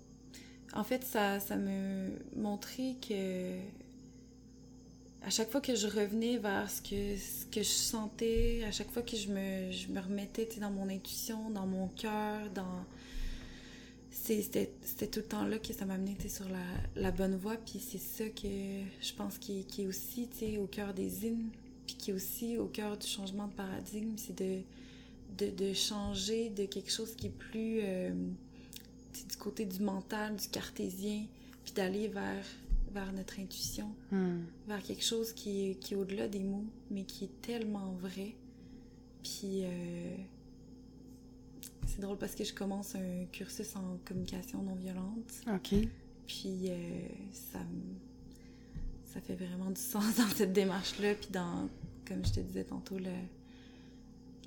en 0.73 0.83
fait, 0.83 1.03
ça, 1.03 1.39
ça 1.39 1.55
me 1.55 2.09
montrait 2.35 2.95
que 3.07 3.57
à 5.21 5.29
chaque 5.29 5.51
fois 5.51 5.59
que 5.61 5.75
je 5.75 5.85
revenais 5.87 6.37
vers 6.37 6.69
ce 6.71 6.81
que, 6.81 7.17
ce 7.17 7.45
que 7.45 7.61
je 7.61 7.69
sentais, 7.69 8.63
à 8.67 8.71
chaque 8.71 8.89
fois 8.89 9.01
que 9.01 9.17
je 9.17 9.27
me, 9.29 9.71
je 9.71 9.87
me 9.89 9.99
remettais 9.99 10.47
dans 10.59 10.71
mon 10.71 10.87
intuition, 10.89 11.49
dans 11.49 11.67
mon 11.67 11.87
cœur, 11.89 12.49
dans. 12.55 12.85
c'est- 14.11 14.41
C'était 14.41 14.71
c'était 14.83 15.07
tout 15.07 15.19
le 15.19 15.25
temps 15.25 15.43
là 15.43 15.59
que 15.59 15.73
ça 15.73 15.85
m'amenait 15.85 16.15
sur 16.29 16.47
la, 16.49 17.01
la 17.01 17.11
bonne 17.11 17.35
voie. 17.35 17.57
Puis 17.57 17.79
c'est 17.79 17.99
ça 17.99 18.29
que 18.29 18.47
je 18.47 19.13
pense 19.17 19.37
qui, 19.37 19.59
est- 19.59 19.63
qui 19.63 19.83
est 19.83 19.87
aussi 19.87 20.29
au 20.57 20.67
cœur 20.67 20.93
des 20.93 21.25
hymnes, 21.27 21.49
qui 22.09 22.13
est 22.13 22.13
aussi 22.13 22.57
au 22.57 22.65
cœur 22.67 22.97
du 22.97 23.05
changement 23.07 23.47
de 23.47 23.53
paradigme. 23.53 24.13
C'est 24.17 24.37
de, 24.37 24.61
de, 25.37 25.51
de 25.51 25.73
changer 25.73 26.49
de 26.49 26.65
quelque 26.65 26.91
chose 26.91 27.13
qui 27.15 27.27
est 27.27 27.37
plus 27.37 27.79
euh, 27.83 28.11
du 29.29 29.37
côté 29.37 29.65
du 29.65 29.79
mental, 29.81 30.35
du 30.35 30.47
cartésien, 30.47 31.25
puis 31.63 31.73
d'aller 31.73 32.07
vers, 32.07 32.43
vers 32.93 33.11
notre 33.13 33.39
intuition, 33.39 33.89
Hmm. 34.11 34.39
vers 34.67 34.81
quelque 34.81 35.03
chose 35.03 35.33
qui 35.33 35.69
est, 35.71 35.75
qui 35.75 35.93
est 35.93 35.97
au-delà 35.97 36.27
des 36.27 36.39
mots, 36.43 36.65
mais 36.89 37.03
qui 37.03 37.25
est 37.25 37.41
tellement 37.41 37.93
vrai. 37.93 38.33
Puis 39.23 39.63
euh, 39.65 40.15
c'est 41.85 41.99
drôle 42.01 42.17
parce 42.17 42.33
que 42.35 42.43
je 42.43 42.53
commence 42.53 42.95
un 42.95 43.25
cursus 43.31 43.75
en 43.75 43.97
communication 44.05 44.61
non 44.63 44.75
violente, 44.75 45.31
OK. 45.47 45.75
puis 46.27 46.69
euh, 46.69 47.07
ça 47.33 47.59
me- 47.59 47.99
ça 49.13 49.19
fait 49.21 49.35
vraiment 49.35 49.71
du 49.71 49.81
sens 49.81 50.15
dans 50.17 50.27
cette 50.29 50.53
démarche-là, 50.53 51.15
puis 51.15 51.29
dans, 51.31 51.67
comme 52.09 52.25
je 52.25 52.33
te 52.33 52.39
disais 52.39 52.63
tantôt, 52.65 52.97
le, 52.97 53.13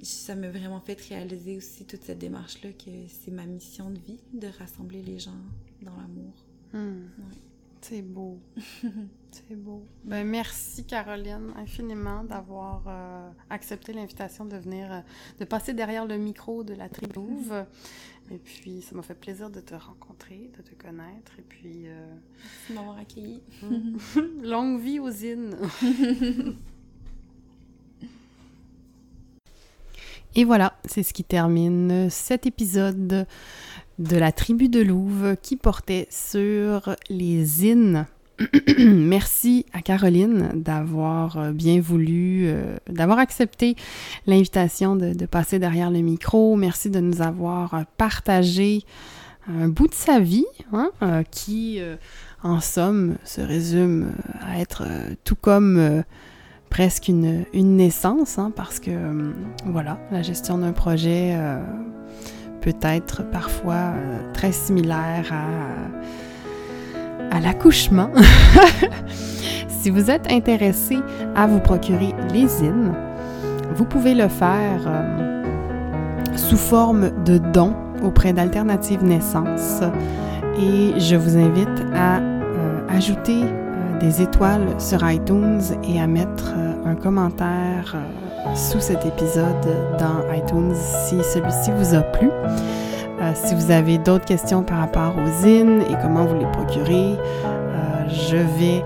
ça 0.02 0.34
m'a 0.34 0.50
vraiment 0.50 0.80
fait 0.80 1.00
réaliser 1.08 1.56
aussi 1.56 1.86
toute 1.86 2.02
cette 2.02 2.18
démarche-là 2.18 2.72
que 2.72 2.90
c'est 3.08 3.30
ma 3.30 3.46
mission 3.46 3.90
de 3.90 3.98
vie 3.98 4.20
de 4.34 4.48
rassembler 4.58 5.02
les 5.02 5.18
gens 5.18 5.40
dans 5.80 5.96
l'amour. 5.96 6.34
Hmm. 6.72 7.04
Ouais. 7.18 7.38
C'est 7.82 8.02
beau. 8.02 8.38
C'est 9.32 9.56
beau. 9.56 9.82
Ben, 10.04 10.24
merci, 10.24 10.84
Caroline, 10.84 11.52
infiniment 11.56 12.22
d'avoir 12.22 12.82
euh, 12.86 13.30
accepté 13.50 13.92
l'invitation 13.92 14.44
de 14.44 14.56
venir, 14.56 14.92
euh, 14.92 15.00
de 15.40 15.44
passer 15.44 15.72
derrière 15.72 16.06
le 16.06 16.16
micro 16.16 16.62
de 16.62 16.74
la 16.74 16.88
tribu 16.88 17.14
Louve. 17.14 17.64
Et 18.30 18.38
puis, 18.38 18.82
ça 18.82 18.94
m'a 18.94 19.02
fait 19.02 19.18
plaisir 19.18 19.50
de 19.50 19.60
te 19.60 19.74
rencontrer, 19.74 20.50
de 20.56 20.62
te 20.62 20.74
connaître. 20.74 21.32
Et 21.38 21.42
puis, 21.42 21.88
euh, 21.88 22.14
Merci 22.36 22.68
de 22.68 22.74
m'avoir 22.74 22.98
accueilli. 22.98 23.42
longue 24.42 24.80
vie 24.80 25.00
aux 25.00 25.10
îles. 25.10 25.56
Et 30.34 30.44
voilà, 30.44 30.74
c'est 30.86 31.02
ce 31.02 31.12
qui 31.12 31.24
termine 31.24 32.08
cet 32.08 32.46
épisode 32.46 33.26
de 33.98 34.16
la 34.16 34.32
tribu 34.32 34.68
de 34.68 34.80
Louve 34.80 35.36
qui 35.42 35.56
portait 35.56 36.08
sur 36.10 36.96
les 37.10 37.44
zines. 37.44 38.06
Merci 38.78 39.66
à 39.74 39.82
Caroline 39.82 40.50
d'avoir 40.54 41.36
euh, 41.36 41.52
bien 41.52 41.80
voulu, 41.80 42.44
euh, 42.46 42.76
d'avoir 42.88 43.18
accepté 43.18 43.76
l'invitation 44.26 44.96
de, 44.96 45.26
passer 45.26 45.58
derrière 45.58 45.90
le 45.90 46.00
micro. 46.00 46.56
Merci 46.56 46.88
de 46.88 47.00
nous 47.00 47.20
avoir 47.20 47.74
euh, 47.74 47.82
partagé 47.98 48.84
un 49.48 49.68
bout 49.68 49.88
de 49.88 49.94
sa 49.94 50.20
vie 50.20 50.46
hein, 50.72 50.90
euh, 51.02 51.22
qui, 51.30 51.80
euh, 51.80 51.96
en 52.42 52.60
somme, 52.60 53.16
se 53.24 53.40
résume 53.40 54.04
euh, 54.04 54.38
à 54.40 54.60
être 54.60 54.84
euh, 54.86 55.14
tout 55.24 55.34
comme 55.34 55.78
euh, 55.78 56.02
presque 56.72 57.08
une, 57.08 57.44
naissance, 57.52 58.38
hein, 58.38 58.50
parce 58.56 58.80
que, 58.80 58.90
euh, 58.90 59.34
voilà, 59.66 59.98
la 60.10 60.22
gestion 60.22 60.56
d'un 60.56 60.72
projet 60.72 61.34
euh, 61.34 61.60
peut 62.62 62.72
être 62.80 63.22
parfois 63.30 63.74
euh, 63.74 64.32
très 64.32 64.52
similaire 64.52 65.30
à, 67.30 67.40
l'accouchement. 67.40 68.08
si 69.68 69.90
vous 69.90 70.10
êtes 70.10 70.32
intéressé 70.32 70.96
à 71.36 71.46
vous 71.46 71.60
procurer 71.60 72.14
les 72.32 72.48
zines, 72.48 72.94
vous 73.74 73.84
pouvez 73.84 74.14
le 74.14 74.28
faire 74.28 74.80
sous 76.36 76.56
forme 76.56 77.10
de 77.24 77.36
dons 77.36 77.74
auprès 78.02 78.32
d'Alternative 78.32 79.04
Naissance. 79.04 79.82
Et 80.58 80.98
je 80.98 81.16
vous 81.16 81.36
invite 81.36 81.82
à 81.94 82.20
ajouter 82.88 83.44
étoiles 84.10 84.80
sur 84.80 85.08
iTunes 85.08 85.60
et 85.88 86.00
à 86.00 86.06
mettre 86.06 86.52
euh, 86.56 86.90
un 86.90 86.94
commentaire 86.94 87.94
euh, 87.94 88.54
sous 88.54 88.80
cet 88.80 89.06
épisode 89.06 89.66
dans 89.98 90.34
iTunes 90.34 90.74
si 90.74 91.22
celui-ci 91.22 91.70
vous 91.76 91.94
a 91.94 92.00
plu. 92.00 92.28
Euh, 92.30 93.32
si 93.34 93.54
vous 93.54 93.70
avez 93.70 93.98
d'autres 93.98 94.24
questions 94.24 94.62
par 94.62 94.78
rapport 94.78 95.14
aux 95.16 95.42
zines 95.42 95.82
et 95.82 95.94
comment 96.02 96.24
vous 96.24 96.38
les 96.38 96.50
procurer, 96.50 97.16
je 98.08 98.36
vais 98.36 98.84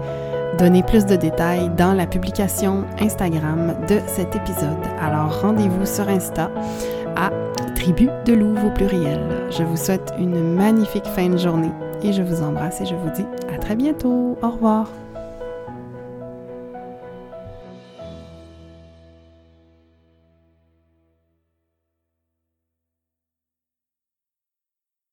donner 0.59 0.83
plus 0.83 1.05
de 1.05 1.17
détails 1.17 1.69
dans 1.77 1.93
la 1.93 2.07
publication 2.07 2.85
Instagram 3.01 3.75
de 3.89 3.99
cet 4.07 4.37
épisode. 4.37 4.79
Alors 5.01 5.41
rendez-vous 5.41 5.85
sur 5.85 6.09
Insta 6.09 6.51
à 7.17 7.31
Tribu 7.75 8.09
de 8.25 8.35
Louve 8.35 8.65
au 8.65 8.71
pluriel. 8.71 9.21
Je 9.51 9.65
vous 9.65 9.77
souhaite 9.77 10.13
une 10.19 10.55
magnifique 10.55 11.07
fin 11.07 11.29
de 11.29 11.37
journée 11.37 11.73
et 12.03 12.13
je 12.13 12.23
vous 12.23 12.43
embrasse 12.43 12.81
et 12.81 12.87
je 12.87 12.95
vous 12.95 13.11
dis 13.11 13.27
à 13.53 13.59
très 13.59 13.75
bientôt. 13.75 14.37
Au 14.43 14.51
revoir. 14.51 15.06